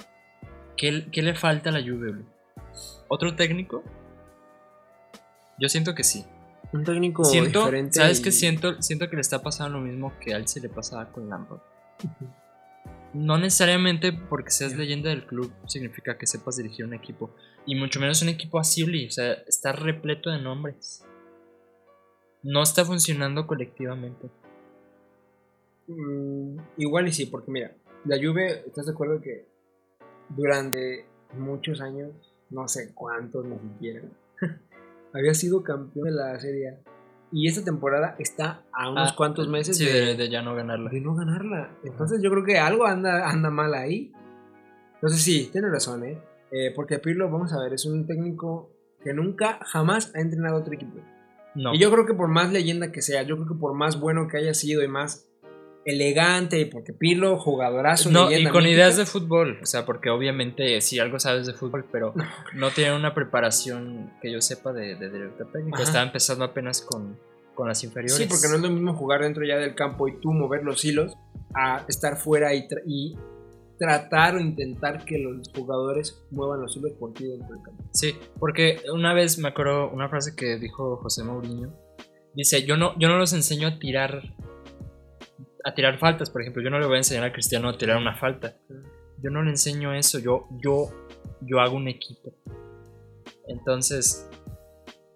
¿Qué, 0.76 1.06
qué 1.10 1.22
le 1.22 1.34
falta 1.34 1.68
a 1.70 1.72
la 1.72 1.80
Juve, 1.80 2.12
bro? 2.12 2.22
¿Otro 3.08 3.34
técnico? 3.36 3.82
Yo 5.58 5.68
siento 5.68 5.94
que 5.94 6.04
sí. 6.04 6.24
Un 6.72 6.84
técnico 6.84 7.24
Siento, 7.24 7.60
diferente. 7.60 8.00
¿sabes 8.00 8.20
y- 8.20 8.22
qué? 8.24 8.32
Siento, 8.32 8.82
siento 8.82 9.08
que 9.08 9.16
le 9.16 9.22
está 9.22 9.42
pasando 9.42 9.78
lo 9.78 9.84
mismo 9.84 10.12
que 10.20 10.34
a 10.34 10.36
él 10.36 10.48
se 10.48 10.60
le 10.60 10.68
pasaba 10.68 11.10
con 11.12 11.28
Lampard. 11.28 11.60
No 13.14 13.38
necesariamente 13.38 14.12
porque 14.12 14.50
seas 14.50 14.76
leyenda 14.76 15.08
del 15.10 15.24
club 15.26 15.50
significa 15.66 16.18
que 16.18 16.26
sepas 16.26 16.56
dirigir 16.56 16.84
un 16.84 16.92
equipo. 16.92 17.34
Y 17.64 17.74
mucho 17.74 17.98
menos 18.00 18.20
un 18.22 18.28
equipo 18.28 18.58
así. 18.58 18.82
O 19.06 19.10
sea, 19.10 19.32
está 19.46 19.72
repleto 19.72 20.30
de 20.30 20.40
nombres. 20.40 21.02
No 22.42 22.62
está 22.62 22.84
funcionando 22.84 23.46
colectivamente. 23.46 24.28
Mm, 25.86 26.58
igual 26.78 27.08
y 27.08 27.12
sí, 27.12 27.26
porque 27.26 27.50
mira, 27.50 27.74
la 28.04 28.16
Juve, 28.16 28.64
¿estás 28.66 28.86
de 28.86 28.92
acuerdo 28.92 29.20
que 29.20 29.46
durante 30.28 31.06
muchos 31.36 31.80
años, 31.80 32.10
no 32.50 32.68
sé 32.68 32.92
cuántos 32.94 33.44
ni 33.44 33.58
siquiera, 33.58 34.02
había 35.12 35.34
sido 35.34 35.62
campeón 35.62 36.04
de 36.06 36.12
la 36.12 36.38
Serie 36.40 36.68
A? 36.70 36.74
Y 37.32 37.48
esta 37.48 37.64
temporada 37.64 38.14
está 38.20 38.62
a 38.72 38.88
unos 38.88 39.10
Ah, 39.12 39.14
cuantos 39.16 39.48
meses 39.48 39.76
Sí, 39.76 39.84
de, 39.84 40.28
ya 40.30 40.42
no 40.42 40.54
ganarla. 40.54 40.90
de 40.90 41.00
no 41.00 41.14
ganarla. 41.16 41.76
Entonces 41.82 42.22
yo 42.22 42.30
creo 42.30 42.44
que 42.44 42.58
algo 42.58 42.86
anda, 42.86 43.28
anda 43.28 43.50
mal 43.50 43.74
ahí. 43.74 44.12
Entonces 44.94 45.22
sí, 45.22 45.48
tiene 45.52 45.68
razón, 45.68 46.04
¿eh? 46.04 46.18
Eh, 46.52 46.72
porque 46.74 46.98
Pirlo, 47.00 47.28
vamos 47.30 47.52
a 47.52 47.60
ver, 47.60 47.72
es 47.72 47.84
un 47.84 48.06
técnico 48.06 48.70
que 49.02 49.12
nunca, 49.12 49.58
jamás 49.64 50.12
ha 50.14 50.20
entrenado 50.20 50.56
a 50.56 50.60
otro 50.60 50.72
equipo. 50.72 51.00
No. 51.56 51.74
Y 51.74 51.80
yo 51.80 51.90
creo 51.90 52.06
que 52.06 52.14
por 52.14 52.28
más 52.28 52.52
leyenda 52.52 52.92
que 52.92 53.02
sea, 53.02 53.22
yo 53.24 53.34
creo 53.36 53.48
que 53.48 53.54
por 53.58 53.74
más 53.74 53.98
bueno 53.98 54.28
que 54.28 54.36
haya 54.36 54.54
sido 54.54 54.82
y 54.84 54.88
más 54.88 55.25
elegante, 55.86 56.60
y 56.60 56.64
porque 56.66 56.92
Pirlo, 56.92 57.38
jugadorazo, 57.38 58.10
No, 58.10 58.30
y 58.30 58.44
con 58.44 58.64
mítica, 58.64 58.68
ideas 58.68 58.96
de 58.96 59.06
fútbol. 59.06 59.58
O 59.62 59.66
sea, 59.66 59.86
porque 59.86 60.10
obviamente 60.10 60.80
sí 60.80 60.98
algo 60.98 61.18
sabes 61.20 61.46
de 61.46 61.54
fútbol, 61.54 61.86
pero 61.90 62.12
no 62.54 62.70
tienen 62.70 62.94
una 62.94 63.14
preparación 63.14 64.12
que 64.20 64.32
yo 64.32 64.40
sepa 64.42 64.72
de, 64.72 64.96
de 64.96 65.10
director 65.10 65.50
técnico. 65.52 65.76
Ajá. 65.76 65.84
Estaba 65.84 66.04
empezando 66.04 66.44
apenas 66.44 66.82
con, 66.82 67.16
con 67.54 67.68
las 67.68 67.82
inferiores. 67.84 68.16
Sí, 68.16 68.26
porque 68.28 68.48
no 68.48 68.56
es 68.56 68.60
lo 68.62 68.70
mismo 68.70 68.94
jugar 68.94 69.22
dentro 69.22 69.44
ya 69.46 69.56
del 69.56 69.74
campo 69.74 70.08
y 70.08 70.20
tú 70.20 70.32
mover 70.32 70.64
los 70.64 70.84
hilos 70.84 71.14
a 71.54 71.84
estar 71.88 72.16
fuera 72.16 72.52
y, 72.52 72.66
tra- 72.66 72.82
y 72.84 73.16
tratar 73.78 74.34
o 74.34 74.40
intentar 74.40 75.04
que 75.04 75.18
los 75.18 75.50
jugadores 75.54 76.20
muevan 76.30 76.62
los 76.62 76.76
hilos 76.76 76.92
por 76.98 77.12
ti 77.14 77.26
dentro 77.28 77.54
del 77.54 77.62
campo. 77.62 77.84
Sí, 77.92 78.16
porque 78.40 78.80
una 78.92 79.14
vez 79.14 79.38
me 79.38 79.48
acuerdo 79.48 79.88
una 79.90 80.08
frase 80.08 80.34
que 80.34 80.58
dijo 80.58 80.96
José 80.96 81.22
Mourinho. 81.22 81.72
Dice, 82.34 82.64
yo 82.64 82.76
no, 82.76 82.98
yo 82.98 83.08
no 83.08 83.18
los 83.18 83.32
enseño 83.32 83.68
a 83.68 83.78
tirar 83.78 84.34
a 85.66 85.74
tirar 85.74 85.98
faltas, 85.98 86.30
por 86.30 86.42
ejemplo. 86.42 86.62
Yo 86.62 86.70
no 86.70 86.78
le 86.78 86.86
voy 86.86 86.94
a 86.94 86.98
enseñar 86.98 87.24
a 87.24 87.32
Cristiano 87.32 87.68
a 87.68 87.76
tirar 87.76 87.96
una 87.96 88.14
falta. 88.14 88.54
Yo 89.20 89.30
no 89.30 89.42
le 89.42 89.50
enseño 89.50 89.92
eso, 89.94 90.20
yo, 90.20 90.46
yo, 90.62 90.90
yo 91.40 91.60
hago 91.60 91.76
un 91.76 91.88
equipo. 91.88 92.32
Entonces, 93.48 94.28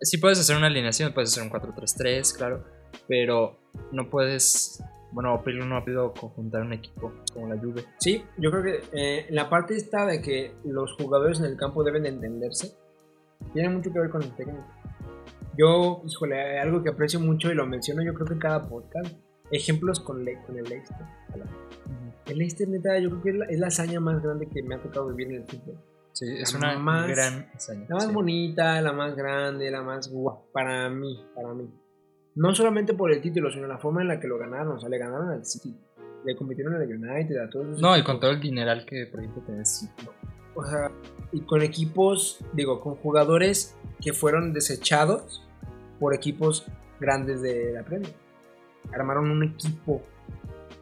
sí 0.01 0.18
puedes 0.18 0.40
hacer 0.40 0.57
una 0.57 0.66
alineación, 0.66 1.12
puedes 1.12 1.30
hacer 1.30 1.44
un 1.44 1.51
4-3-3, 1.51 2.36
claro, 2.36 2.64
pero 3.07 3.59
no 3.92 4.11
puedes, 4.11 4.82
bueno, 5.12 5.40
Pirlo 5.44 5.66
no 5.66 5.76
ha 5.76 5.84
podido 5.84 6.12
conjuntar 6.14 6.62
un 6.62 6.72
equipo 6.72 7.12
como 7.32 7.48
la 7.48 7.61
Juve. 7.61 7.84
Sí, 8.01 8.24
yo 8.36 8.51
creo 8.51 8.62
que 8.64 8.80
eh, 8.92 9.26
la 9.30 9.48
parte 9.48 9.76
esta 9.76 10.05
de 10.05 10.20
que 10.20 10.55
los 10.64 10.94
jugadores 10.94 11.38
en 11.38 11.46
el 11.46 11.57
campo 11.57 11.84
deben 11.84 12.03
de 12.03 12.09
entenderse 12.09 12.74
tiene 13.53 13.68
mucho 13.68 13.92
que 13.92 14.01
ver 14.01 14.11
con 14.11 14.22
el 14.22 14.34
técnico. 14.34 14.66
Yo, 15.57 16.03
híjole, 16.07 16.59
algo 16.59 16.82
que 16.82 16.90
aprecio 16.90 17.20
mucho 17.20 17.53
y 17.53 17.55
lo 17.55 17.66
menciono 17.66 18.03
yo 18.03 18.14
creo 18.14 18.26
que 18.26 18.38
cada 18.38 18.68
podcast, 18.68 19.14
ejemplos 19.51 20.01
con, 20.01 20.24
Le- 20.24 20.42
con 20.46 20.57
el 20.59 20.64
Leicester. 20.64 21.07
El 22.26 22.38
Leicester, 22.38 22.68
neta, 22.68 22.98
yo 22.98 23.11
creo 23.11 23.22
que 23.22 23.30
es 23.30 23.36
la, 23.36 23.44
es 23.46 23.59
la 23.59 23.66
hazaña 23.68 23.98
más 24.01 24.22
grande 24.22 24.48
que 24.48 24.62
me 24.62 24.74
ha 24.76 24.82
tocado 24.82 25.09
vivir 25.09 25.28
en 25.34 25.42
el 25.42 25.48
fútbol. 25.48 25.76
Sí, 26.12 26.26
es 26.38 26.53
La 26.53 26.59
una 26.59 26.78
más- 26.78 27.09
gran 27.09 27.51
hazaña. 27.55 27.86
La 27.88 27.94
más 27.96 28.07
sí. 28.07 28.12
bonita, 28.12 28.80
la 28.82 28.92
más 28.92 29.16
grande, 29.16 29.70
la 29.70 29.82
más 29.82 30.09
guapa. 30.11 30.42
Para 30.53 30.88
mí, 30.90 31.24
para 31.34 31.53
mí. 31.55 31.68
No 32.36 32.55
solamente 32.55 32.94
por 32.94 33.11
el 33.12 33.20
título, 33.20 33.51
sino 33.51 33.66
la 33.66 33.78
forma 33.78 34.03
en 34.03 34.09
la 34.09 34.20
que 34.20 34.28
lo 34.28 34.38
ganaron. 34.38 34.76
O 34.76 34.80
sea, 34.80 34.88
le 34.88 34.98
ganaron 34.98 35.30
al 35.30 35.44
City. 35.44 35.76
Le 36.24 36.36
compitieron 36.36 36.74
al 36.74 36.82
United, 36.82 37.36
a 37.38 37.48
todos 37.48 37.80
No, 37.80 37.90
y 37.96 38.01
equipos. 38.01 38.03
con 38.12 38.20
todo 38.20 38.30
el 38.32 38.40
dineral 38.40 38.84
que, 38.86 39.07
por 39.07 39.20
ejemplo, 39.20 39.42
tenés. 39.46 39.88
O 40.55 40.64
sea, 40.64 40.90
y 41.32 41.40
con 41.42 41.62
equipos, 41.62 42.44
digo, 42.53 42.80
con 42.80 42.96
jugadores 42.96 43.76
que 44.01 44.12
fueron 44.12 44.53
desechados 44.53 45.42
por 45.98 46.14
equipos 46.14 46.66
grandes 47.01 47.40
de 47.40 47.72
la 47.72 47.82
Premier. 47.84 48.12
Armaron 48.93 49.30
un 49.30 49.43
equipo 49.45 50.03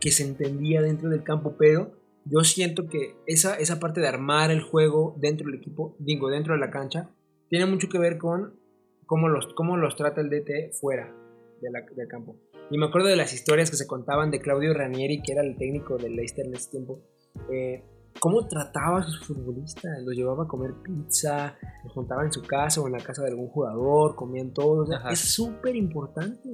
que 0.01 0.11
se 0.11 0.25
entendía 0.25 0.81
dentro 0.83 1.09
del 1.11 1.23
campo, 1.25 1.55
pero 1.59 1.93
yo 2.25 2.41
siento 2.45 2.87
que 2.89 3.17
esa, 3.27 3.55
esa 3.57 3.81
parte 3.81 4.01
de 4.01 4.09
armar 4.09 4.51
el 4.51 4.63
juego 4.63 5.15
dentro 5.19 5.47
del 5.47 5.57
equipo, 5.57 5.97
digo, 5.99 6.29
dentro 6.31 6.55
de 6.55 6.61
la 6.61 6.71
cancha, 6.71 7.11
tiene 7.49 7.67
mucho 7.67 7.89
que 7.89 7.99
ver 7.99 8.19
con 8.19 8.55
cómo 9.07 9.29
los, 9.29 9.53
cómo 9.55 9.77
los 9.77 9.97
trata 9.97 10.21
el 10.21 10.29
DT 10.31 10.73
fuera 10.79 11.13
de 11.61 11.71
la- 11.71 11.81
del 11.97 12.07
campo. 12.09 12.37
Y 12.71 12.77
me 12.79 12.87
acuerdo 12.87 13.09
de 13.09 13.17
las 13.17 13.33
historias 13.33 13.71
que 13.71 13.77
se 13.77 13.87
contaban 13.87 14.31
de 14.31 14.41
Claudio 14.41 14.75
Ranieri, 14.75 15.23
que 15.23 15.33
era 15.33 15.43
el 15.43 15.57
técnico 15.57 15.97
del 15.97 16.15
Leicester 16.17 16.47
en 16.47 16.55
ese 16.55 16.71
tiempo. 16.71 17.01
eh, 17.53 17.85
cómo 18.21 18.49
trataba 18.49 18.99
a 18.99 19.03
sus 19.05 19.21
futbolistas, 19.25 20.03
los 20.05 20.15
llevaba 20.17 20.45
a 20.45 20.49
comer 20.49 20.73
pizza, 20.83 21.57
los 21.85 21.93
juntaba 21.93 22.25
en 22.25 22.33
su 22.33 22.43
casa 22.43 22.81
o 22.81 22.87
en 22.87 22.93
la 22.95 22.99
casa 22.99 23.23
de 23.23 23.29
algún 23.31 23.49
jugador, 23.49 24.17
comían 24.17 24.53
todos. 24.53 24.87
o 24.89 24.91
sea, 24.91 24.99
Ajá. 24.99 25.11
es 25.13 25.21
súper 25.21 25.77
importante. 25.77 26.49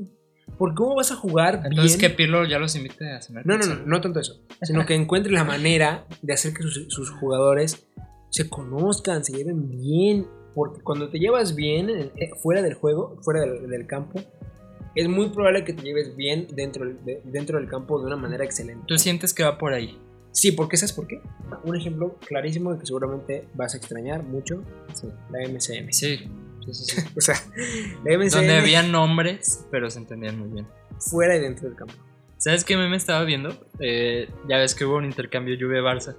Porque 0.58 0.74
cómo 0.76 0.94
vas 0.94 1.10
a 1.10 1.16
jugar 1.16 1.62
Entonces, 1.64 1.98
bien. 1.98 2.10
que 2.10 2.16
Pirlo 2.16 2.44
ya 2.46 2.58
los 2.58 2.76
invite 2.76 3.10
a 3.10 3.20
cenar. 3.20 3.44
No, 3.46 3.58
no, 3.58 3.66
no, 3.66 3.86
no 3.86 4.00
tanto 4.00 4.20
eso. 4.20 4.40
Sino 4.62 4.86
que 4.86 4.94
encuentre 4.94 5.32
la 5.32 5.44
manera 5.44 6.06
de 6.22 6.32
hacer 6.32 6.54
que 6.54 6.62
sus, 6.62 6.86
sus 6.88 7.10
jugadores 7.10 7.86
se 8.30 8.48
conozcan, 8.48 9.24
se 9.24 9.32
lleven 9.32 9.68
bien. 9.70 10.26
Porque 10.54 10.80
cuando 10.82 11.08
te 11.08 11.18
llevas 11.18 11.56
bien 11.56 11.90
en- 11.90 12.12
eh, 12.16 12.30
fuera 12.40 12.62
del 12.62 12.74
juego, 12.74 13.18
fuera 13.22 13.40
del, 13.40 13.68
del 13.68 13.86
campo, 13.86 14.20
es 14.94 15.08
muy 15.08 15.30
probable 15.30 15.64
que 15.64 15.72
te 15.72 15.82
lleves 15.82 16.14
bien 16.14 16.46
dentro, 16.54 16.84
del- 16.86 17.04
de- 17.04 17.20
dentro 17.24 17.58
del 17.58 17.68
campo 17.68 17.98
de 17.98 18.06
una 18.06 18.16
manera 18.16 18.44
excelente. 18.44 18.84
Tú 18.86 18.96
sientes 18.96 19.34
que 19.34 19.42
va 19.42 19.58
por 19.58 19.72
ahí. 19.72 19.98
Sí, 20.30 20.52
porque 20.52 20.76
¿sabes 20.76 20.92
por 20.92 21.06
qué? 21.08 21.20
Un 21.64 21.74
ejemplo 21.76 22.16
clarísimo 22.26 22.72
de 22.72 22.78
que 22.78 22.86
seguramente 22.86 23.48
vas 23.54 23.74
a 23.74 23.78
extrañar 23.78 24.22
mucho, 24.22 24.62
la 25.30 25.40
MCM. 25.48 25.92
Sí. 25.92 26.28
Sí. 26.72 27.02
O 27.16 27.20
sea, 27.20 27.34
la 28.04 28.16
Donde 28.16 28.56
había 28.56 28.82
nombres, 28.82 29.66
pero 29.70 29.90
se 29.90 29.98
entendían 29.98 30.38
muy 30.38 30.48
bien. 30.48 30.66
fuera 30.98 31.36
y 31.36 31.40
dentro 31.40 31.68
del 31.68 31.76
campo. 31.76 31.94
¿Sabes 32.38 32.64
qué 32.64 32.76
meme 32.76 32.96
estaba 32.96 33.24
viendo? 33.24 33.50
Eh, 33.80 34.28
ya 34.48 34.58
ves 34.58 34.74
que 34.74 34.84
hubo 34.84 34.96
un 34.96 35.04
intercambio 35.04 35.56
Juve-Barça. 35.58 36.16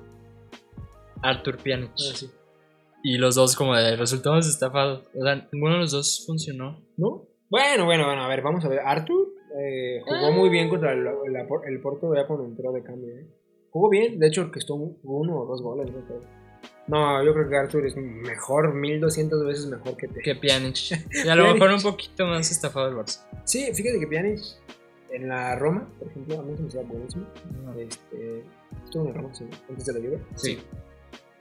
Artur 1.22 1.58
Pjanic. 1.58 1.92
Ah, 1.92 2.14
sí. 2.16 2.30
Y 3.04 3.18
los 3.18 3.36
dos 3.36 3.56
como 3.56 3.76
de 3.76 3.96
resultados 3.96 4.48
estafados. 4.48 5.04
O 5.14 5.24
sea, 5.24 5.48
ninguno 5.52 5.76
de 5.76 5.80
los 5.82 5.92
dos 5.92 6.24
funcionó. 6.26 6.82
¿No? 6.98 7.28
Bueno, 7.50 7.86
bueno, 7.86 8.06
bueno, 8.06 8.24
a 8.24 8.28
ver, 8.28 8.42
vamos 8.42 8.66
a 8.66 8.70
ver. 8.70 8.80
Arthur 8.80 9.28
eh, 9.62 10.02
jugó 10.04 10.32
muy 10.32 10.50
bien 10.50 10.70
contra 10.70 10.94
el, 10.94 11.00
el, 11.06 11.36
el 11.68 11.82
Porto 11.82 12.14
ya 12.16 12.26
cuando 12.26 12.46
entró 12.46 12.72
de 12.72 12.82
cambio. 12.84 13.16
¿eh? 13.16 13.28
Jugó 13.70 13.90
bien, 13.90 14.18
de 14.20 14.28
hecho, 14.28 14.50
que 14.52 14.60
estuvo 14.60 14.98
uno 15.04 15.42
o 15.42 15.46
dos 15.46 15.62
goles. 15.62 15.92
¿no? 15.92 16.00
No, 16.88 17.24
yo 17.24 17.34
creo 17.34 17.50
que 17.50 17.58
Arthur 17.58 17.86
es 17.86 17.96
mejor, 17.96 18.74
1200 18.74 19.46
veces 19.46 19.66
mejor 19.68 19.98
que 19.98 20.08
te. 20.08 20.22
Que 20.22 20.36
Pjanic. 20.36 20.78
Y 21.26 21.28
a 21.28 21.36
lo 21.36 21.52
mejor 21.54 21.72
un 21.72 21.82
poquito 21.82 22.26
más 22.28 22.52
estafado 22.52 22.90
el 22.90 22.96
Barça. 22.96 23.26
Sí, 23.44 23.72
fíjate 23.74 24.00
que 24.00 24.08
Pjanic 24.08 24.40
en 25.12 25.30
la 25.30 25.56
Roma, 25.56 25.88
por 25.98 26.10
ejemplo, 26.10 26.40
a 26.40 26.44
mí 26.44 26.56
se 26.56 26.62
me 26.62 26.68
hacía 26.68 26.82
buenísimo. 26.82 27.26
No. 27.64 27.74
Este, 27.80 28.44
estuvo 28.84 29.08
en 29.08 29.14
la 29.14 29.22
Roma, 29.22 29.34
sí, 29.34 29.46
antes 29.70 29.86
de 29.86 29.94
la 29.94 30.00
Juve. 30.00 30.20
Sí. 30.36 30.60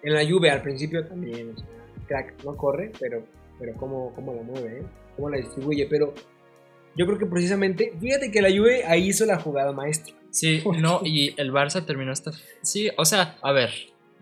En 0.02 0.14
la 0.14 0.24
Juve 0.24 0.50
al 0.50 0.62
principio 0.62 1.06
también, 1.06 1.50
o 1.50 1.58
sea, 1.58 1.66
crack, 2.06 2.44
no 2.44 2.56
corre, 2.56 2.92
pero 3.00 3.24
pero 3.58 3.74
cómo, 3.76 4.12
cómo 4.14 4.34
la 4.34 4.42
mueve, 4.42 4.80
¿eh? 4.80 4.82
cómo 5.16 5.30
la 5.30 5.38
distribuye. 5.38 5.86
Pero 5.88 6.14
yo 6.96 7.06
creo 7.06 7.18
que 7.18 7.26
precisamente, 7.26 7.92
fíjate 8.00 8.30
que 8.30 8.42
la 8.42 8.50
Juve 8.50 8.84
ahí 8.84 9.08
hizo 9.08 9.26
la 9.26 9.38
jugada 9.38 9.72
maestra. 9.72 10.14
Sí, 10.30 10.62
no, 10.80 11.00
y 11.04 11.34
el 11.36 11.52
Barça 11.52 11.84
terminó 11.84 12.12
hasta... 12.12 12.32
Sí, 12.62 12.90
o 12.96 13.04
sea, 13.04 13.38
a 13.42 13.52
ver, 13.52 13.70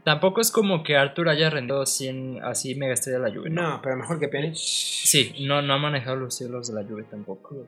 tampoco 0.04 0.40
es 0.40 0.50
como 0.50 0.82
que 0.82 0.96
Arthur 0.96 1.28
haya 1.28 1.50
rendido 1.50 1.84
100 1.86 2.42
así 2.44 2.74
mega 2.74 2.94
estrella 2.94 3.18
de 3.18 3.28
la 3.28 3.34
Juve. 3.34 3.50
No, 3.50 3.80
pero 3.82 3.96
mejor 3.96 4.18
que 4.18 4.28
Pjanic. 4.28 4.54
Sí, 4.54 5.34
no, 5.40 5.62
no 5.62 5.74
ha 5.74 5.78
manejado 5.78 6.16
los 6.16 6.34
cielos 6.34 6.68
de 6.68 6.74
la 6.82 6.88
Juve 6.88 7.04
tampoco. 7.04 7.66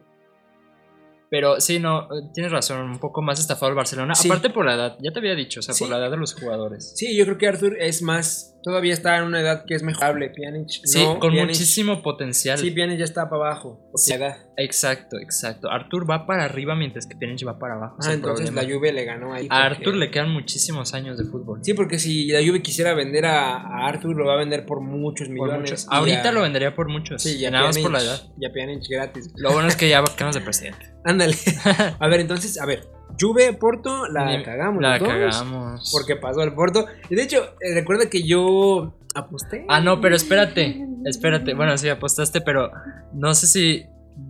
Pero 1.31 1.61
sí, 1.61 1.81
no, 1.81 2.07
tienes 2.33 2.53
razón, 2.53 2.81
un 2.91 2.99
poco 2.99 3.21
más 3.23 3.41
estafado 3.41 3.71
el 3.71 3.77
Barcelona. 3.77 4.15
Sí. 4.15 4.29
Aparte 4.29 4.51
por 4.51 4.65
la 4.67 4.75
edad, 4.75 4.97
ya 5.01 5.11
te 5.13 5.19
había 5.19 5.35
dicho, 5.35 5.61
o 5.61 5.63
sea, 5.63 5.75
Sí. 5.75 5.83
por 5.83 5.91
la 5.91 5.99
edad 5.99 6.11
de 6.11 6.17
los 6.17 6.35
jugadores. 6.35 6.93
Sí, 6.97 7.17
yo 7.17 7.25
creo 7.25 7.39
que 7.39 7.49
Arthur 7.49 7.77
es 7.81 8.03
más, 8.03 8.54
todavía 8.65 8.93
está 8.95 9.19
en 9.19 9.25
una 9.25 9.41
edad 9.41 9.65
que 9.67 9.75
es 9.75 9.83
mejorable. 9.85 10.31
Pjanic, 10.31 10.69
Sí, 10.85 11.05
no, 11.05 11.21
con 11.21 11.33
Pjanic- 11.33 11.47
muchísimo 11.49 12.03
potencial. 12.03 12.59
Sí, 12.59 12.71
Pjanic 12.73 12.99
ya 12.99 13.05
está 13.05 13.29
para 13.31 13.45
abajo. 13.51 13.79
por 13.93 14.01
Sí. 14.01 14.13
edad. 14.15 14.37
Exacto, 14.57 15.19
exacto. 15.19 15.71
Arthur 15.71 16.11
va 16.11 16.27
para 16.27 16.45
arriba 16.45 16.75
mientras 16.75 17.07
que 17.07 17.15
Pjanic 17.17 17.47
va 17.47 17.59
para 17.59 17.75
abajo. 17.75 17.99
Ah, 18.03 18.13
entonces 18.15 18.47
problema. 18.51 18.69
la 18.69 18.75
Juve 18.77 18.93
le 18.93 19.05
ganó 19.05 19.33
ahí. 19.35 19.47
A 19.51 19.69
porque- 19.69 19.77
Arthur 19.85 19.95
le 19.97 20.11
quedan 20.11 20.31
muchísimos 20.31 20.95
años 20.95 21.19
de 21.19 21.25
fútbol. 21.25 21.61
Sí, 21.63 21.75
porque 21.75 21.99
si 21.99 22.29
la 22.29 22.41
Juve 22.45 22.63
quisiera 22.63 22.95
vender 22.95 23.27
a, 23.27 23.57
a 23.57 23.87
Arthur, 23.87 24.17
lo 24.17 24.25
va 24.27 24.35
a 24.35 24.39
vender 24.39 24.65
por 24.67 24.81
muchos 24.81 25.29
por 25.29 25.35
millones. 25.35 25.61
muchos. 25.61 25.85
y 25.85 25.89
Ahorita 25.91 26.33
lo 26.33 26.43
vendería 26.43 26.75
por 26.75 26.89
muchos. 26.89 27.23
Sí, 27.23 27.39
ya 27.39 27.51
nada 27.51 27.67
más 27.67 27.79
por 27.79 27.93
la 27.93 28.01
edad. 28.01 28.21
Ya 28.41 28.51
Pjanic 28.53 28.83
gratis. 28.89 29.31
Lo 29.37 29.53
bueno 29.53 29.69
es 29.69 29.77
que 29.77 29.89
ya 29.89 30.01
vamos 30.01 30.17
de 30.35 30.41
presidente. 30.41 30.87
Ándale. 31.05 31.35
a 32.01 32.09
ver, 32.09 32.21
entonces, 32.21 32.59
a 32.61 32.65
ver. 32.67 32.85
Juve, 33.19 33.53
Porto, 33.53 34.07
la 34.09 34.43
cagamos. 34.43 34.83
La 34.83 34.99
los 34.99 35.01
dos, 35.01 35.09
cagamos. 35.09 35.93
Porque 35.93 36.17
pasó 36.17 36.43
el 36.43 36.53
Porto. 36.53 36.87
Y 37.09 37.15
de 37.15 37.23
hecho, 37.23 37.55
eh, 37.61 37.75
recuerda 37.75 38.09
que 38.09 38.23
yo 38.23 38.95
aposté. 39.15 39.65
Ah, 39.69 39.81
no, 39.81 40.01
pero 40.01 40.17
espérate. 40.17 40.85
Espérate. 41.05 41.55
Bueno, 41.55 41.77
sí, 41.79 41.89
apostaste, 41.89 42.41
pero 42.41 42.71
no 43.13 43.35
sé 43.35 43.47
si. 43.47 43.87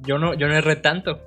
Yo 0.07 0.18
no, 0.18 0.35
yo 0.35 0.49
no 0.49 0.55
erré 0.55 0.76
tanto. 0.76 1.20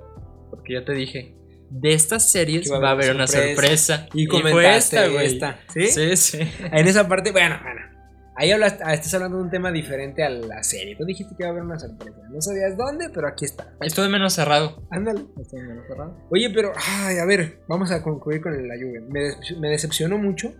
Porque 0.50 0.74
yo 0.74 0.84
te 0.84 0.92
dije. 0.92 1.34
De 1.70 1.92
estas 1.92 2.30
series 2.30 2.72
va 2.72 2.88
a 2.88 2.92
haber 2.92 3.14
una 3.14 3.26
sorpresa. 3.26 4.06
Y 4.14 4.26
fue 4.26 4.40
comentaste 4.40 4.96
esta, 4.96 5.08
güey. 5.08 5.26
esta, 5.26 5.60
¿sí? 5.68 5.86
Sí, 5.88 6.16
sí. 6.16 6.38
En 6.72 6.86
esa 6.88 7.06
parte, 7.06 7.30
bueno, 7.30 7.58
bueno. 7.62 7.97
Ahí 8.40 8.52
hablas, 8.52 8.78
ah, 8.84 8.94
estás 8.94 9.12
hablando 9.14 9.38
de 9.38 9.42
un 9.42 9.50
tema 9.50 9.72
diferente 9.72 10.22
a 10.22 10.30
la 10.30 10.62
serie. 10.62 10.94
Tú 10.96 11.04
dijiste 11.04 11.34
que 11.36 11.42
iba 11.42 11.48
a 11.48 11.50
haber 11.50 11.64
una 11.64 11.76
sorpresa. 11.78 12.16
No 12.30 12.40
sabías 12.40 12.76
dónde, 12.76 13.10
pero 13.12 13.26
aquí 13.26 13.44
está. 13.44 13.72
Estuve 13.80 14.08
menos 14.08 14.32
cerrado. 14.32 14.80
Ándale. 14.90 15.24
Estuve 15.40 15.62
menos 15.64 15.84
cerrado. 15.88 16.16
Oye, 16.30 16.48
pero, 16.54 16.70
ay, 17.04 17.18
a 17.18 17.24
ver, 17.24 17.58
vamos 17.66 17.90
a 17.90 18.00
concluir 18.02 18.40
con 18.40 18.52
la 18.68 18.76
Juve. 18.76 19.00
Me, 19.08 19.20
decep- 19.30 19.58
me 19.58 19.68
decepcionó 19.70 20.18
mucho. 20.18 20.52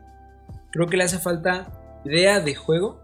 Creo 0.73 0.87
que 0.89 0.97
le 0.97 1.05
hace 1.05 1.19
falta 1.19 1.71
idea 2.05 2.41
de 2.41 2.55
juego 2.57 3.01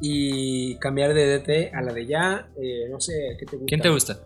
y 0.00 0.76
cambiar 0.78 1.12
de 1.14 1.26
DT 1.38 1.74
a 1.74 1.82
la 1.82 1.92
de 1.92 2.06
ya. 2.06 2.48
eh, 2.62 2.88
no 2.90 3.00
sé, 3.00 3.12
¿qué 3.38 3.44
te 3.46 3.56
gusta? 3.56 3.66
¿Quién 3.66 3.80
te 3.80 3.88
gusta? 3.88 4.16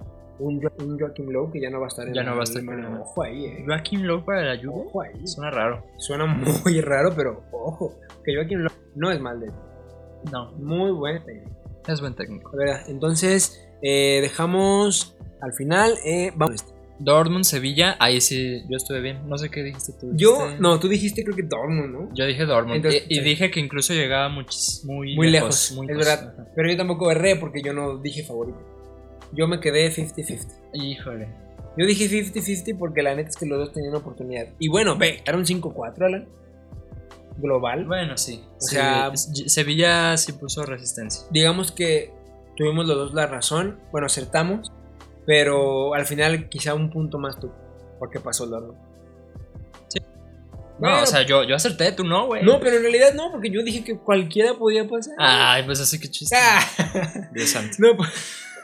Un, 0.40 0.60
Jo- 0.62 0.72
un 0.84 0.98
Joaquim 0.98 1.28
Lowe 1.30 1.52
que 1.52 1.60
ya 1.60 1.70
no 1.70 1.80
va 1.80 1.86
a 1.86 1.88
estar 1.88 2.06
en 2.06 2.14
Ya 2.14 2.22
la 2.22 2.30
no 2.30 2.36
va 2.36 2.42
a 2.42 2.44
estar 2.44 2.64
con 2.64 2.82
la- 2.82 3.00
Ojo 3.00 3.22
ahí, 3.22 3.44
eh. 3.46 3.62
Joaquín 3.66 4.06
Lowe 4.06 4.24
para 4.24 4.42
la 4.42 4.56
Juve. 4.62 4.84
Ojo 4.86 5.02
ahí. 5.02 5.26
Suena 5.26 5.50
raro. 5.50 5.84
Suena 5.96 6.26
muy 6.26 6.80
raro, 6.82 7.12
pero 7.16 7.44
ojo. 7.52 7.98
Que 8.24 8.34
Joaquim 8.34 8.58
Lowe 8.60 8.72
no 8.94 9.10
es 9.10 9.20
mal 9.20 9.40
de 9.40 9.50
No, 10.30 10.52
Muy 10.52 10.90
buen 10.92 11.24
técnico. 11.24 11.50
es 11.86 12.00
buen 12.00 12.14
técnico. 12.14 12.50
Entonces 12.88 13.66
eh, 13.82 14.18
dejamos 14.22 15.16
al 15.40 15.52
final. 15.54 15.94
Eh, 16.04 16.32
vamos. 16.36 16.64
Dortmund, 17.02 17.44
Sevilla, 17.44 17.96
ahí 17.98 18.20
sí, 18.20 18.60
yo 18.68 18.76
estuve 18.76 19.00
bien. 19.00 19.26
No 19.26 19.38
sé 19.38 19.48
qué 19.48 19.62
dijiste 19.62 19.94
tú. 19.98 20.10
Yo, 20.14 20.34
dijiste- 20.36 20.60
no, 20.60 20.78
tú 20.78 20.86
dijiste 20.88 21.24
creo 21.24 21.34
que 21.34 21.44
Dortmund, 21.44 21.90
¿no? 21.94 22.14
Yo 22.14 22.26
dije 22.26 22.44
Dortmund. 22.44 22.76
Entonces, 22.76 23.04
y, 23.08 23.18
y 23.18 23.22
dije 23.22 23.50
que 23.50 23.58
incluso 23.58 23.94
llegaba 23.94 24.28
muchis- 24.28 24.84
muy, 24.84 25.16
Muy 25.16 25.30
lejos, 25.30 25.72
muy 25.74 25.86
es 25.86 25.96
lejos. 25.96 26.04
verdad. 26.06 26.34
Ajá. 26.38 26.46
Pero 26.54 26.70
yo 26.70 26.76
tampoco 26.76 27.10
erré 27.10 27.36
porque 27.36 27.62
yo 27.62 27.72
no 27.72 27.96
dije 27.96 28.22
favorito. 28.22 28.58
Yo 29.32 29.48
me 29.48 29.60
quedé 29.60 29.90
50-50. 29.90 30.46
Híjole. 30.74 31.28
Yo 31.78 31.86
dije 31.86 32.06
50-50 32.06 32.76
porque 32.78 33.00
la 33.02 33.14
neta 33.14 33.30
es 33.30 33.36
que 33.36 33.46
los 33.46 33.58
dos 33.58 33.72
tenían 33.72 33.94
oportunidad. 33.94 34.48
Y 34.58 34.68
bueno, 34.68 34.98
ve, 34.98 35.22
era 35.24 35.38
un 35.38 35.46
5-4, 35.46 36.04
Alan. 36.04 36.28
Global. 37.40 37.84
Bueno, 37.86 38.16
sí. 38.16 38.42
O 38.56 38.60
Sí, 38.60 38.76
sea- 38.76 39.10
Sevilla 39.16 40.16
sí 40.16 40.32
puso 40.32 40.64
resistencia. 40.64 41.22
Digamos 41.30 41.72
que 41.72 42.12
tuvimos 42.56 42.86
los 42.86 42.96
dos 42.96 43.14
la 43.14 43.26
razón. 43.26 43.78
Bueno, 43.92 44.06
acertamos. 44.06 44.72
Pero 45.26 45.94
al 45.94 46.06
final 46.06 46.48
quizá 46.48 46.74
un 46.74 46.90
punto 46.90 47.18
más 47.18 47.38
tú. 47.38 47.50
Porque 47.98 48.18
pasó 48.20 48.44
el 48.44 48.50
Dortmund. 48.50 48.78
No, 50.78 50.88
Bueno, 50.88 51.02
o 51.02 51.06
sea, 51.06 51.26
yo, 51.26 51.44
yo 51.44 51.54
acerté, 51.56 51.92
tú 51.92 52.04
no, 52.04 52.26
güey. 52.26 52.42
No, 52.42 52.58
pero 52.58 52.76
en 52.76 52.82
realidad 52.82 53.12
no, 53.14 53.30
porque 53.30 53.50
yo 53.50 53.62
dije 53.62 53.84
que 53.84 53.98
cualquiera 53.98 54.54
podía 54.54 54.88
pasar. 54.88 55.14
Ay, 55.18 55.62
pues 55.64 55.78
así 55.78 56.00
que 56.00 56.08
chiste. 56.08 56.34
Ah. 56.40 56.60
Dios 57.34 57.50
santo. 57.50 57.76
No, 57.80 57.94
pues. 57.98 58.08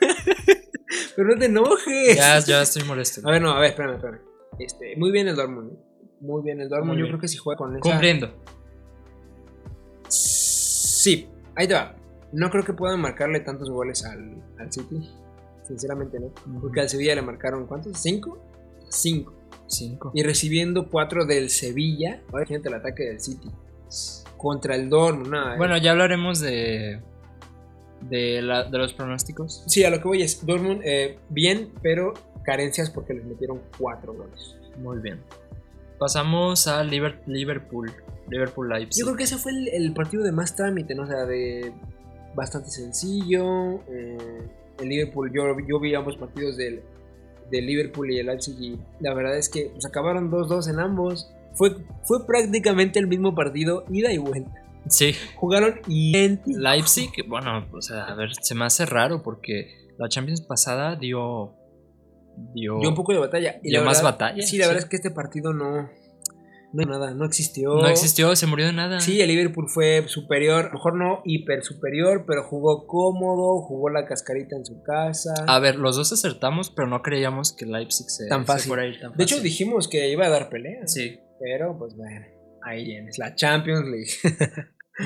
pero 1.16 1.29
no 1.29 1.39
te 1.39 1.45
enojes. 1.47 2.16
Ya, 2.16 2.39
ya 2.41 2.62
estoy 2.62 2.85
molesto. 2.85 3.20
A 3.29 3.33
ver, 3.33 3.43
no, 3.43 3.51
a 3.51 3.61
ver, 3.61 3.70
espérame, 3.70 3.97
espérame. 3.97 4.20
Este, 4.59 4.97
muy 4.97 5.11
bien 5.12 5.29
el 5.29 5.37
Dortmund. 5.37 5.72
¿eh? 5.72 5.77
Muy 6.20 6.43
bien 6.43 6.59
el 6.62 6.70
Dortmund. 6.70 6.93
Muy 6.93 6.97
Yo 7.01 7.05
bien. 7.05 7.12
creo 7.12 7.20
que 7.20 7.29
si 7.29 7.37
juega 7.37 7.59
con 7.59 7.72
esa. 7.77 7.81
Cumpliendo. 7.81 8.33
Sí, 11.07 11.29
ahí 11.55 11.69
te 11.69 11.75
va. 11.75 11.95
No 12.33 12.51
creo 12.51 12.65
que 12.65 12.73
puedan 12.73 13.01
marcarle 13.01 13.39
tantos 13.39 13.71
goles 13.71 14.05
al, 14.05 14.43
al 14.59 14.73
City. 14.73 15.09
Sinceramente 15.63 16.19
no. 16.19 16.33
Porque 16.61 16.81
al 16.81 16.89
Sevilla 16.89 17.15
le 17.15 17.23
marcaron 17.23 17.69
¿cuántos? 17.69 17.97
¿Cinco? 17.97 18.45
Cinco. 18.89 19.33
Cinco. 19.69 20.11
Y 20.15 20.25
recibiendo 20.25 20.91
cuatro 20.91 21.25
del 21.25 21.51
Sevilla. 21.51 22.23
Ahora 22.33 22.43
imagínate 22.43 22.71
el 22.71 22.75
ataque 22.75 23.05
del 23.05 23.21
City. 23.21 23.49
Contra 24.37 24.75
el 24.75 24.91
Dortmund. 24.91 25.29
nada, 25.29 25.55
eh. 25.55 25.59
Bueno, 25.59 25.77
ya 25.77 25.93
hablaremos 25.93 26.41
de. 26.41 27.01
De, 28.01 28.43
la, 28.43 28.65
de 28.65 28.77
los 28.77 28.93
pronósticos. 28.93 29.63
Sí, 29.69 29.85
a 29.85 29.91
lo 29.91 29.99
que 29.99 30.09
voy 30.09 30.23
es 30.23 30.45
Dortmund 30.45 30.81
eh, 30.85 31.21
bien, 31.29 31.71
pero 31.83 32.15
carencias 32.45 32.91
porque 32.91 33.15
les 33.15 33.25
metieron 33.25 33.61
cuatro 33.79 34.13
goles. 34.13 34.57
Muy 34.79 34.99
bien. 34.99 35.21
Pasamos 36.01 36.67
a 36.67 36.83
Liverpool. 36.83 37.93
Liverpool 38.31 38.68
Leipzig. 38.68 39.01
Yo 39.01 39.07
creo 39.07 39.16
que 39.16 39.24
ese 39.24 39.37
fue 39.37 39.53
el, 39.53 39.68
el 39.68 39.93
partido 39.95 40.22
de 40.22 40.33
más 40.33 40.57
trámite, 40.57 40.95
¿no? 40.95 41.03
O 41.03 41.07
sea, 41.07 41.24
de 41.24 41.72
bastante 42.35 42.70
sencillo. 42.70 43.81
eh, 43.89 44.18
el 44.81 44.89
Liverpool, 44.89 45.33
yo, 45.35 45.57
yo 45.66 45.81
vi 45.81 45.95
ambos 45.95 46.16
partidos 46.16 46.57
del, 46.57 46.83
del 47.51 47.66
Liverpool 47.66 48.11
y 48.11 48.18
el 48.18 48.27
Leipzig 48.27 48.57
y 48.61 48.79
la 49.01 49.14
verdad 49.14 49.37
es 49.39 49.49
que 49.49 49.70
pues, 49.72 49.87
acabaron 49.87 50.31
2-2 50.31 50.70
en 50.70 50.81
ambos. 50.81 51.33
Fue, 51.55 51.74
fue 52.05 52.27
prácticamente 52.27 52.99
el 52.99 53.07
mismo 53.07 53.35
partido, 53.35 53.85
ida 53.91 54.12
y 54.12 54.18
vuelta. 54.18 54.53
Sí. 54.89 55.14
Jugaron 55.37 55.81
idénticos. 55.89 56.61
Leipzig, 56.61 57.11
bueno, 57.27 57.66
o 57.72 57.81
sea, 57.81 58.05
a 58.05 58.14
ver, 58.14 58.31
se 58.41 58.55
me 58.55 58.66
hace 58.66 58.85
raro 58.85 59.22
porque 59.22 59.89
la 59.99 60.09
Champions 60.09 60.43
pasada 60.43 60.97
dio. 60.97 61.55
Dio, 62.55 62.79
Dio 62.81 62.89
un 62.91 62.95
poco 62.95 63.12
de 63.12 63.18
batalla. 63.18 63.59
Y 63.62 63.70
dio 63.70 63.81
la 63.81 63.87
más 63.87 64.03
batalla. 64.03 64.43
Sí, 64.43 64.59
la 64.59 64.66
verdad 64.66 64.83
es 64.83 64.89
que 64.89 64.97
este 64.97 65.11
partido 65.11 65.55
no. 65.55 65.89
No 66.85 66.99
nada, 66.99 67.14
no 67.14 67.24
existió. 67.24 67.74
No 67.77 67.89
existió, 67.89 68.35
se 68.37 68.47
murió 68.47 68.66
de 68.66 68.72
nada. 68.72 69.01
Sí, 69.01 69.20
el 69.20 69.29
Liverpool 69.29 69.66
fue 69.68 70.05
superior, 70.09 70.64
a 70.64 70.68
lo 70.68 70.72
mejor 70.74 70.95
no 70.99 71.22
hiper 71.24 71.62
superior, 71.62 72.24
pero 72.27 72.45
jugó 72.45 72.87
cómodo, 72.87 73.62
jugó 73.62 73.89
la 73.91 74.07
cascarita 74.07 74.57
en 74.57 74.64
su 74.66 74.83
casa. 74.83 75.33
A 75.47 75.59
ver, 75.59 75.77
los 75.77 75.97
dos 75.97 76.12
acertamos, 76.12 76.70
pero 76.70 76.89
no 76.89 77.03
creíamos 77.03 77.55
que 77.57 77.66
Leipzig 77.66 78.07
se, 78.11 78.29
Tan 78.29 78.43
se 78.43 78.47
fácil. 78.47 78.68
fuera 78.68 78.83
a 78.83 78.87
ir 78.87 79.01
tan 79.01 79.12
de 79.16 79.22
hecho, 79.24 79.37
fácil. 79.37 79.51
dijimos 79.51 79.89
que 79.89 80.09
iba 80.11 80.27
a 80.27 80.31
dar 80.31 80.49
pelea. 80.51 80.87
Sí. 80.87 81.18
Pero, 81.41 81.77
pues 81.79 81.95
bueno, 81.97 82.27
ahí 82.64 82.85
tienes, 82.85 83.18
la 83.18 83.35
Champions 83.35 83.85
League. 83.87 84.37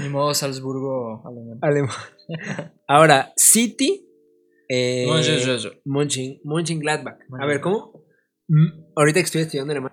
Ni 0.03 0.09
modo 0.09 0.33
Salzburgo 0.35 1.23
alemán. 1.27 1.59
Alemán. 1.63 2.75
Ahora, 2.87 3.33
City. 3.37 4.07
Eh, 4.69 5.05
No, 5.09 5.21
yo, 5.21 5.35
yo, 5.37 5.57
yo. 5.57 5.71
Mönchen- 5.85 6.41
Mönchengladbach. 6.45 7.19
A 7.41 7.47
ver, 7.47 7.61
¿cómo? 7.61 8.05
Mm, 8.47 8.93
ahorita 8.97 9.19
que 9.21 9.25
estoy 9.25 9.43
estudiando 9.43 9.73
alemán. 9.73 9.93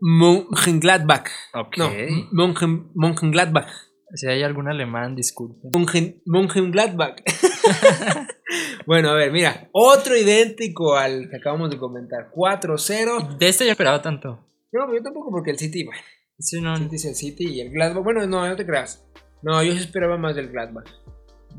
Mönchengladbach. 0.00 1.28
Ok. 1.54 1.76
No, 1.78 1.90
Mönchen- 2.32 2.90
Mönchengladbach. 2.94 3.68
Si 4.14 4.26
hay 4.28 4.42
algún 4.42 4.68
alemán, 4.68 5.14
disculpen. 5.16 5.70
Mongen, 5.74 6.22
Mönchengladbach. 6.26 7.16
bueno, 8.86 9.10
a 9.10 9.14
ver, 9.14 9.32
mira. 9.32 9.68
Otro 9.72 10.16
idéntico 10.16 10.96
al 10.96 11.28
que 11.30 11.36
acabamos 11.36 11.70
de 11.70 11.78
comentar. 11.78 12.30
4-0. 12.34 13.36
De 13.38 13.48
este 13.48 13.64
yo 13.64 13.72
esperaba 13.72 14.00
tanto. 14.02 14.46
No, 14.72 14.86
pero 14.86 14.94
yo 14.98 15.02
tampoco 15.02 15.30
porque 15.30 15.50
el 15.50 15.58
City, 15.58 15.84
bueno. 15.84 16.00
Sí, 16.38 16.60
no. 16.60 16.74
El 16.76 16.82
City 16.84 16.96
es 16.96 17.04
el 17.06 17.14
City 17.14 17.44
y 17.54 17.60
el 17.60 17.70
Gladbach. 17.70 18.04
Bueno, 18.04 18.26
no, 18.26 18.46
no 18.46 18.56
te 18.56 18.66
creas. 18.66 19.04
No, 19.42 19.62
yo 19.62 19.72
esperaba 19.72 20.16
más 20.18 20.36
del 20.36 20.50
Gladbach. 20.50 20.86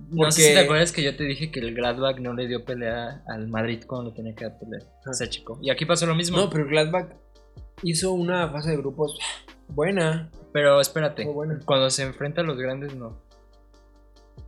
No 0.10 0.32
sé 0.32 0.42
si 0.42 0.48
te 0.50 0.54
porque- 0.54 0.66
acuerdas 0.66 0.92
que 0.92 1.04
yo 1.04 1.16
te 1.16 1.24
dije 1.24 1.52
que 1.52 1.60
el 1.60 1.74
Gladbach 1.74 2.20
no 2.20 2.34
le 2.34 2.48
dio 2.48 2.64
pelea 2.64 3.24
al 3.28 3.48
Madrid 3.48 3.84
cuando 3.88 4.12
le 4.12 4.16
tenía 4.16 4.36
que 4.36 4.46
dar 4.46 4.60
pelea. 4.60 4.80
Ah. 5.06 5.10
Ese 5.12 5.30
chico. 5.30 5.60
Y 5.62 5.70
aquí 5.72 5.86
pasó 5.86 6.06
lo 6.06 6.16
mismo. 6.16 6.38
No, 6.38 6.50
pero 6.50 6.64
el 6.64 6.70
Gladbach 6.70 7.10
hizo 7.84 8.12
una 8.12 8.50
fase 8.52 8.72
de 8.72 8.78
grupos 8.78 9.18
buena. 9.68 10.32
Pero 10.54 10.80
espérate. 10.82 11.26
Buena. 11.26 11.60
Cuando 11.66 11.90
se 11.90 12.04
enfrenta 12.04 12.42
a 12.42 12.44
los 12.44 12.58
grandes, 12.58 12.96
no. 12.96 13.22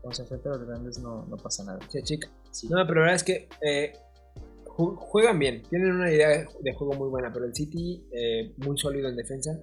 Cuando 0.02 0.16
se 0.16 0.22
enfrenta 0.24 0.50
a 0.50 0.58
los 0.58 0.66
grandes, 0.68 1.00
no, 1.00 1.26
no 1.28 1.38
pasa 1.38 1.64
nada. 1.64 1.80
Se 1.90 2.02
chica. 2.04 2.30
Sí. 2.52 2.68
No, 2.70 2.78
pero 2.88 3.02
la 3.02 3.12
verdad 3.12 3.16
es 3.16 3.24
que 3.24 3.50
eh, 3.62 3.94
ju- 4.66 4.96
juegan 4.96 5.38
bien. 5.38 5.62
Tienen 5.70 5.92
una 5.92 6.12
idea 6.12 6.30
de 6.30 6.74
juego 6.74 6.94
muy 6.94 7.10
buena. 7.10 7.32
Pero 7.34 7.46
el 7.46 7.54
City, 7.54 8.04
eh, 8.12 8.54
muy 8.58 8.78
sólido 8.78 9.10
en 9.10 9.16
defensa. 9.16 9.60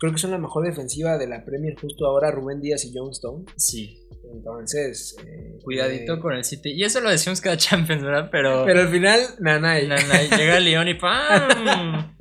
Creo 0.00 0.12
que 0.12 0.18
son 0.18 0.32
la 0.32 0.38
mejor 0.38 0.64
defensiva 0.64 1.16
de 1.18 1.28
la 1.28 1.44
Premier 1.44 1.78
justo 1.80 2.06
ahora, 2.06 2.30
Rubén 2.32 2.60
Díaz 2.60 2.84
y 2.84 2.92
John 2.94 3.10
Stone. 3.12 3.44
Sí. 3.56 4.00
Entonces, 4.32 5.16
eh, 5.24 5.58
Cuidadito 5.62 6.14
eh, 6.14 6.20
con 6.20 6.32
el 6.32 6.44
City. 6.44 6.72
Y 6.72 6.82
eso 6.82 7.00
lo 7.00 7.10
decimos 7.10 7.40
cada 7.40 7.56
Champions, 7.58 8.02
¿verdad? 8.02 8.28
Pero. 8.32 8.64
Pero 8.64 8.80
al 8.80 8.88
final, 8.88 9.20
nanay. 9.40 9.86
na- 9.86 9.96
na- 9.96 10.36
llega 10.36 10.58
León 10.60 10.88
y 10.88 10.94
¡pam! 10.94 12.13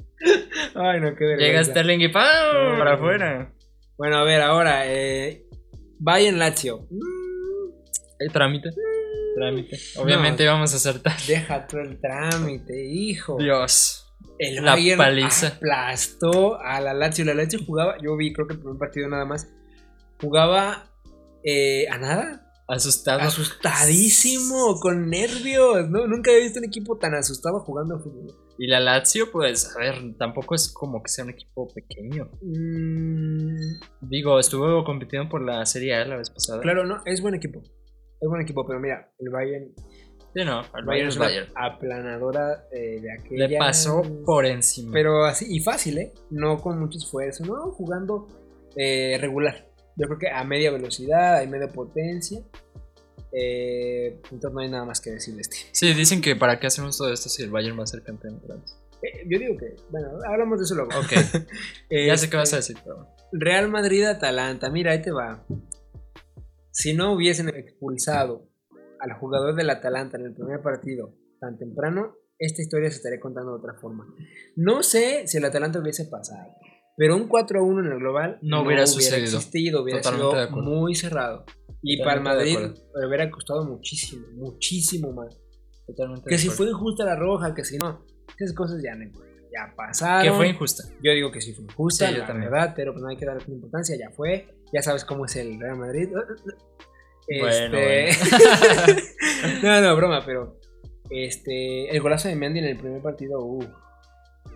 Ay, 0.76 1.00
no, 1.00 1.16
qué 1.16 1.26
vergüenza. 1.26 1.38
llega 1.46 1.64
Sterling 1.64 2.00
y 2.02 2.08
¡pam! 2.10 2.72
No. 2.72 2.78
Para 2.80 2.94
afuera. 2.96 3.54
Bueno, 3.98 4.18
a 4.18 4.24
ver, 4.24 4.42
ahora, 4.42 4.84
eh, 4.88 5.46
Bayern 6.00 6.40
Lazio. 6.40 6.88
El 8.20 8.32
trámite. 8.32 8.70
Trámite. 9.36 9.78
Obviamente 9.98 10.46
vamos 10.48 10.74
a 10.74 10.78
acertar. 10.78 11.14
Deja 11.28 11.68
todo 11.68 11.82
el 11.82 12.00
trámite, 12.00 12.86
hijo. 12.86 13.38
Dios. 13.38 14.00
El 14.40 14.64
La 14.64 14.72
Bayern 14.74 14.98
paliza. 14.98 15.48
aplastó 15.48 16.60
a 16.62 16.80
la 16.82 16.94
Lazio. 16.94 17.26
La 17.26 17.34
Lazio 17.34 17.60
jugaba, 17.66 17.98
yo 18.02 18.16
vi, 18.18 18.34
creo 18.34 18.48
que 18.48 18.54
el 18.54 18.60
primer 18.60 18.78
partido 18.78 19.08
nada 19.10 19.26
más. 19.26 19.48
Jugaba 20.22 20.86
eh, 21.44 21.86
a 21.90 21.98
nada. 21.98 22.43
Asustado. 22.68 23.22
Asustadísimo, 23.22 24.80
con 24.80 25.10
nervios. 25.10 25.90
¿no? 25.90 26.08
Nunca 26.08 26.32
había 26.32 26.44
visto 26.44 26.60
un 26.60 26.66
equipo 26.66 26.98
tan 26.98 27.14
asustado 27.16 27.60
jugando 27.62 28.00
fútbol. 28.00 28.34
Y 28.58 28.68
la 28.68 28.80
Lazio, 28.80 29.32
pues, 29.32 29.76
a 29.76 29.80
ver, 29.80 29.96
tampoco 30.18 30.56
es 30.56 30.72
como 30.72 31.02
que 31.02 31.10
sea 31.10 31.24
un 31.26 31.32
equipo 31.32 31.68
pequeño. 31.74 32.30
Mm, 32.42 33.80
Digo, 34.02 34.40
estuvo 34.40 34.84
compitiendo 34.84 35.30
por 35.30 35.42
la 35.42 35.66
Serie 35.66 35.96
A 35.96 36.06
la 36.06 36.18
vez 36.18 36.30
pasada. 36.30 36.62
claro, 36.62 36.86
no, 36.86 37.02
es 37.06 37.22
buen 37.22 37.36
equipo. 37.36 37.62
Es 38.22 38.30
buen 38.30 38.42
equipo, 38.42 38.66
pero 38.66 38.80
mira, 38.80 39.12
el 39.20 39.30
Bayern, 39.30 39.74
Sí, 40.36 40.44
no, 40.46 40.62
el 40.76 40.86
Bayern 40.86 41.10
es 41.10 41.14
es 41.14 41.18
una 41.20 41.26
Bayern. 41.28 41.48
aplanadora 41.56 42.66
eh, 42.72 43.00
de 43.02 43.12
aquella. 43.14 43.48
Le 43.48 43.58
pasó 43.58 44.02
por 44.26 44.46
encima. 44.48 44.92
Pero 44.94 45.26
así, 45.26 45.46
y 45.48 45.60
fácil, 45.60 45.98
¿eh? 46.00 46.14
No 46.32 46.60
con 46.60 46.80
mucho 46.80 46.98
esfuerzo, 46.98 47.46
¿no? 47.46 47.72
Jugando 47.74 48.28
eh, 48.76 49.18
regular. 49.22 49.68
Yo 49.96 50.08
creo 50.08 50.20
que 50.20 50.30
a 50.30 50.44
media 50.44 50.72
velocidad, 50.72 51.42
a 51.42 51.46
media 51.46 51.68
potencia. 51.68 52.40
Eh, 53.32 54.20
entonces 54.32 54.52
no 54.54 54.60
hay 54.60 54.70
nada 54.70 54.86
más 54.86 55.02
que 55.02 55.12
decir 55.12 55.36
de 55.36 55.42
este. 55.42 55.58
Sí, 55.72 55.94
dicen 55.94 56.22
que 56.22 56.36
para 56.36 56.60
qué 56.60 56.68
hacemos 56.68 56.98
todo 56.98 57.12
esto 57.12 57.30
si 57.30 57.44
el 57.44 57.50
Bayern 57.50 57.78
va 57.78 57.84
a 57.84 57.88
ser 57.88 58.04
campeón. 58.04 58.42
Eh, 59.02 59.26
yo 59.28 59.40
digo 59.40 59.58
que, 59.58 59.76
bueno, 59.90 60.10
hablamos 60.28 60.60
de 60.60 60.66
eso 60.66 60.76
luego. 60.76 60.92
Ok, 61.00 61.12
ya 61.90 62.18
sé 62.18 62.30
qué 62.30 62.38
vas 62.38 62.54
a 62.54 62.60
Este, 62.60 62.74
decir, 62.74 62.86
pero. 62.86 63.08
Real 63.32 63.70
Madrid-Atalanta, 63.70 64.70
mira, 64.70 64.92
ahí 64.92 65.02
te 65.02 65.12
va. 65.12 65.46
Si 66.72 66.94
no 66.94 67.14
hubiesen 67.14 67.50
expulsado 67.50 68.50
al 69.00 69.14
jugador 69.14 69.56
del 69.56 69.70
Atalanta 69.70 70.18
en 70.18 70.26
el 70.26 70.34
primer 70.34 70.62
partido 70.62 71.16
tan 71.40 71.58
temprano, 71.58 72.16
esta 72.40 72.62
historia 72.62 72.90
se 72.90 72.98
estaría 72.98 73.20
contando 73.20 73.52
de 73.52 73.58
otra 73.58 73.74
forma. 73.80 74.06
No 74.56 74.84
sé 74.84 75.28
si 75.28 75.38
el 75.38 75.46
Atalanta 75.46 75.80
hubiese 75.80 76.06
pasado, 76.06 76.56
pero 76.96 77.16
un 77.16 77.28
4-1 77.30 77.86
en 77.86 77.92
el 77.92 78.00
global 78.00 78.40
No 78.42 78.62
hubiera 78.64 78.86
sucedido. 78.88 79.38
existido, 79.38 79.84
hubiera 79.84 80.02
Totalmente 80.02 80.48
sido 80.48 80.62
muy 80.62 80.96
cerrado. 80.96 81.46
Y 81.82 81.98
Totalmente 81.98 82.04
para 82.04 82.16
el 82.16 82.24
Madrid 82.24 82.80
le 83.00 83.08
hubiera 83.08 83.30
costado 83.32 83.66
muchísimo, 83.66 84.26
muchísimo 84.34 85.12
más. 85.12 85.40
Totalmente 85.88 86.30
Que 86.30 86.38
si 86.38 86.50
fue 86.50 86.68
injusta 86.70 87.04
la 87.04 87.16
roja, 87.16 87.54
que 87.54 87.66
si 87.66 87.78
no, 87.78 88.06
esas 88.40 88.56
cosas 88.56 88.82
ya, 88.84 88.96
no- 88.96 89.12
ya 89.52 89.74
pasaron. 89.76 90.24
Que 90.32 90.38
fue 90.38 90.48
injusta. 90.48 90.84
Yo 91.04 91.12
digo 91.12 91.32
que 91.32 91.42
sí 91.42 91.54
fue 91.54 91.66
injusta, 91.66 92.08
Sí, 92.08 92.14
yo 92.14 92.20
la 92.22 92.28
también. 92.28 92.50
verdad, 92.52 92.74
pero 92.76 92.94
pues 92.94 93.02
no 93.04 93.10
hay 93.10 93.18
que 93.18 93.26
darle 93.26 93.44
importancia, 93.48 93.96
ya 93.98 94.10
fue. 94.16 94.48
Ya 94.74 94.82
sabes 94.82 95.04
cómo 95.06 95.26
es 95.26 95.36
el 95.36 95.60
Real 95.60 95.78
Madrid. 95.78 96.10
Bueno, 97.40 97.78
Este- 97.78 98.10
no, 99.64 99.80
no, 99.82 99.96
broma, 99.96 100.26
pero 100.26 100.60
este 101.10 101.90
el 101.90 102.02
golazo 102.02 102.28
de 102.28 102.36
Mendy 102.36 102.60
en 102.60 102.66
el 102.66 102.78
primer 102.78 103.02
partido, 103.02 103.40
uh, 103.40 103.64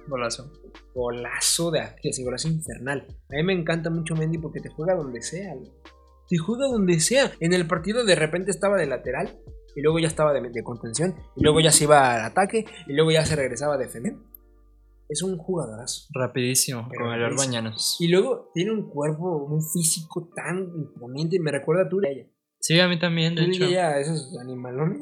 Golazo. 0.08 0.52
golazo 0.94 1.72
de 1.72 1.82
aquel, 1.82 2.12
golazo 2.24 2.48
infernal. 2.48 3.06
A 3.30 3.36
mí 3.36 3.44
me 3.44 3.54
encanta 3.54 3.90
mucho 3.90 4.16
Mendy 4.16 4.38
porque 4.38 4.60
te 4.62 4.70
juega 4.70 4.96
donde 4.96 5.22
sea. 5.22 5.54
güey. 5.56 5.72
Te 6.30 6.38
juega 6.38 6.68
donde 6.68 7.00
sea. 7.00 7.32
En 7.40 7.54
el 7.54 7.68
partido 7.68 8.04
de 8.06 8.16
repente 8.16 8.52
estaba 8.52 8.78
de 8.78 8.88
lateral 8.88 9.40
y 9.76 9.82
luego 9.82 10.00
ya 10.00 10.08
estaba 10.08 10.34
de, 10.34 10.42
de 10.50 10.64
contención 10.64 11.16
y 11.36 11.44
luego 11.44 11.60
ya 11.60 11.72
se 11.72 11.84
iba 11.86 12.16
al 12.16 12.22
ataque 12.26 12.66
y 12.88 12.94
luego 12.94 13.12
ya 13.12 13.26
se 13.26 13.36
regresaba 13.36 13.76
a 13.76 13.78
defender. 13.78 14.16
Es 15.10 15.22
un 15.24 15.38
jugadorazo. 15.38 16.08
Rapidísimo, 16.14 16.90
como 16.98 17.14
el 17.14 17.22
rapidísimo. 17.22 17.48
Bañanos. 17.54 17.96
Y 18.02 18.10
luego 18.10 18.52
tiene 18.54 18.72
un 18.72 18.90
cuerpo, 18.90 19.38
un 19.46 19.62
físico 19.62 20.30
tan 20.36 20.70
imponente. 20.76 21.40
Me 21.40 21.52
recuerda 21.52 21.84
a 21.84 21.90
Turella. 21.90 22.26
Sí, 22.60 22.78
a 22.80 22.90
mí 22.90 23.00
también, 23.00 23.36
de 23.36 23.44
hecho. 23.46 23.60
Turella, 23.60 24.00
esos 24.00 24.38
animalones. 24.42 25.00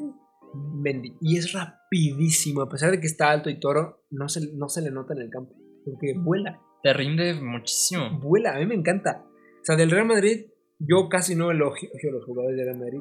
Bendi- 0.82 1.16
Y 1.20 1.36
es 1.36 1.52
rapidísimo. 1.52 2.62
A 2.62 2.68
pesar 2.68 2.90
de 2.90 3.00
que 3.00 3.06
está 3.06 3.30
alto 3.30 3.50
y 3.50 3.60
toro, 3.60 4.04
no 4.10 4.28
se, 4.28 4.52
no 4.54 4.68
se 4.68 4.82
le 4.82 4.90
nota 4.90 5.14
en 5.14 5.22
el 5.22 5.30
campo. 5.30 5.54
Porque 5.84 6.14
vuela, 6.18 6.60
Te 6.82 6.92
rinde 6.92 7.34
muchísimo. 7.34 8.18
vuela. 8.20 8.54
A 8.56 8.58
mí 8.58 8.66
me 8.66 8.74
encanta. 8.74 9.24
O 9.26 9.64
sea, 9.64 9.76
del 9.76 9.90
Real 9.90 10.06
Madrid, 10.06 10.46
yo 10.78 11.08
casi 11.08 11.34
no 11.34 11.50
elogio 11.50 11.88
a 11.90 12.12
los 12.12 12.24
jugadores 12.24 12.56
del 12.56 12.66
Real 12.66 12.78
Madrid. 12.78 13.00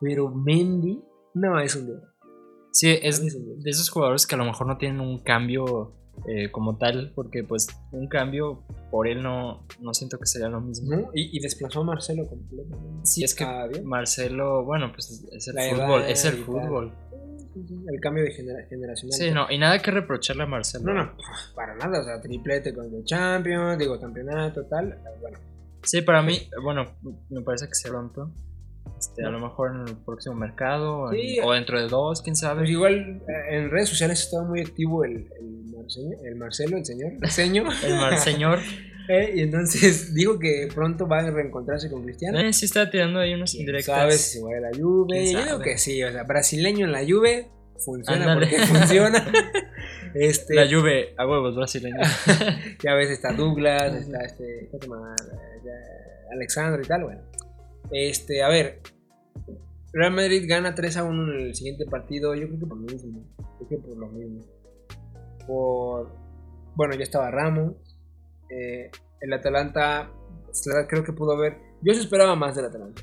Pero 0.00 0.30
Mendy, 0.30 1.00
no, 1.34 1.58
es 1.60 1.74
un 1.76 1.86
dios. 1.86 2.02
Sí, 2.72 2.90
es 3.02 3.22
gusta. 3.22 3.38
de 3.58 3.70
esos 3.70 3.88
jugadores 3.88 4.26
que 4.26 4.34
a 4.34 4.38
lo 4.38 4.44
mejor 4.44 4.66
no 4.66 4.76
tienen 4.78 5.00
un 5.00 5.22
cambio 5.22 5.94
eh, 6.26 6.50
como 6.50 6.76
tal, 6.78 7.12
porque 7.14 7.44
pues 7.44 7.66
un 7.92 8.08
cambio 8.08 8.62
por 8.90 9.06
él 9.08 9.22
no, 9.22 9.66
no 9.80 9.92
siento 9.94 10.18
que 10.18 10.26
sería 10.26 10.48
lo 10.48 10.60
mismo. 10.60 10.96
¿no? 10.96 11.10
Y, 11.14 11.36
y 11.36 11.40
desplazó 11.40 11.80
a 11.80 11.84
Marcelo 11.84 12.26
completamente. 12.26 13.00
Sí, 13.06 13.24
es 13.24 13.34
que 13.34 13.44
Ah, 13.44 13.66
bien. 13.66 13.84
Marcelo, 13.86 14.64
bueno, 14.64 14.90
pues 14.92 15.24
es 15.32 15.48
el 15.48 15.54
La 15.54 15.62
fútbol, 15.70 16.00
edad 16.02 16.10
es 16.10 16.24
el 16.24 16.34
fútbol. 16.34 16.92
El 17.56 18.00
cambio 18.00 18.24
de 18.24 18.32
genera- 18.32 18.66
generacional. 18.68 19.12
Sí, 19.12 19.30
no, 19.30 19.46
y 19.50 19.58
nada 19.58 19.78
que 19.80 19.90
reprocharle 19.90 20.42
a 20.42 20.46
Marcelo. 20.46 20.92
No, 20.92 21.04
no, 21.04 21.12
para 21.54 21.76
nada, 21.76 22.00
o 22.00 22.04
sea, 22.04 22.20
triplete 22.20 22.74
con 22.74 22.92
el 22.92 23.04
Champions, 23.04 23.78
digo, 23.78 24.00
campeonato, 24.00 24.64
tal, 24.64 24.98
bueno. 25.20 25.38
Sí, 25.82 26.02
para 26.02 26.22
mí, 26.22 26.38
bueno, 26.62 26.86
me 27.30 27.42
parece 27.42 27.66
que 27.68 27.74
sea 27.74 27.90
pronto. 27.92 28.30
Este, 28.98 29.24
a 29.24 29.28
lo 29.30 29.38
mejor 29.38 29.74
en 29.74 29.88
el 29.88 29.96
próximo 29.98 30.34
mercado 30.34 31.10
Sí. 31.12 31.38
en- 31.38 31.44
o 31.44 31.52
dentro 31.52 31.80
de 31.80 31.88
dos, 31.88 32.22
quién 32.22 32.32
Pues 32.32 32.40
sabe. 32.40 32.68
igual 32.70 33.22
eh, 33.28 33.56
en 33.56 33.70
redes 33.70 33.88
sociales 33.88 34.20
estaba 34.20 34.44
muy 34.46 34.60
activo 34.60 35.04
el, 35.04 35.28
el, 35.40 35.63
El 36.24 36.36
Marcelo, 36.36 36.76
el 36.76 36.84
señor, 36.84 37.12
el 37.20 37.30
señor, 37.30 37.72
El 37.82 37.92
eh, 39.08 39.32
y 39.36 39.40
entonces 39.42 40.14
digo 40.14 40.38
que 40.38 40.68
pronto 40.74 41.06
va 41.06 41.18
a 41.20 41.30
reencontrarse 41.30 41.90
con 41.90 42.04
Cristiano. 42.04 42.38
eh, 42.40 42.52
sí 42.52 42.64
está 42.64 42.90
tirando 42.90 43.20
ahí 43.20 43.34
unas 43.34 43.50
¿Quién 43.50 43.62
indirectas. 43.62 43.96
sabe 43.96 44.12
si 44.12 44.40
va 44.40 44.56
a 44.56 44.60
la 44.60 44.70
Juve? 44.76 45.22
¿Quién 45.22 45.32
Yo 45.32 45.44
digo 45.44 45.58
que 45.60 45.78
sí, 45.78 46.02
o 46.02 46.10
sea, 46.10 46.22
brasileño 46.24 46.86
en 46.86 46.92
la 46.92 47.04
Juve 47.06 47.48
funciona 47.78 48.34
porque 48.34 48.58
funciona. 48.60 49.32
este, 50.14 50.54
La 50.54 50.66
Juve, 50.66 51.14
a 51.18 51.26
huevos 51.26 51.54
brasileños. 51.56 52.06
Ya 52.82 52.94
ves, 52.94 53.10
está 53.10 53.32
Douglas, 53.32 53.94
está 53.94 54.24
este. 54.24 54.68
¿Cómo 54.70 54.80
se 54.82 54.88
llama? 54.88 55.16
Ya, 55.64 56.32
Alexandre 56.32 56.82
y 56.84 56.88
tal, 56.88 57.04
bueno. 57.04 57.22
Este, 57.90 58.42
a 58.42 58.48
ver. 58.48 58.80
Real 59.92 60.12
Madrid 60.12 60.44
gana 60.48 60.74
3 60.74 60.96
a 60.96 61.04
1 61.04 61.34
en 61.34 61.40
el 61.40 61.54
siguiente 61.54 61.84
partido. 61.84 62.34
Yo 62.34 62.48
creo 62.48 62.58
que 62.60 62.66
por 62.66 62.78
lo 62.78 62.84
mismo. 62.84 63.22
Yo 63.60 63.68
creo 63.68 63.80
que 63.80 63.88
por 63.88 63.96
lo 63.96 64.08
mismo. 64.08 64.44
Por. 65.46 66.10
Bueno, 66.74 66.94
ya 66.94 67.02
estaba 67.04 67.30
Ramos. 67.30 67.74
eh, 68.50 68.90
el 69.20 69.32
Atalanta. 69.32 70.10
pues, 70.44 70.62
Creo 70.88 71.04
que 71.04 71.12
pudo 71.12 71.32
haber. 71.32 71.56
Yo 71.82 71.92
sí 71.94 72.00
esperaba 72.00 72.34
más 72.36 72.56
del 72.56 72.66
Atalanta. 72.66 73.02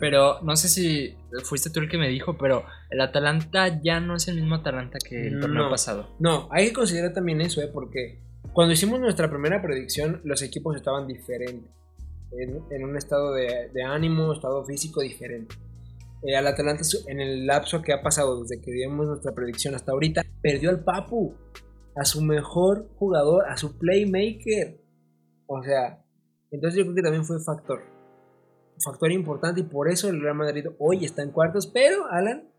Pero 0.00 0.40
no 0.40 0.56
sé 0.56 0.68
si 0.68 1.14
fuiste 1.44 1.68
tú 1.68 1.80
el 1.80 1.90
que 1.90 1.98
me 1.98 2.08
dijo, 2.08 2.38
pero 2.38 2.64
el 2.90 3.02
Atalanta 3.02 3.82
ya 3.82 4.00
no 4.00 4.16
es 4.16 4.28
el 4.28 4.36
mismo 4.36 4.54
Atalanta 4.54 4.96
que 5.06 5.26
el 5.28 5.40
torneo 5.40 5.64
No. 5.64 5.70
pasado. 5.70 6.08
No, 6.18 6.48
hay 6.50 6.68
que 6.68 6.72
considerar 6.72 7.12
también 7.12 7.42
eso, 7.42 7.60
¿eh? 7.60 7.68
Porque 7.70 8.22
cuando 8.54 8.72
hicimos 8.72 8.98
nuestra 8.98 9.28
primera 9.28 9.60
predicción, 9.60 10.22
los 10.24 10.40
equipos 10.40 10.74
estaban 10.74 11.06
diferentes. 11.06 11.70
En, 12.32 12.62
en 12.70 12.84
un 12.84 12.96
estado 12.96 13.34
de, 13.34 13.68
de 13.74 13.82
ánimo, 13.84 14.32
estado 14.32 14.64
físico 14.64 15.02
diferente. 15.02 15.54
Eh, 16.26 16.34
al 16.34 16.46
Atalanta, 16.46 16.82
en 17.08 17.20
el 17.20 17.46
lapso 17.46 17.82
que 17.82 17.92
ha 17.92 18.00
pasado 18.02 18.40
desde 18.42 18.62
que 18.62 18.72
dimos 18.72 19.06
nuestra 19.06 19.32
predicción 19.34 19.74
hasta 19.74 19.92
ahorita, 19.92 20.22
perdió 20.40 20.70
al 20.70 20.82
Papu, 20.82 21.34
a 21.96 22.04
su 22.04 22.22
mejor 22.22 22.88
jugador, 22.96 23.44
a 23.48 23.56
su 23.56 23.78
playmaker. 23.78 24.80
O 25.46 25.62
sea, 25.62 26.02
entonces 26.50 26.78
yo 26.78 26.84
creo 26.84 26.94
que 26.96 27.02
también 27.02 27.24
fue 27.24 27.36
factor. 27.44 27.80
Factor 28.84 29.12
importante 29.12 29.60
y 29.60 29.64
por 29.64 29.88
eso 29.88 30.08
el 30.08 30.20
Real 30.20 30.34
Madrid 30.34 30.66
hoy 30.78 31.04
está 31.04 31.22
en 31.22 31.30
cuartos. 31.30 31.66
Pero, 31.68 32.06
Alan, 32.10 32.50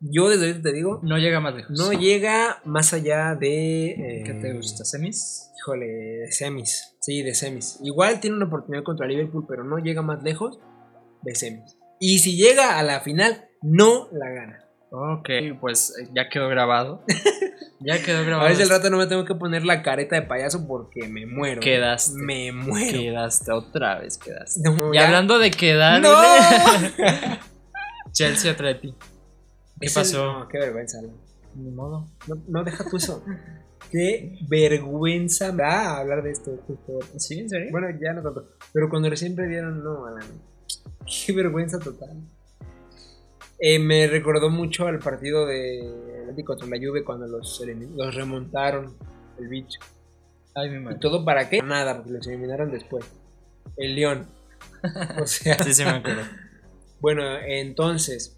yo 0.00 0.28
desde 0.28 0.46
ahorita 0.48 0.62
te 0.70 0.72
digo, 0.74 1.00
No 1.02 1.16
llega 1.18 1.40
más 1.40 1.54
lejos. 1.54 1.78
no 1.78 1.92
llega 1.92 2.60
más 2.64 2.92
allá 2.92 3.34
de. 3.34 3.90
eh, 3.92 4.22
¿Qué 4.26 4.34
te 4.34 4.52
gusta? 4.52 4.84
¿Semis? 4.84 5.50
Híjole, 5.58 5.86
de 5.86 6.32
semis. 6.32 6.96
Sí, 7.00 7.22
de 7.22 7.34
semis. 7.34 7.78
Igual 7.82 8.20
tiene 8.20 8.36
una 8.36 8.46
oportunidad 8.46 8.82
contra 8.84 9.06
Liverpool, 9.06 9.46
pero 9.48 9.64
no 9.64 9.78
llega 9.78 10.02
más 10.02 10.22
lejos 10.22 10.58
de 11.22 11.34
semis. 11.34 11.78
Y 12.00 12.18
si 12.18 12.36
llega 12.36 12.78
a 12.78 12.82
la 12.82 13.00
final, 13.00 13.44
no 13.62 14.08
la 14.12 14.28
gana. 14.28 14.58
Ok, 14.90 15.30
pues 15.60 15.94
eh, 16.02 16.08
ya 16.14 16.28
quedó 16.28 16.48
grabado. 16.48 17.04
ya 17.84 18.02
quedó 18.02 18.18
A 18.18 18.22
grabado. 18.22 18.48
ver 18.48 18.56
si 18.56 18.62
al 18.62 18.68
rato 18.68 18.90
no 18.90 18.98
me 18.98 19.06
tengo 19.06 19.24
que 19.24 19.34
poner 19.34 19.64
la 19.64 19.82
careta 19.82 20.16
de 20.16 20.22
payaso 20.22 20.66
porque 20.66 21.08
me 21.08 21.26
muero. 21.26 21.60
Quedaste. 21.60 22.18
Me 22.18 22.52
muero. 22.52 22.98
Quedaste 22.98 23.52
otra 23.52 23.98
vez, 24.00 24.18
quedaste. 24.18 24.60
No, 24.62 24.92
Y 24.92 24.96
ya- 24.96 25.06
hablando 25.06 25.38
de 25.38 25.50
quedar, 25.50 26.00
¡No! 26.02 26.10
Chelsea 28.12 28.52
Atleti. 28.52 28.94
¿Qué 29.80 29.86
Es 29.86 29.96
el- 29.96 30.02
pasó? 30.02 30.32
no, 30.40 30.48
qué 30.48 30.58
vergüenza. 30.58 30.98
Ni 31.54 31.70
modo. 31.70 32.06
No, 32.28 32.42
no 32.48 32.64
deja 32.64 32.84
tú 32.88 32.96
eso. 32.96 33.24
qué 33.90 34.38
vergüenza 34.48 35.52
me 35.52 35.62
da 35.62 35.98
hablar 35.98 36.22
de 36.22 36.30
esto. 36.32 36.52
justo. 36.66 36.98
¿Sí? 37.18 37.40
¿En 37.40 37.48
serio? 37.48 37.68
Bueno, 37.70 37.88
ya 38.00 38.12
no 38.12 38.22
tanto. 38.22 38.48
Pero 38.72 38.88
cuando 38.88 39.08
recién 39.10 39.34
perdieron, 39.34 39.82
no, 39.82 40.06
Alan. 40.06 40.24
Qué 41.26 41.32
vergüenza 41.32 41.78
total. 41.78 42.16
Eh, 43.64 43.78
me 43.78 44.08
recordó 44.08 44.50
mucho 44.50 44.88
al 44.88 44.98
partido 44.98 45.46
de 45.46 46.18
Atlético 46.22 46.56
contra 46.56 46.66
la 46.66 46.84
Juve 46.84 47.04
cuando 47.04 47.28
los, 47.28 47.62
remontaron 48.12 48.96
el 49.38 49.46
bicho. 49.46 49.78
Ay, 50.52 50.68
mi 50.70 50.76
¿Y 50.78 50.80
madre. 50.80 50.98
todo 50.98 51.24
para 51.24 51.48
qué? 51.48 51.62
Nada, 51.62 51.96
porque 51.96 52.10
los 52.10 52.26
eliminaron 52.26 52.72
después. 52.72 53.04
El 53.76 53.94
León. 53.94 54.26
O 55.22 55.26
sea, 55.26 55.62
Sí, 55.62 55.74
sí 55.74 55.84
me 55.84 55.90
acuerdo. 55.90 56.22
bueno, 57.00 57.22
entonces. 57.38 58.36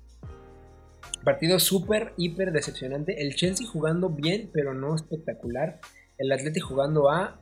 Partido 1.25 1.59
súper, 1.59 2.12
hiper 2.18 2.53
decepcionante. 2.53 3.22
El 3.22 3.35
Chelsea 3.35 3.66
jugando 3.66 4.11
bien, 4.11 4.51
pero 4.53 4.75
no 4.75 4.95
espectacular. 4.95 5.81
El 6.18 6.33
Atlético 6.33 6.68
jugando 6.68 7.11
a. 7.11 7.41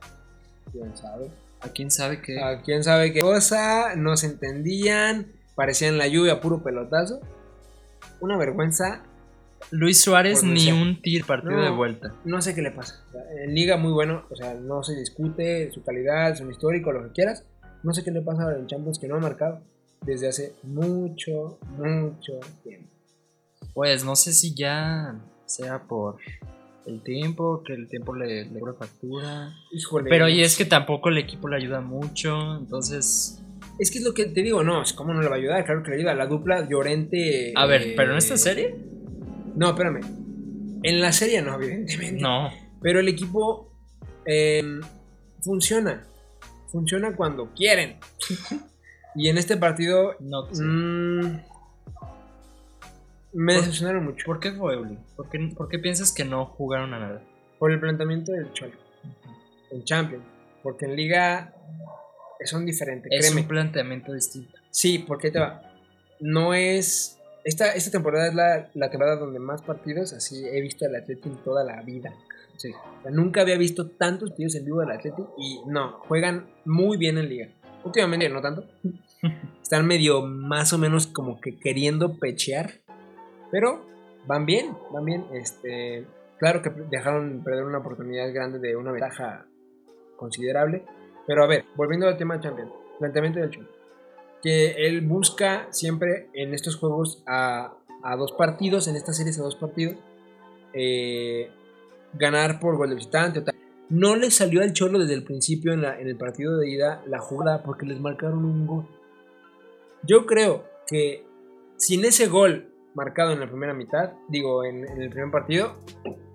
¿Quién 0.71 0.95
sabe? 0.95 1.29
¿A 1.59 1.67
quién 1.67 1.91
sabe 1.91 2.21
qué? 2.21 2.41
A 2.41 2.61
quién 2.61 2.81
sabe 2.85 3.11
qué 3.11 3.19
cosa. 3.19 3.95
No 3.97 4.15
se 4.15 4.27
entendían. 4.27 5.33
Parecían 5.55 5.97
la 5.97 6.07
lluvia, 6.07 6.39
puro 6.39 6.63
pelotazo. 6.63 7.19
Una 8.23 8.37
vergüenza. 8.37 9.03
Luis 9.71 10.01
Suárez 10.01 10.43
ni 10.45 10.71
un 10.71 11.01
tir 11.01 11.25
partido 11.25 11.57
No. 11.57 11.61
de 11.61 11.71
vuelta. 11.71 12.15
No 12.23 12.41
sé 12.41 12.55
qué 12.55 12.61
le 12.61 12.71
pasa. 12.71 13.03
En 13.43 13.53
liga 13.53 13.75
muy 13.75 13.91
bueno. 13.91 14.23
O 14.29 14.35
sea, 14.37 14.53
no 14.53 14.81
se 14.81 14.95
discute 14.95 15.69
su 15.71 15.83
calidad, 15.83 16.33
su 16.37 16.49
histórico, 16.49 16.93
lo 16.93 17.03
que 17.03 17.11
quieras. 17.11 17.45
No 17.83 17.93
sé 17.93 18.01
qué 18.01 18.11
le 18.11 18.21
pasa 18.21 18.55
en 18.55 18.65
Champions 18.65 18.97
que 18.97 19.09
no 19.09 19.15
ha 19.15 19.19
marcado. 19.19 19.59
Desde 20.05 20.29
hace 20.29 20.55
mucho, 20.63 21.59
mucho 21.77 22.39
tiempo. 22.63 22.87
Pues 23.73 24.05
no 24.05 24.15
sé 24.15 24.31
si 24.31 24.55
ya 24.55 25.19
sea 25.45 25.83
por 25.83 26.15
el 26.85 27.03
tiempo, 27.03 27.61
que 27.65 27.73
el 27.73 27.89
tiempo 27.89 28.15
le, 28.15 28.45
le 28.45 28.61
factura. 28.79 29.53
Híjole. 29.73 30.09
Pero 30.09 30.29
y 30.29 30.43
es 30.43 30.55
que 30.55 30.63
tampoco 30.63 31.09
el 31.09 31.17
equipo 31.17 31.49
le 31.49 31.57
ayuda 31.57 31.81
mucho, 31.81 32.55
entonces... 32.55 33.41
Es 33.79 33.89
que 33.91 33.97
es 33.99 34.03
lo 34.03 34.13
que 34.13 34.25
te 34.25 34.41
digo, 34.43 34.63
no, 34.63 34.81
es 34.83 34.93
¿cómo 34.93 35.13
no 35.13 35.21
le 35.21 35.27
va 35.27 35.35
a 35.35 35.37
ayudar? 35.37 35.65
Claro 35.65 35.81
que 35.83 35.89
le 35.91 35.97
ayuda. 35.97 36.13
La 36.13 36.27
dupla 36.27 36.67
Llorente. 36.69 37.53
A 37.55 37.65
ver, 37.65 37.81
eh, 37.81 37.93
¿pero 37.97 38.11
en 38.11 38.17
esta 38.17 38.37
serie? 38.37 38.75
No, 39.55 39.69
espérame. 39.69 40.01
En 40.83 41.01
la 41.01 41.11
serie 41.11 41.41
no, 41.41 41.55
evidentemente. 41.55 42.21
No. 42.21 42.49
Pero 42.81 42.99
el 42.99 43.07
equipo 43.07 43.71
eh, 44.25 44.79
funciona. 45.41 46.03
Funciona 46.71 47.15
cuando 47.15 47.51
quieren. 47.53 47.97
y 49.15 49.29
en 49.29 49.37
este 49.37 49.57
partido 49.57 50.15
No 50.19 50.53
sé. 50.53 50.63
mm, 50.63 51.39
me 53.33 53.53
¿Por- 53.53 53.61
decepcionaron 53.63 54.03
mucho. 54.05 54.25
¿Por 54.25 54.39
qué 54.39 54.51
fue? 54.51 54.77
¿Por 55.15 55.29
qué, 55.29 55.51
por 55.55 55.67
qué 55.69 55.79
piensas 55.79 56.11
que 56.13 56.25
no 56.25 56.45
jugaron 56.45 56.93
a 56.93 56.99
nada? 56.99 57.21
Por 57.59 57.71
el 57.71 57.79
planteamiento 57.79 58.31
del 58.31 58.51
Cholo. 58.53 58.73
En 59.71 59.83
Champions. 59.83 60.23
Porque 60.61 60.85
en 60.85 60.95
Liga 60.95 61.53
son 62.47 62.65
diferentes. 62.65 63.11
Es 63.11 63.25
créeme. 63.25 63.41
un 63.41 63.47
planteamiento 63.47 64.13
distinto. 64.13 64.57
Sí, 64.69 64.99
porque 64.99 65.27
ahí 65.27 65.33
te 65.33 65.39
va. 65.39 65.61
No 66.19 66.53
es. 66.53 67.19
Esta, 67.43 67.73
esta 67.73 67.91
temporada 67.91 68.27
es 68.27 68.35
la, 68.35 68.69
la 68.73 68.89
temporada 68.89 69.17
donde 69.17 69.39
más 69.39 69.61
partidos 69.61 70.13
así 70.13 70.45
he 70.45 70.61
visto 70.61 70.85
al 70.85 70.95
Atleti 70.95 71.29
en 71.29 71.37
toda 71.43 71.63
la 71.63 71.81
vida. 71.81 72.13
Sí. 72.57 72.71
O 72.71 73.01
sea, 73.01 73.11
nunca 73.11 73.41
había 73.41 73.57
visto 73.57 73.89
tantos 73.89 74.29
partidos 74.29 74.55
en 74.55 74.65
vivo 74.65 74.79
del 74.79 74.91
Atleti 74.91 75.23
y 75.37 75.59
no, 75.67 75.99
juegan 76.07 76.47
muy 76.65 76.97
bien 76.97 77.17
en 77.17 77.29
liga. 77.29 77.49
Últimamente 77.83 78.29
no 78.29 78.41
tanto. 78.41 78.65
Están 79.61 79.85
medio 79.85 80.21
más 80.21 80.71
o 80.73 80.77
menos 80.77 81.07
como 81.07 81.41
que 81.41 81.57
queriendo 81.57 82.17
pechear. 82.17 82.81
Pero 83.51 83.85
van 84.25 84.45
bien, 84.45 84.75
van 84.91 85.05
bien. 85.05 85.25
Este, 85.33 86.05
claro 86.37 86.61
que 86.61 86.69
dejaron 86.69 87.43
perder 87.43 87.65
una 87.65 87.79
oportunidad 87.79 88.31
grande 88.33 88.59
de 88.59 88.75
una 88.75 88.91
ventaja 88.91 89.45
considerable. 90.15 90.83
Pero 91.27 91.43
a 91.43 91.47
ver, 91.47 91.65
volviendo 91.75 92.07
al 92.07 92.17
tema 92.17 92.35
de 92.37 92.43
Champions. 92.43 92.71
Planteamiento 92.99 93.39
del 93.39 93.49
Cholo. 93.49 93.67
Que 94.41 94.87
él 94.87 95.01
busca 95.01 95.67
siempre 95.71 96.29
en 96.33 96.53
estos 96.53 96.75
juegos 96.75 97.23
a, 97.25 97.73
a 98.03 98.15
dos 98.17 98.33
partidos, 98.33 98.87
en 98.87 98.95
estas 98.95 99.17
series 99.17 99.39
a 99.39 99.43
dos 99.43 99.55
partidos. 99.55 99.95
eh, 100.73 101.49
ganar 102.15 102.59
por 102.59 102.77
gol 102.77 102.89
de 102.89 102.95
visitante 102.95 103.39
o 103.39 103.43
tal. 103.43 103.55
No 103.89 104.15
le 104.15 104.29
salió 104.31 104.61
al 104.61 104.73
Cholo 104.73 104.99
desde 104.99 105.13
el 105.15 105.23
principio 105.23 105.71
en, 105.73 105.81
la- 105.81 105.99
en 105.99 106.07
el 106.07 106.15
partido 106.15 106.57
de 106.57 106.69
ida 106.69 107.01
la 107.07 107.19
jugada 107.19 107.63
porque 107.63 107.85
les 107.85 107.99
marcaron 107.99 108.43
un 108.45 108.67
gol. 108.67 108.87
Yo 110.03 110.25
creo 110.25 110.65
que 110.87 111.25
sin 111.77 112.03
ese 112.05 112.27
gol 112.27 112.72
marcado 112.95 113.31
en 113.31 113.39
la 113.39 113.47
primera 113.47 113.73
mitad, 113.73 114.11
digo, 114.29 114.63
en, 114.63 114.87
en 114.87 115.01
el 115.01 115.09
primer 115.09 115.31
partido, 115.31 115.73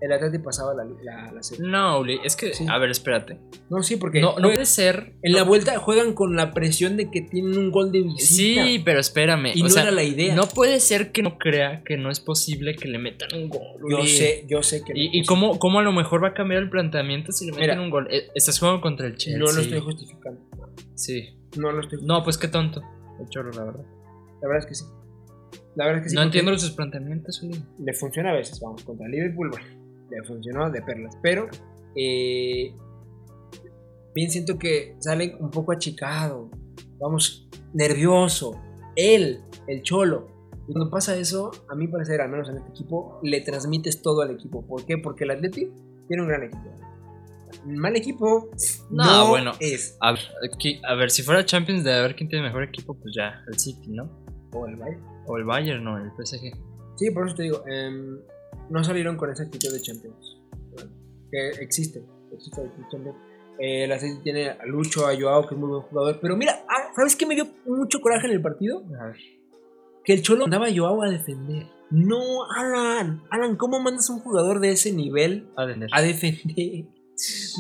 el 0.01 0.13
Atleti 0.13 0.39
pasaba 0.39 0.75
la, 0.75 0.85
la, 1.03 1.33
la 1.33 1.43
serie. 1.43 1.65
No, 1.67 2.01
Uli, 2.01 2.19
es 2.25 2.35
que... 2.37 2.53
Sí. 2.55 2.67
A 2.69 2.79
ver, 2.79 2.91
espérate. 2.91 3.39
No, 3.71 3.83
sí, 3.83 3.97
porque 3.97 4.21
No, 4.21 4.29
no 4.29 4.33
juegan- 4.35 4.51
puede 4.55 4.67
ser... 4.67 5.15
en 5.23 5.33
la 5.35 5.43
vuelta 5.45 5.79
juegan 5.79 6.15
con 6.15 6.35
la 6.37 6.53
presión 6.53 6.97
de 6.97 7.11
que 7.11 7.21
tienen 7.23 7.57
un 7.59 7.71
gol 7.71 7.93
de 7.93 8.03
visita. 8.03 8.65
Sí, 8.65 8.83
pero 8.85 8.99
espérame. 9.01 9.53
y 9.55 9.61
o 9.61 9.65
no 9.65 9.71
sea, 9.71 9.83
era 9.85 9.93
la 9.93 10.03
idea. 10.03 10.35
no 10.35 10.49
puede 10.49 10.81
ser 10.81 11.13
que 11.13 11.23
no 11.23 11.39
crea 11.39 11.83
que 11.85 11.97
no 11.97 12.11
es 12.11 12.21
posible 12.21 12.75
que 12.77 12.89
le 12.89 12.99
metan 12.99 13.29
un 13.35 13.49
gol. 13.49 13.61
yo 13.91 13.99
Uli. 13.99 14.09
sé, 14.09 14.45
yo 14.49 14.63
sé 14.63 14.83
que 14.85 14.93
no 14.95 14.99
¿Y, 14.99 15.11
y 15.21 15.25
cómo, 15.25 15.59
cómo 15.59 15.79
a 15.79 15.83
lo 15.83 15.93
mejor 15.93 16.23
va 16.23 16.29
a 16.29 16.35
cambiar 16.35 16.63
el 16.63 16.71
planteamiento 16.71 17.33
si 17.33 17.47
le 17.47 17.53
meten 17.53 17.69
Mira. 17.71 17.81
un 17.83 17.91
gol? 17.91 18.09
Eh, 18.11 18.29
Estás 18.35 18.59
jugando 18.59 18.81
contra 18.81 19.07
el 19.07 19.17
Chelsea. 19.17 19.39
No 19.39 19.47
lo 19.53 19.61
estoy 19.61 19.81
justificando. 19.81 20.41
Sí. 20.95 21.35
No 21.57 21.73
lo 21.73 21.81
estoy 21.81 22.01
No, 22.03 22.23
pues 22.25 22.37
qué 22.39 22.49
tonto. 22.49 22.83
El 23.21 23.29
chorro, 23.31 23.51
la 23.53 23.65
verdad. 23.65 23.85
La 24.43 24.49
verdad 24.49 24.59
es 24.59 24.67
que 24.67 24.75
sí. 24.75 24.85
La 25.77 25.87
verdad 25.87 25.99
es 26.01 26.05
que 26.05 26.11
sí. 26.11 26.17
no 26.17 26.23
entiendo 26.23 26.59
sus 26.59 26.73
planteamientos, 26.73 27.43
Uli. 27.43 27.63
Le 27.79 27.93
funciona 27.95 28.31
a 28.31 28.35
veces, 28.35 28.61
vamos, 28.61 28.83
contra 28.85 29.07
Liverpool, 29.09 29.51
bueno, 29.51 29.67
le 30.11 30.23
funcionó 30.25 30.71
de 30.71 30.83
perlas. 30.83 31.17
Pero, 31.23 31.49
eh, 31.95 32.73
bien 34.15 34.31
siento 34.31 34.59
que 34.59 34.97
sale 34.99 35.37
un 35.39 35.51
poco 35.51 35.73
achicado, 35.73 36.51
vamos, 36.99 37.49
nervioso. 37.75 38.61
Él, 38.97 39.41
el 39.67 39.83
cholo. 39.83 40.29
Y 40.67 40.73
cuando 40.73 40.91
pasa 40.91 41.17
eso, 41.17 41.51
a 41.69 41.75
mi 41.75 41.87
parecer, 41.89 42.21
al 42.21 42.29
menos 42.31 42.49
en 42.49 42.57
este 42.59 42.71
equipo, 42.71 43.21
le 43.23 43.41
transmites 43.41 44.03
todo 44.03 44.23
al 44.23 44.31
equipo. 44.33 44.67
¿Por 44.67 44.85
qué? 44.85 44.99
Porque 44.99 45.25
el 45.25 45.31
Atleti 45.31 45.71
tiene 46.09 46.23
un 46.23 46.29
gran 46.29 46.43
equipo. 46.43 46.75
Un 47.65 47.77
mal 47.79 47.97
equipo 47.97 48.51
No, 48.91 49.05
no, 49.05 49.29
bueno. 49.29 49.53
es. 49.61 49.97
A 50.01 50.13
ver, 50.13 50.21
aquí- 50.53 50.81
a 50.87 50.95
ver, 50.95 51.11
si 51.11 51.23
fuera 51.23 51.45
Champions 51.45 51.85
de 51.85 51.93
a 51.95 52.03
ver 52.03 52.15
quién 52.17 52.29
tiene 52.29 52.45
mejor 52.45 52.63
equipo, 52.65 52.95
pues 52.95 53.15
ya, 53.17 53.43
el 53.51 53.59
City, 53.59 53.89
¿no? 53.93 54.11
O 54.53 54.67
el 54.67 54.77
Bayern. 54.77 55.03
O 55.29 55.37
el 55.37 55.45
Bayern, 55.45 55.85
no, 55.85 55.99
el 55.99 56.11
PSG. 56.11 56.53
Sí, 56.97 57.11
por 57.11 57.27
eso 57.27 57.37
te 57.37 57.45
digo, 57.45 57.63
em, 57.67 58.19
no 58.71 58.83
salieron 58.83 59.17
con 59.17 59.31
esa 59.31 59.45
actitud 59.45 59.73
de 59.73 59.81
Champions. 59.81 60.41
Que 61.31 61.49
existe, 61.63 62.03
existe 62.33 62.63
la 62.63 62.69
actitud 62.69 62.85
de 62.85 62.91
Champions. 62.91 63.19
Eh, 63.61 63.87
la 63.87 63.99
City 63.99 64.21
tiene 64.23 64.51
a 64.51 64.65
Lucho, 64.67 65.07
a 65.07 65.15
Joao, 65.19 65.47
que 65.47 65.55
es 65.55 65.61
muy 65.61 65.69
buen 65.69 65.83
jugador. 65.83 66.19
Pero 66.21 66.37
mira, 66.37 66.65
ah, 66.69 66.93
¿sabes 66.95 67.17
qué 67.17 67.27
me 67.27 67.35
dio 67.35 67.47
mucho 67.67 68.01
coraje 68.01 68.27
en 68.27 68.33
el 68.33 68.43
partido? 68.43 68.85
A. 69.01 69.13
Que 70.05 70.15
el 70.15 70.23
Cholo 70.23 70.43
mandaba 70.43 70.67
a 70.67 70.75
Joao 70.75 71.03
a 71.03 71.11
defender. 71.11 71.67
No, 71.91 72.45
Alan, 72.57 73.23
Alan, 73.31 73.57
¿cómo 73.57 73.81
mandas 73.81 74.09
a 74.11 74.13
un 74.13 74.21
jugador 74.21 74.61
de 74.61 74.73
ese 74.73 74.93
nivel 74.93 75.49
A 75.57 75.63
a 75.63 76.03
defender? 76.03 76.87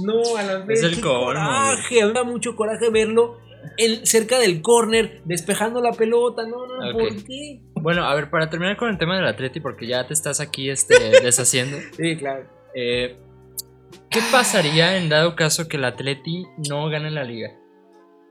No, 0.04 0.36
Alan, 0.36 0.70
Es 0.70 0.82
ve, 0.82 0.88
el 0.88 0.94
qué 0.94 1.00
colmo, 1.00 1.24
coraje, 1.24 2.06
me 2.06 2.12
da 2.12 2.22
mucho 2.22 2.54
coraje 2.54 2.90
verlo 2.90 3.38
en- 3.76 4.06
cerca 4.06 4.38
del 4.38 4.62
córner, 4.62 5.22
despejando 5.24 5.80
la 5.82 5.92
pelota. 5.92 6.42
No, 6.46 6.66
no. 6.66 6.92
¿por 6.92 7.08
qué? 7.24 7.60
Bueno, 7.74 8.04
a 8.04 8.14
ver, 8.14 8.30
para 8.30 8.50
terminar 8.50 8.76
con 8.76 8.88
el 8.90 8.98
tema 8.98 9.16
del 9.16 9.26
Atleti, 9.26 9.60
porque 9.60 9.86
ya 9.86 10.06
te 10.06 10.14
estás 10.14 10.40
aquí 10.40 10.70
este, 10.70 10.94
deshaciendo. 11.22 11.76
Sí, 11.96 12.16
claro. 12.16 12.44
eh, 12.74 13.16
¿Qué 14.10 14.20
pasaría 14.32 14.96
en 14.98 15.08
dado 15.08 15.36
caso 15.36 15.68
que 15.68 15.76
el 15.76 15.84
Atleti 15.84 16.44
no 16.68 16.88
gane 16.88 17.10
la 17.10 17.24
liga? 17.24 17.50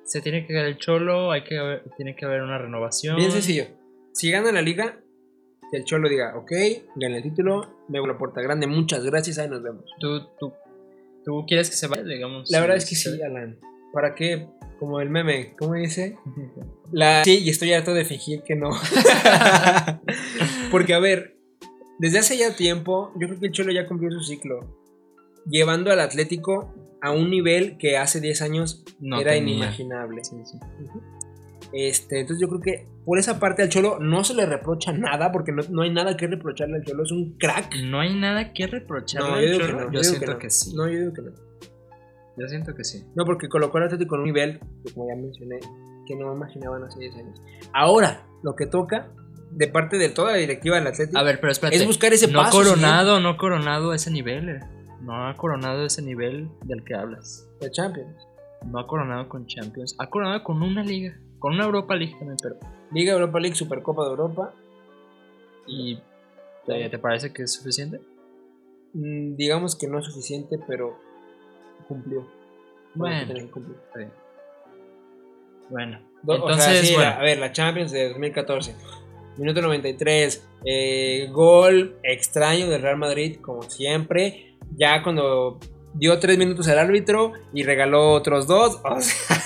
Se 0.05 0.21
tiene 0.21 0.45
que 0.47 0.53
ganar 0.53 0.69
el 0.69 0.77
Cholo, 0.77 1.31
hay 1.31 1.43
que 1.43 1.57
haber- 1.57 1.83
tiene 1.97 2.15
que 2.15 2.25
haber 2.25 2.41
una 2.41 2.57
renovación. 2.57 3.17
Bien 3.17 3.31
sencillo. 3.31 3.65
Si 4.13 4.31
gana 4.31 4.51
la 4.51 4.61
liga, 4.61 4.99
que 5.69 5.77
el 5.77 5.83
Cholo 5.83 6.07
diga, 6.09 6.35
ok, 6.37 6.51
gana 6.95 7.17
el 7.17 7.23
título, 7.23 7.83
me 7.89 7.99
voy 7.99 8.09
a 8.09 8.13
la 8.13 8.17
puerta 8.17 8.41
grande, 8.41 8.67
muchas 8.67 9.03
gracias, 9.03 9.37
ahí 9.37 9.49
nos 9.49 9.61
vemos. 9.61 9.83
¿Tú, 9.99 10.21
tú, 10.39 10.53
tú 11.25 11.45
quieres 11.47 11.69
que 11.69 11.75
se 11.75 11.87
vaya, 11.87 12.03
digamos? 12.03 12.49
La 12.49 12.61
verdad 12.61 12.77
es 12.77 12.89
que 12.89 12.95
sí, 12.95 13.21
Alan. 13.21 13.59
¿Para 13.93 14.15
qué? 14.15 14.47
Como 14.79 15.01
el 15.01 15.09
meme, 15.09 15.55
¿cómo 15.57 15.73
dice? 15.73 16.17
La... 16.91 17.23
Sí, 17.23 17.39
y 17.43 17.49
estoy 17.49 17.73
harto 17.73 17.93
de 17.93 18.05
fingir 18.05 18.43
que 18.43 18.55
no. 18.55 18.69
Porque, 20.71 20.93
a 20.93 20.99
ver, 20.99 21.35
desde 21.99 22.19
hace 22.19 22.37
ya 22.37 22.55
tiempo, 22.55 23.11
yo 23.19 23.27
creo 23.27 23.39
que 23.39 23.47
el 23.47 23.51
Cholo 23.53 23.71
ya 23.71 23.87
cumplió 23.87 24.11
su 24.11 24.21
ciclo. 24.23 24.77
Llevando 25.49 25.91
al 25.91 25.99
Atlético 25.99 26.73
a 27.01 27.11
un 27.11 27.29
nivel 27.29 27.77
que 27.77 27.97
hace 27.97 28.19
10 28.19 28.41
años 28.41 28.83
No 28.99 29.19
era 29.19 29.31
tenía. 29.33 29.53
inimaginable. 29.55 30.23
Sí, 30.23 30.35
sí. 30.45 30.57
Este, 31.73 32.21
entonces 32.21 32.41
yo 32.41 32.47
creo 32.47 32.61
que 32.61 32.85
por 33.05 33.19
esa 33.19 33.39
parte 33.39 33.61
al 33.61 33.69
Cholo 33.69 33.99
no 33.99 34.23
se 34.23 34.33
le 34.33 34.45
reprocha 34.45 34.93
nada, 34.93 35.31
porque 35.31 35.51
no, 35.51 35.63
no 35.69 35.81
hay 35.81 35.91
nada 35.91 36.15
que 36.15 36.27
reprocharle 36.27 36.77
al 36.77 36.83
Cholo, 36.85 37.03
es 37.03 37.11
un 37.11 37.37
crack. 37.37 37.75
No 37.83 37.99
hay 37.99 38.15
nada 38.15 38.53
que 38.53 38.67
reprocharle 38.67 39.29
No, 39.29 39.35
al 39.35 39.41
yo 39.43 39.47
digo 39.51 39.59
que 39.59 39.65
Cholo. 39.67 39.79
no. 39.79 39.85
Yo 39.85 39.91
digo 39.99 40.03
siento 40.03 40.31
no. 40.33 40.39
que, 40.39 40.49
sí. 40.49 40.75
No, 40.75 40.87
yo 40.89 40.99
digo 40.99 41.13
que 41.13 41.21
no. 41.23 41.31
Yo 42.37 42.47
siento 42.47 42.75
que 42.75 42.83
sí. 42.83 43.03
No, 43.15 43.25
porque 43.25 43.49
colocó 43.49 43.77
al 43.77 43.85
Atlético 43.85 44.15
en 44.15 44.21
un 44.21 44.27
nivel, 44.27 44.59
que 44.85 44.93
como 44.93 45.07
ya 45.09 45.15
mencioné, 45.15 45.59
que 46.05 46.15
no 46.15 46.33
imaginaban 46.35 46.83
hace 46.83 46.99
10 46.99 47.15
años. 47.15 47.41
Ahora, 47.73 48.25
lo 48.43 48.55
que 48.55 48.67
toca, 48.67 49.09
de 49.51 49.67
parte 49.67 49.97
de 49.97 50.09
toda 50.09 50.33
la 50.33 50.37
directiva 50.37 50.75
del 50.77 50.87
Atlético, 50.87 51.17
A 51.17 51.23
ver, 51.23 51.39
pero 51.39 51.51
espérate. 51.51 51.77
es 51.77 51.85
buscar 51.87 52.13
ese 52.13 52.27
no 52.31 52.41
ha 52.41 52.45
paso 52.45 52.57
coronado, 52.59 53.19
no 53.19 53.29
ha 53.29 53.37
coronado 53.37 53.93
ese 53.93 54.11
nivel. 54.11 54.49
eh. 54.49 54.59
No 55.01 55.27
ha 55.27 55.35
coronado 55.35 55.85
ese 55.85 56.01
nivel 56.01 56.49
del 56.65 56.83
que 56.83 56.93
hablas. 56.95 57.47
de 57.61 57.71
Champions. 57.71 58.15
No 58.65 58.79
ha 58.79 58.87
coronado 58.87 59.29
con 59.29 59.45
Champions. 59.47 59.95
Ha 59.99 60.09
coronado 60.09 60.43
con 60.43 60.61
una 60.61 60.83
liga. 60.83 61.17
Con 61.39 61.53
una 61.53 61.65
Europa 61.65 61.95
League 61.95 62.15
también, 62.17 62.37
pero 62.41 62.55
Liga 62.91 63.13
Europa 63.13 63.39
League, 63.39 63.55
Supercopa 63.55 64.03
de 64.03 64.09
Europa. 64.09 64.53
¿Y 65.67 65.99
te, 66.65 66.89
te 66.89 66.97
parece 66.99 67.31
que 67.33 67.43
es 67.43 67.53
suficiente? 67.53 67.99
Mm, 68.93 69.35
digamos 69.35 69.75
que 69.75 69.87
no 69.87 69.99
es 69.99 70.05
suficiente, 70.05 70.59
pero 70.67 70.97
cumplió. 71.87 72.27
Bueno. 72.95 73.27
Tenía 73.27 73.43
que 73.43 73.51
cumplir. 73.51 73.77
Está 73.85 73.99
bien. 73.99 74.11
Bueno, 75.69 75.99
Do- 76.23 76.35
entonces, 76.35 76.67
o 76.67 76.71
sea, 76.71 76.81
sí, 76.83 76.93
bueno, 76.95 77.09
la- 77.11 77.17
a 77.17 77.21
ver, 77.21 77.37
la 77.39 77.51
Champions 77.51 77.91
de 77.91 78.09
2014. 78.09 78.75
Minuto 79.37 79.61
93. 79.61 80.43
eh, 80.65 81.27
gol 81.31 81.97
extraño 82.03 82.67
del 82.67 82.81
Real 82.81 82.97
Madrid, 82.97 83.37
como 83.41 83.61
siempre. 83.63 84.55
Ya 84.75 85.03
cuando 85.03 85.59
dio 85.93 86.17
tres 86.19 86.37
minutos 86.37 86.67
al 86.67 86.79
árbitro 86.79 87.33
y 87.53 87.63
regaló 87.63 88.11
otros 88.13 88.47
dos. 88.47 88.79
o 88.83 88.99
sea, 89.01 89.37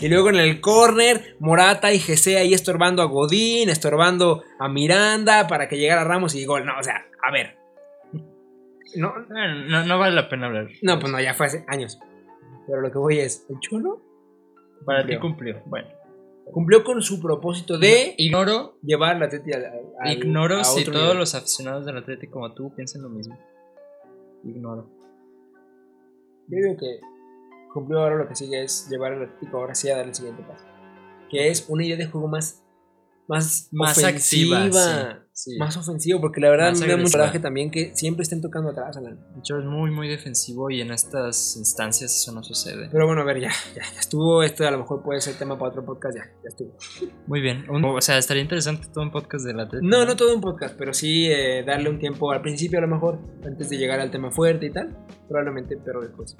y 0.00 0.08
luego 0.08 0.28
en 0.30 0.36
el 0.36 0.60
córner, 0.60 1.36
Morata 1.38 1.92
y 1.92 1.98
Gese 1.98 2.36
ahí 2.36 2.52
estorbando 2.52 3.00
a 3.02 3.06
Godín, 3.06 3.70
estorbando 3.70 4.42
a 4.58 4.68
Miranda 4.68 5.46
para 5.46 5.68
que 5.68 5.78
llegara 5.78 6.04
Ramos 6.04 6.34
y 6.34 6.44
gol. 6.44 6.66
No, 6.66 6.78
o 6.78 6.82
sea, 6.82 7.06
a 7.26 7.32
ver. 7.32 7.56
No, 8.96 9.14
no, 9.28 9.84
no 9.84 9.98
vale 9.98 10.14
la 10.14 10.28
pena 10.28 10.46
hablar. 10.46 10.68
no, 10.82 10.98
pues 10.98 11.12
no, 11.12 11.20
ya 11.20 11.34
fue 11.34 11.46
hace 11.46 11.64
años. 11.68 11.98
Pero 12.66 12.80
lo 12.80 12.90
que 12.90 12.98
voy 12.98 13.18
es, 13.20 13.46
el 13.48 13.58
Cholo 13.60 14.02
Para 14.84 15.00
cumplió. 15.00 15.18
ti 15.18 15.20
cumplió. 15.20 15.62
Bueno, 15.66 15.88
cumplió 16.52 16.82
con 16.84 17.00
su 17.02 17.20
propósito 17.20 17.78
de 17.78 18.14
ignoro, 18.18 18.78
llevar 18.82 19.16
la 19.18 19.26
Atleti 19.26 19.52
al, 19.52 19.64
al- 20.00 20.12
ignoro 20.12 20.58
a 20.60 20.64
si 20.64 20.84
todos 20.84 21.00
nivel. 21.02 21.18
los 21.18 21.34
aficionados 21.34 21.86
del 21.86 21.98
Atlético 21.98 22.34
como 22.34 22.52
tú 22.54 22.74
piensan 22.74 23.02
lo 23.02 23.08
mismo. 23.08 23.38
Ignoro. 24.44 24.88
Yo 26.48 26.58
digo 26.58 26.76
que 26.78 27.00
cumplió 27.72 28.00
ahora 28.00 28.16
lo 28.16 28.28
que 28.28 28.34
sigue 28.36 28.62
es 28.62 28.88
llevar 28.88 29.12
al 29.12 29.22
Atlético 29.24 29.58
ahora 29.58 29.74
sí 29.74 29.88
a 29.90 29.96
dar 29.96 30.06
el 30.06 30.14
siguiente 30.14 30.42
paso. 30.44 30.64
Que 31.30 31.48
es 31.48 31.66
una 31.68 31.84
idea 31.84 31.96
de 31.96 32.06
juego 32.06 32.28
más 32.28 32.62
más, 33.28 33.68
Más 33.72 33.98
ofensiva, 33.98 34.58
activa, 34.64 34.80
sí, 34.80 35.25
sí. 35.36 35.56
más 35.58 35.76
ofensivo, 35.76 36.20
porque 36.20 36.40
la 36.40 36.48
verdad 36.50 36.70
Más 36.70 36.80
me 36.80 36.86
da 36.88 36.96
mucho 36.96 37.12
coraje 37.18 37.38
también 37.38 37.70
que 37.70 37.94
siempre 37.94 38.22
estén 38.22 38.40
tocando 38.40 38.70
atrás, 38.70 38.96
Alan. 38.96 39.20
De 39.34 39.38
hecho, 39.40 39.58
es 39.58 39.64
muy, 39.64 39.90
muy 39.90 40.08
defensivo 40.08 40.70
y 40.70 40.80
en 40.80 40.90
estas 40.90 41.56
instancias 41.56 42.14
eso 42.16 42.32
no 42.32 42.42
sucede. 42.42 42.88
Pero 42.90 43.06
bueno, 43.06 43.20
a 43.20 43.24
ver, 43.24 43.38
ya, 43.40 43.50
ya, 43.74 43.82
ya 43.92 44.00
estuvo. 44.00 44.42
Esto 44.42 44.66
a 44.66 44.70
lo 44.70 44.78
mejor 44.78 45.02
puede 45.02 45.20
ser 45.20 45.34
tema 45.36 45.58
para 45.58 45.70
otro 45.70 45.84
podcast, 45.84 46.16
ya, 46.16 46.24
ya 46.42 46.48
estuvo. 46.48 46.72
Muy 47.26 47.40
bien. 47.40 47.64
Un- 47.70 47.84
o 47.84 48.00
sea, 48.00 48.18
estaría 48.18 48.42
interesante 48.42 48.88
todo 48.92 49.04
un 49.04 49.10
podcast 49.12 49.44
del 49.44 49.60
Atlético. 49.60 49.88
No, 49.88 50.04
no 50.06 50.16
todo 50.16 50.34
un 50.34 50.40
podcast, 50.40 50.74
pero 50.76 50.92
sí 50.94 51.26
eh, 51.30 51.62
darle 51.64 51.90
un 51.90 51.98
tiempo 51.98 52.32
al 52.32 52.40
principio 52.42 52.78
a 52.78 52.82
lo 52.82 52.88
mejor, 52.88 53.18
antes 53.44 53.68
de 53.70 53.76
llegar 53.76 54.00
al 54.00 54.10
tema 54.10 54.30
fuerte 54.30 54.66
y 54.66 54.70
tal. 54.70 54.96
Probablemente, 55.28 55.76
pero 55.84 56.00
después. 56.00 56.36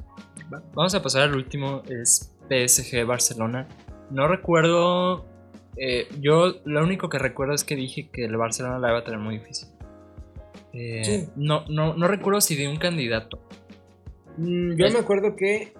¿va? 0.53 0.63
Vamos 0.75 0.95
a 0.95 1.03
pasar 1.03 1.23
al 1.23 1.35
último, 1.37 1.83
es 1.89 2.33
PSG 2.49 3.05
Barcelona. 3.07 3.69
No 4.11 4.27
recuerdo. 4.29 5.36
Eh, 5.77 6.09
yo 6.20 6.55
lo 6.64 6.83
único 6.83 7.09
que 7.09 7.18
recuerdo 7.18 7.55
es 7.55 7.64
que 7.64 7.77
dije 7.77 8.09
que 8.11 8.24
el 8.24 8.37
Barcelona 8.37 8.79
la 8.79 8.89
iba 8.91 8.99
a 8.99 9.05
tener 9.05 9.20
muy 9.20 9.39
difícil. 9.39 9.68
Eh, 10.72 11.05
Sí. 11.05 11.29
no, 11.37 11.64
no, 11.68 11.95
no 11.95 12.09
recuerdo 12.09 12.41
si 12.41 12.55
di 12.57 12.66
un 12.66 12.77
candidato. 12.77 13.41
Mm, 14.37 14.77
yo 14.77 14.87
Es- 14.87 14.93
me 14.93 15.01
acuerdo 15.01 15.37
que. 15.37 15.72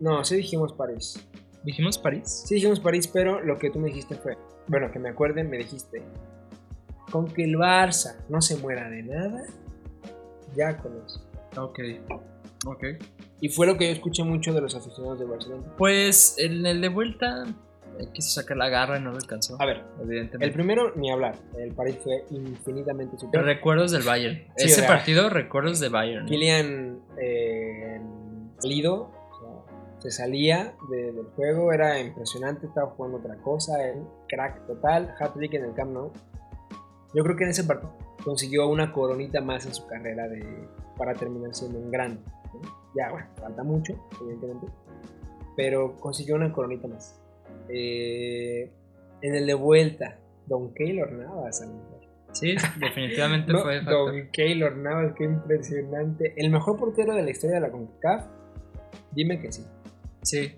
No, 0.00 0.24
sí 0.24 0.36
dijimos 0.36 0.72
París. 0.74 1.26
¿Dijimos 1.64 1.98
París? 1.98 2.44
Sí 2.46 2.56
dijimos 2.56 2.78
París, 2.80 3.08
pero 3.08 3.42
lo 3.42 3.58
que 3.58 3.70
tú 3.70 3.78
me 3.78 3.88
dijiste 3.88 4.14
fue. 4.14 4.36
Bueno, 4.68 4.90
que 4.92 4.98
me 4.98 5.08
acuerden, 5.08 5.48
me 5.50 5.56
dijiste. 5.58 6.02
Con 7.10 7.26
que 7.28 7.44
el 7.44 7.54
Barça 7.56 8.16
no 8.28 8.42
se 8.42 8.56
muera 8.56 8.90
de 8.90 9.02
nada, 9.02 9.44
ya 10.56 10.76
con 10.76 10.92
eso. 11.06 11.24
Ok. 11.56 11.78
Ok. 12.66 12.84
Y 13.40 13.48
fue 13.48 13.66
lo 13.66 13.76
que 13.78 13.86
yo 13.86 13.92
escuché 13.92 14.22
mucho 14.24 14.52
de 14.52 14.60
los 14.60 14.74
aficionados 14.74 15.18
de 15.18 15.24
Barcelona. 15.24 15.62
Pues 15.78 16.34
en 16.38 16.66
el 16.66 16.80
de 16.80 16.88
vuelta 16.88 17.46
quiso 18.12 18.40
sacar 18.40 18.56
la 18.56 18.68
garra 18.68 18.98
y 18.98 19.02
no 19.02 19.10
lo 19.10 19.16
alcanzó. 19.16 19.56
A 19.60 19.66
ver, 19.66 19.84
Evidentemente. 20.00 20.44
el 20.46 20.52
primero 20.52 20.92
ni 20.96 21.10
hablar. 21.10 21.34
El 21.58 21.72
París 21.74 21.98
fue 22.02 22.24
infinitamente 22.30 23.16
superior. 23.18 23.44
Recuerdos 23.46 23.92
del 23.92 24.02
Bayern. 24.02 24.36
Sí, 24.56 24.66
Ese 24.66 24.80
o 24.82 24.84
sea, 24.84 24.88
partido, 24.88 25.28
recuerdos 25.30 25.80
de 25.80 25.88
Bayern. 25.88 26.26
Kylian 26.26 27.00
eh, 27.18 28.00
salido, 28.58 28.94
o 29.10 29.38
sea, 29.40 30.00
se 30.00 30.10
salía 30.10 30.74
de- 30.90 31.12
del 31.12 31.26
juego, 31.36 31.72
era 31.72 31.98
impresionante, 32.00 32.66
estaba 32.66 32.90
jugando 32.90 33.18
otra 33.18 33.36
cosa, 33.36 33.72
un 33.94 34.08
crack 34.28 34.66
total, 34.66 35.14
hat-trick 35.18 35.54
en 35.54 35.64
el 35.64 35.74
Camp 35.74 35.92
Nou. 35.92 36.12
Yo 37.14 37.22
creo 37.24 37.36
que 37.36 37.44
en 37.44 37.50
ese 37.50 37.64
partido 37.64 37.92
consiguió 38.24 38.68
una 38.68 38.92
coronita 38.92 39.40
más 39.40 39.64
en 39.66 39.72
su 39.74 39.86
carrera 39.86 40.28
de, 40.28 40.44
para 40.98 41.14
terminar 41.14 41.54
siendo 41.54 41.78
un 41.78 41.90
grande. 41.90 42.20
Ya, 42.94 43.10
bueno, 43.10 43.26
falta 43.40 43.62
mucho, 43.62 43.94
evidentemente, 44.20 44.66
pero 45.56 45.96
consiguió 45.96 46.34
una 46.34 46.52
coronita 46.52 46.88
más. 46.88 47.20
Eh, 47.68 48.70
en 49.22 49.34
el 49.34 49.46
de 49.46 49.54
vuelta, 49.54 50.18
Don 50.46 50.72
Keylor 50.74 51.12
Navas, 51.12 51.62
a 51.62 51.66
lo 51.66 51.74
mejor. 51.74 52.00
Sí, 52.32 52.54
definitivamente 52.80 53.52
No, 53.52 53.62
fue. 53.62 53.80
Don 53.80 54.28
Keylor 54.30 54.76
Navas, 54.76 55.14
qué 55.16 55.24
impresionante. 55.24 56.34
El 56.36 56.50
mejor 56.50 56.76
portero 56.76 57.14
de 57.14 57.22
la 57.22 57.30
historia 57.30 57.56
de 57.56 57.62
la 57.62 57.70
CONCACAF. 57.70 58.26
Dime 59.12 59.40
que 59.40 59.50
sí. 59.52 59.64
Sí. 60.22 60.54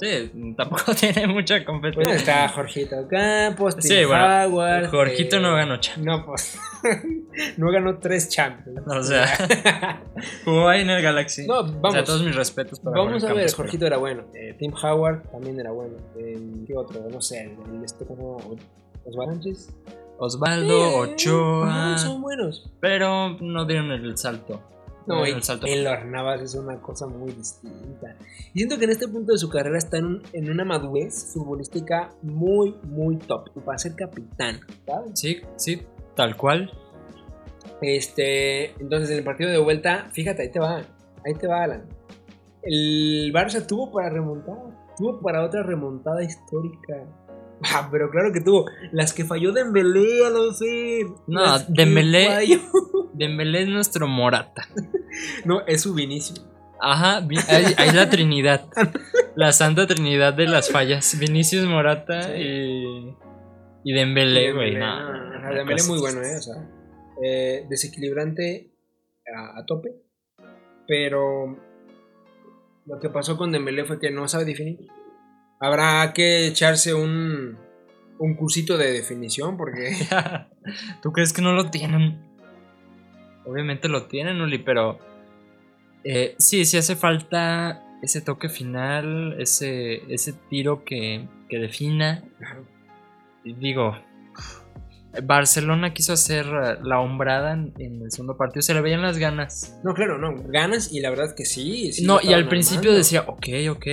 Sí, 0.00 0.54
tampoco 0.56 0.94
tiene 0.98 1.26
mucha 1.26 1.54
Bueno, 1.54 1.66
competencia. 1.66 2.14
está 2.14 2.48
Jorgito 2.48 2.96
Campos, 3.08 3.76
Tim 3.76 3.82
Sí, 3.90 4.04
bueno, 4.04 4.24
Howard. 4.46 4.90
Jorgito 4.90 5.36
eh, 5.36 5.40
no 5.40 5.54
ganó 5.54 5.76
Champions. 5.78 6.06
No, 6.06 6.26
pues. 6.26 6.58
no 7.56 7.70
ganó 7.70 7.98
tres 7.98 8.28
Champions. 8.28 8.80
O 8.86 9.02
sea, 9.02 10.02
Jugó 10.44 10.68
ahí 10.68 10.82
en 10.82 10.90
el 10.90 11.02
Galaxy. 11.02 11.46
no, 11.46 11.60
O 11.82 11.90
sea, 11.90 12.04
todos 12.04 12.22
mis 12.22 12.34
respetos 12.36 12.80
para 12.80 12.96
Vamos 12.96 13.22
a 13.24 13.26
ver, 13.28 13.36
Campos, 13.36 13.54
Jorgito 13.54 13.86
era 13.86 13.96
bueno. 13.96 14.24
eh, 14.34 14.54
Tim 14.58 14.72
Howard 14.82 15.22
también 15.30 15.58
era 15.58 15.70
bueno. 15.72 15.96
eh, 16.16 16.38
¿Qué 16.66 16.76
otro? 16.76 17.04
No 17.10 17.20
sé, 17.20 17.44
el, 17.44 17.84
este 17.84 18.04
como 18.06 18.36
Osvaldo 19.04 19.50
Osvaldo, 20.18 20.74
Eh, 21.04 21.12
Ochoa. 21.12 21.98
son 21.98 22.20
buenos. 22.22 22.70
Pero 22.80 23.36
no 23.40 23.64
dieron 23.64 23.90
el 23.92 24.16
salto. 24.18 24.60
No, 25.08 25.26
y 25.26 25.30
el 25.30 25.42
salto. 25.42 25.66
Keylor 25.66 26.04
Navas 26.06 26.40
es 26.42 26.54
una 26.54 26.80
cosa 26.80 27.06
muy 27.06 27.32
distinta. 27.32 28.16
Y 28.54 28.58
siento 28.58 28.78
que 28.78 28.84
en 28.84 28.90
este 28.90 29.08
punto 29.08 29.32
de 29.32 29.38
su 29.38 29.48
carrera 29.48 29.78
está 29.78 29.98
en, 29.98 30.04
un- 30.06 30.22
en 30.32 30.50
una 30.50 30.64
madurez 30.64 31.32
futbolística 31.32 32.10
muy, 32.22 32.74
muy 32.84 33.16
top. 33.18 33.50
Para 33.64 33.78
ser 33.78 33.94
capitán, 33.94 34.60
¿sabes? 34.86 35.10
Sí, 35.14 35.40
sí, 35.56 35.82
tal 36.14 36.36
cual. 36.36 36.70
Este, 37.80 38.72
entonces 38.80 39.10
en 39.10 39.18
el 39.18 39.24
partido 39.24 39.50
de 39.50 39.58
vuelta, 39.58 40.08
fíjate, 40.12 40.42
ahí 40.42 40.50
te 40.50 40.58
va. 40.60 40.78
Ahí 41.24 41.34
te 41.38 41.46
va, 41.46 41.62
Alan. 41.64 41.86
El 42.62 43.32
Barça 43.32 43.64
tuvo 43.66 43.90
para 43.92 44.10
remontar. 44.10 44.56
Tuvo 44.96 45.20
para 45.20 45.44
otra 45.44 45.62
remontada 45.62 46.22
histórica. 46.24 47.06
Ah, 47.72 47.88
pero 47.90 48.10
claro 48.10 48.32
que 48.32 48.40
tuvo. 48.40 48.66
Las 48.92 49.12
que 49.12 49.24
falló 49.24 49.52
Dembélé, 49.52 50.26
a 50.26 50.30
lo 50.30 50.52
sé. 50.52 51.06
No, 51.26 51.58
Dembélé-. 51.68 52.60
Dembélé 53.14 53.62
es 53.62 53.68
nuestro 53.68 54.06
Morata. 54.08 54.62
No, 55.44 55.66
es 55.66 55.82
su 55.82 55.94
Vinicius. 55.94 56.44
Ajá, 56.80 57.18
ahí 57.48 57.90
la 57.92 58.08
Trinidad. 58.08 58.68
La 59.34 59.52
santa 59.52 59.86
Trinidad 59.86 60.34
de 60.34 60.46
las 60.46 60.70
fallas. 60.70 61.18
Vinicius 61.18 61.66
Morata 61.66 62.22
Sí. 62.22 62.40
y. 62.42 63.14
Y 63.84 63.92
Dembélé, 63.92 64.52
güey. 64.52 64.72
Dembélé, 64.74 64.86
no, 64.86 65.40
no, 65.40 65.54
Dembélé 65.54 65.82
muy 65.84 65.98
bueno, 65.98 66.20
¿eh? 66.22 66.36
O 66.36 66.40
sea, 66.42 66.54
eh, 67.24 67.66
desequilibrante 67.68 68.70
a, 69.34 69.58
a 69.60 69.66
tope. 69.66 69.90
Pero 70.86 71.56
lo 72.86 72.98
que 73.00 73.08
pasó 73.10 73.36
con 73.36 73.52
Dembélé 73.52 73.84
fue 73.84 73.98
que 73.98 74.10
no 74.10 74.26
sabe 74.28 74.44
definir. 74.44 74.78
Habrá 75.60 76.12
que 76.12 76.46
echarse 76.46 76.94
un, 76.94 77.58
un 78.18 78.36
cursito 78.36 78.76
de 78.76 78.92
definición 78.92 79.56
porque... 79.56 79.96
¿Tú 81.02 81.12
crees 81.12 81.32
que 81.32 81.42
no 81.42 81.52
lo 81.52 81.70
tienen? 81.70 82.27
Obviamente 83.48 83.88
lo 83.88 84.06
tienen, 84.06 84.40
Uli, 84.40 84.58
pero. 84.58 84.98
eh, 86.04 86.34
sí, 86.38 86.64
sí 86.64 86.76
hace 86.76 86.96
falta 86.96 87.82
ese 88.02 88.20
toque 88.20 88.48
final, 88.48 89.34
ese, 89.40 90.02
ese 90.12 90.34
tiro 90.50 90.84
que, 90.84 91.26
que 91.48 91.58
defina. 91.58 92.22
Digo, 93.44 93.96
Barcelona 95.22 95.94
quiso 95.94 96.12
hacer 96.12 96.46
la 96.46 97.00
hombrada 97.00 97.54
en, 97.54 97.72
en 97.78 98.02
el 98.02 98.12
segundo 98.12 98.36
partido, 98.36 98.62
se 98.62 98.74
le 98.74 98.82
veían 98.82 99.02
las 99.02 99.18
ganas. 99.18 99.80
No, 99.82 99.94
claro, 99.94 100.18
no. 100.18 100.34
Ganas 100.48 100.92
y 100.92 101.00
la 101.00 101.10
verdad 101.10 101.34
que 101.34 101.44
sí. 101.44 101.92
sí 101.92 102.04
no, 102.04 102.20
y 102.22 102.32
al 102.34 102.48
principio 102.48 102.92
decía, 102.92 103.24
ok, 103.26 103.48
ok. 103.70 103.86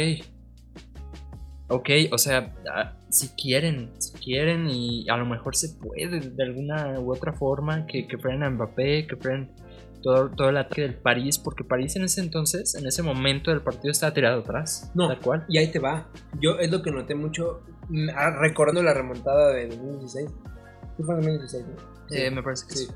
Ok, 1.68 1.90
o 2.12 2.18
sea, 2.18 2.54
ah, 2.72 2.94
si 3.10 3.30
quieren, 3.30 3.92
si 3.98 4.14
quieren, 4.20 4.68
y 4.70 5.10
a 5.10 5.18
lo 5.18 5.26
mejor 5.26 5.56
se 5.56 5.70
puede 5.70 6.20
de 6.20 6.44
alguna 6.44 7.00
u 7.00 7.12
otra 7.12 7.34
forma 7.34 7.88
que, 7.88 8.08
que 8.08 8.18
frenen 8.20 8.44
a 8.44 8.50
Mbappé, 8.52 9.08
que 9.08 9.16
frenen 9.16 9.52
todo, 10.04 10.30
todo 10.30 10.50
el 10.50 10.58
ataque 10.58 10.84
del 10.84 10.94
París, 10.94 11.40
porque 11.40 11.64
París 11.64 11.96
en 11.96 12.04
ese 12.04 12.22
entonces, 12.22 12.76
en 12.76 12.86
ese 12.86 13.02
momento 13.02 13.50
del 13.50 13.62
partido 13.62 13.92
estaba 13.92 14.14
tirado 14.14 14.42
atrás. 14.42 14.92
No. 14.94 15.08
Tal 15.08 15.20
cual. 15.20 15.46
Y 15.50 15.58
ahí 15.58 15.72
te 15.72 15.80
va. 15.80 16.08
Yo 16.40 16.60
es 16.60 16.70
lo 16.70 16.84
que 16.84 16.92
noté 16.92 17.16
mucho 17.16 17.64
mm, 17.90 18.10
ah, 18.16 18.30
recordando 18.40 18.84
la 18.84 18.94
remontada 18.94 19.52
de 19.52 19.68
2016. 19.70 20.30
¿Qué 20.98 21.04
fue 21.04 21.16
en 21.16 21.22
2016? 21.22 21.66
no? 21.66 21.76
Sí. 22.10 22.18
Eh, 22.18 22.30
me 22.30 22.44
parece 22.44 22.68
que 22.68 22.76
Sí. 22.76 22.86
sí. 22.86 22.92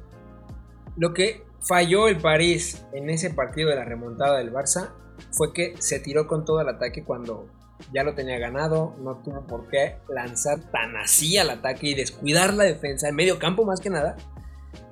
Lo 0.98 1.14
que 1.14 1.44
falló 1.68 2.08
el 2.08 2.18
París 2.18 2.86
en 2.94 3.10
ese 3.10 3.32
partido 3.32 3.70
de 3.70 3.78
la 3.78 3.86
remontada 3.86 4.38
del 4.38 4.54
Barça 4.54 4.92
fue 5.32 5.54
que 5.54 5.74
se 5.80 6.00
tiró 6.00 6.28
con 6.28 6.46
todo 6.46 6.62
el 6.62 6.70
ataque 6.70 7.04
cuando 7.04 7.48
ya 7.94 8.04
lo 8.04 8.14
tenía 8.14 8.38
ganado, 8.40 8.96
no 9.02 9.16
tuvo 9.24 9.46
por 9.48 9.68
qué 9.70 9.98
lanzar 10.10 10.60
tan 10.72 10.96
así 10.98 11.38
al 11.38 11.50
ataque 11.50 11.88
y 11.88 11.94
descuidar 11.96 12.54
la 12.54 12.64
defensa, 12.66 13.08
en 13.10 13.16
medio 13.16 13.40
campo 13.40 13.66
más 13.66 13.80
que 13.80 13.90
nada. 13.90 14.16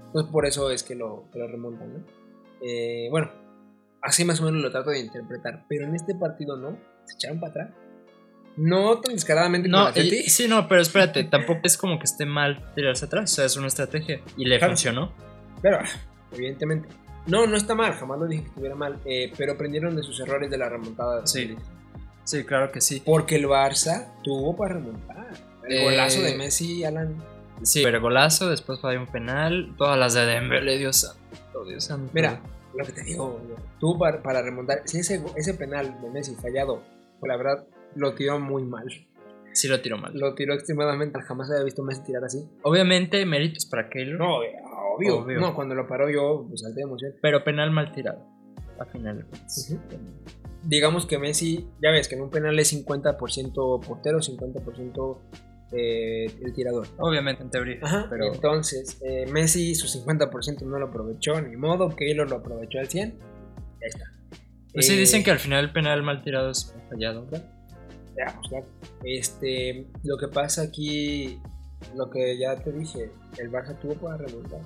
Entonces 0.07 0.31
por 0.31 0.45
eso 0.45 0.71
es 0.71 0.83
que 0.83 0.95
lo, 0.95 1.29
que 1.31 1.39
lo 1.39 1.47
remontan, 1.47 1.93
¿no? 1.93 1.99
Eh, 2.61 3.07
bueno, 3.11 3.29
así 4.01 4.23
más 4.25 4.39
o 4.41 4.45
menos 4.45 4.61
lo 4.61 4.71
trato 4.71 4.89
de 4.91 4.99
interpretar, 4.99 5.65
pero 5.67 5.85
en 5.85 5.95
este 5.95 6.15
partido 6.15 6.57
no, 6.57 6.77
se 7.05 7.15
echaron 7.15 7.39
para 7.39 7.51
atrás. 7.51 7.69
No 8.55 8.99
tan 9.01 9.13
descaradamente 9.13 9.69
como 9.69 9.83
No, 9.83 9.89
Atleti. 9.89 10.15
y- 10.25 10.29
sí, 10.29 10.47
no, 10.47 10.67
pero 10.67 10.81
espérate, 10.81 11.23
tampoco 11.25 11.59
es 11.63 11.77
como 11.77 11.99
que 11.99 12.05
esté 12.05 12.25
mal 12.25 12.71
tirarse 12.73 13.05
atrás, 13.05 13.31
o 13.31 13.35
sea, 13.35 13.45
es 13.45 13.55
una 13.57 13.67
estrategia 13.67 14.21
y 14.35 14.45
le 14.45 14.57
Claro. 14.57 14.71
funcionó. 14.73 15.11
Pero, 15.61 15.77
evidentemente. 16.31 16.88
No, 17.27 17.45
no 17.45 17.57
está 17.57 17.75
mal, 17.75 17.91
jamás 17.93 18.17
lo 18.19 18.25
dije 18.25 18.43
que 18.43 18.47
estuviera 18.49 18.73
mal. 18.75 18.99
eh, 19.05 19.31
pero 19.38 19.51
aprendieron 19.53 19.95
de 19.95 20.01
sus 20.01 20.19
errores 20.21 20.49
de 20.49 20.57
la 20.57 20.69
remontada. 20.69 21.27
Sí. 21.27 21.55
Sí, 22.28 22.43
claro 22.43 22.71
que 22.71 22.82
sí. 22.82 23.01
Porque 23.05 23.38
el 23.38 23.45
Barça 23.47 24.07
tuvo 24.23 24.55
para 24.55 24.75
remontar. 24.75 25.28
El 25.63 25.71
Eh, 25.78 25.84
golazo 25.84 26.21
de 26.21 26.36
Messi, 26.36 26.84
Alan. 26.84 27.15
Sí, 27.63 27.82
pero 27.84 28.01
golazo, 28.01 28.49
después 28.49 28.80
fue 28.82 28.97
un 28.97 29.07
penal, 29.07 29.73
todas 29.78 29.97
las 29.97 30.13
de 30.13 30.25
Dembélé, 30.25 30.78
Dios 30.78 30.97
santo, 31.01 31.63
Dios 31.65 31.86
santo. 31.86 32.11
Mira, 32.13 32.41
lo 32.78 32.86
que 32.86 32.91
te 32.91 33.01
digo, 33.03 33.39
tuvo 33.80 33.97
para, 33.97 34.21
para 34.21 34.41
remontar. 34.41 34.82
Si 34.86 34.99
ese, 34.99 35.23
ese 35.36 35.53
penal 35.55 35.99
de 36.01 36.09
Messi 36.09 36.36
fallado, 36.36 36.84
pues 37.19 37.30
la 37.30 37.38
verdad, 37.38 37.65
lo 37.95 38.13
tiró 38.13 38.39
muy 38.39 38.63
mal. 38.63 38.86
Sí 39.53 39.67
lo 39.67 39.82
tiró 39.82 39.97
mal. 39.97 40.11
Lo 40.13 40.36
tiró 40.36 40.53
extremadamente. 40.53 41.19
Jamás 41.21 41.49
había 41.49 41.63
visto 41.63 41.82
Messi 41.82 42.03
tirar 42.03 42.23
así. 42.25 42.45
Obviamente, 42.61 43.25
méritos 43.25 43.65
para 43.65 43.89
Keylor, 43.89 44.19
No, 44.19 44.43
eh, 44.43 44.51
obvio. 44.95 45.17
Obvio. 45.19 45.39
No, 45.39 45.55
cuando 45.55 45.73
lo 45.75 45.88
paró 45.88 46.09
yo, 46.09 46.45
pues 46.47 46.61
salté 46.61 46.82
de 46.82 46.84
emoción. 46.84 47.13
pero 47.21 47.43
penal 47.43 47.71
mal 47.71 47.91
tirado. 47.91 48.23
A 48.80 48.86
final 48.86 49.17
de 49.17 49.23
cuentas. 49.23 49.69
Ujú. 49.71 49.82
Digamos 50.68 51.05
que 51.05 51.18
Messi, 51.18 51.68
ya 51.82 51.91
ves 51.91 52.07
que 52.07 52.15
en 52.15 52.22
un 52.22 52.30
penal 52.30 52.59
es 52.59 52.74
50% 52.74 53.86
portero, 53.86 54.20
50% 54.20 55.20
eh, 55.72 56.26
el 56.43 56.53
tirador. 56.53 56.88
Obviamente, 56.97 57.43
en 57.43 57.49
teoría. 57.49 57.80
Ajá, 57.82 58.07
pero 58.09 58.34
entonces 58.34 58.99
eh, 59.01 59.26
Messi 59.32 59.76
su 59.76 59.88
50% 59.88 60.61
no 60.63 60.78
lo 60.78 60.88
aprovechó, 60.88 61.41
ni 61.41 61.55
modo, 61.55 61.95
Keylor 61.95 62.30
lo 62.30 62.38
aprovechó 62.38 62.80
al 62.80 62.88
100. 62.88 63.18
Ya 63.82 63.88
está. 63.88 64.05
pues 64.74 64.88
sí, 64.88 64.93
Eh, 64.93 64.97
dicen 64.97 65.24
que 65.24 65.32
al 65.32 65.39
final 65.39 65.65
el 65.65 65.72
penal 65.72 66.03
mal 66.03 66.22
tirado 66.22 66.51
es 66.51 66.76
fallado, 66.89 67.26
¿verdad? 67.26 67.49
pues, 68.13 68.47
claro. 68.49 68.65
Este, 69.03 69.88
lo 70.03 70.18
que 70.18 70.28
pasa 70.28 70.63
aquí, 70.63 71.39
lo 71.95 72.09
que 72.09 72.38
ya 72.38 72.55
te 72.57 72.72
dije, 72.72 73.11
el 73.38 73.51
Barça 73.51 73.78
tuvo 73.80 73.93
para 73.95 74.18
remontar. 74.18 74.59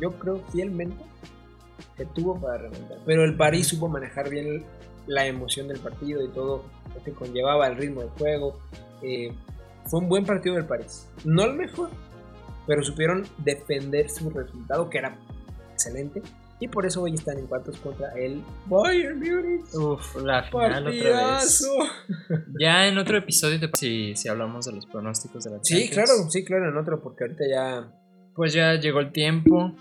Yo 0.00 0.18
creo 0.18 0.38
fielmente 0.52 1.02
que 1.96 2.04
tuvo 2.06 2.40
para 2.40 2.58
remontar. 2.58 2.98
Pero 3.06 3.24
el 3.24 3.36
París 3.36 3.68
supo 3.68 3.88
manejar 3.88 4.28
bien 4.28 4.64
la 5.08 5.26
emoción 5.26 5.66
del 5.66 5.78
partido 5.80 6.22
y 6.22 6.28
todo 6.28 6.64
lo 6.94 7.02
que 7.02 7.10
conllevaba 7.12 7.66
el 7.66 7.76
ritmo 7.76 8.02
del 8.02 8.10
juego. 8.10 8.60
Eh, 9.02 9.32
fue 9.86 10.00
un 10.00 10.08
buen 10.08 10.24
partido 10.24 10.54
del 10.54 10.66
París. 10.66 11.08
No 11.24 11.44
el 11.44 11.54
mejor, 11.54 11.90
pero 12.66 12.82
supieron 12.84 13.26
defender 13.38 14.08
su 14.10 14.30
resultado, 14.30 14.88
que 14.88 14.98
era 14.98 15.16
excelente. 15.72 16.22
Y 16.60 16.66
por 16.68 16.84
eso 16.86 17.02
hoy 17.02 17.14
están 17.14 17.38
en 17.38 17.46
cuartos 17.46 17.76
contra 17.78 18.12
el 18.18 18.42
Bayern 18.66 19.18
Múnich. 19.20 19.72
Uf, 19.74 20.16
la 20.22 20.42
final 20.42 20.88
otra 20.88 21.36
vez. 21.38 21.68
Ya 22.58 22.86
en 22.88 22.98
otro 22.98 23.16
episodio, 23.18 23.60
te- 23.60 23.70
si, 23.78 24.16
si 24.16 24.28
hablamos 24.28 24.66
de 24.66 24.72
los 24.72 24.84
pronósticos 24.86 25.44
de 25.44 25.50
la 25.52 25.58
Sí, 25.62 25.74
Champions. 25.88 25.94
claro, 25.94 26.30
sí, 26.30 26.44
claro, 26.44 26.68
en 26.68 26.76
otro, 26.76 27.00
porque 27.00 27.24
ahorita 27.24 27.44
ya. 27.48 27.92
Pues 28.34 28.52
ya 28.52 28.74
llegó 28.74 28.98
el 29.00 29.12
tiempo. 29.12 29.72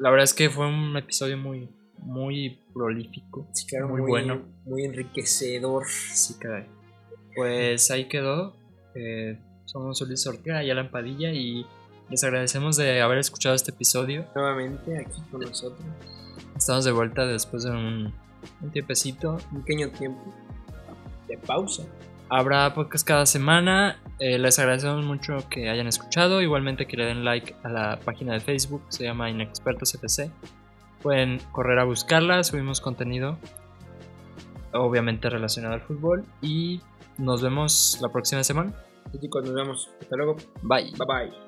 La 0.00 0.10
verdad 0.10 0.24
es 0.24 0.34
que 0.34 0.50
fue 0.50 0.66
un 0.66 0.96
episodio 0.96 1.38
muy, 1.38 1.68
muy 2.02 2.60
prolífico. 2.72 3.46
Sí, 3.52 3.66
claro, 3.66 3.88
Muy 3.88 4.00
bueno. 4.02 4.42
Muy 4.64 4.84
enriquecedor. 4.84 5.86
Sí, 5.86 6.34
caray. 6.38 6.66
Pues 7.34 7.90
ahí 7.90 8.08
quedó. 8.08 8.56
Eh, 8.94 9.38
somos 9.64 10.00
Ulises 10.00 10.26
Ortega 10.26 10.64
y 10.64 10.70
Alan 10.70 10.90
Padilla 10.90 11.30
y 11.30 11.66
les 12.10 12.24
agradecemos 12.24 12.76
de 12.76 13.00
haber 13.00 13.18
escuchado 13.18 13.54
este 13.54 13.70
episodio. 13.70 14.26
Nuevamente 14.34 14.98
aquí 14.98 15.20
con 15.30 15.40
nosotros. 15.40 15.86
Estamos 16.56 16.84
de 16.84 16.92
vuelta 16.92 17.26
después 17.26 17.64
de 17.64 17.70
un, 17.70 18.14
un 18.60 18.70
tiempecito. 18.72 19.36
Un 19.52 19.62
pequeño 19.62 19.90
tiempo 19.90 20.34
de 21.28 21.36
pausa. 21.38 21.84
Habrá 22.30 22.74
podcast 22.74 23.06
cada 23.06 23.26
semana. 23.26 24.00
Eh, 24.18 24.38
les 24.38 24.58
agradecemos 24.58 25.04
mucho 25.04 25.48
que 25.48 25.70
hayan 25.70 25.86
escuchado. 25.86 26.42
Igualmente 26.42 26.86
que 26.86 26.96
le 26.96 27.06
den 27.06 27.24
like 27.24 27.54
a 27.62 27.68
la 27.68 28.00
página 28.04 28.34
de 28.34 28.40
Facebook. 28.40 28.82
Se 28.88 29.04
llama 29.04 29.30
Inexpertos 29.30 29.94
FC. 29.94 30.30
Pueden 31.02 31.40
correr 31.52 31.78
a 31.78 31.84
buscarla. 31.84 32.42
Subimos 32.44 32.80
contenido. 32.80 33.38
Obviamente 34.72 35.30
relacionado 35.30 35.74
al 35.74 35.80
fútbol. 35.80 36.24
Y 36.42 36.80
nos 37.16 37.42
vemos 37.42 37.98
la 38.00 38.10
próxima 38.10 38.44
semana. 38.44 38.72
Chicos, 39.20 39.44
nos 39.44 39.54
vemos. 39.54 39.90
Hasta 40.00 40.16
luego. 40.16 40.36
Bye. 40.62 40.92
Bye 40.92 41.06
bye. 41.06 41.47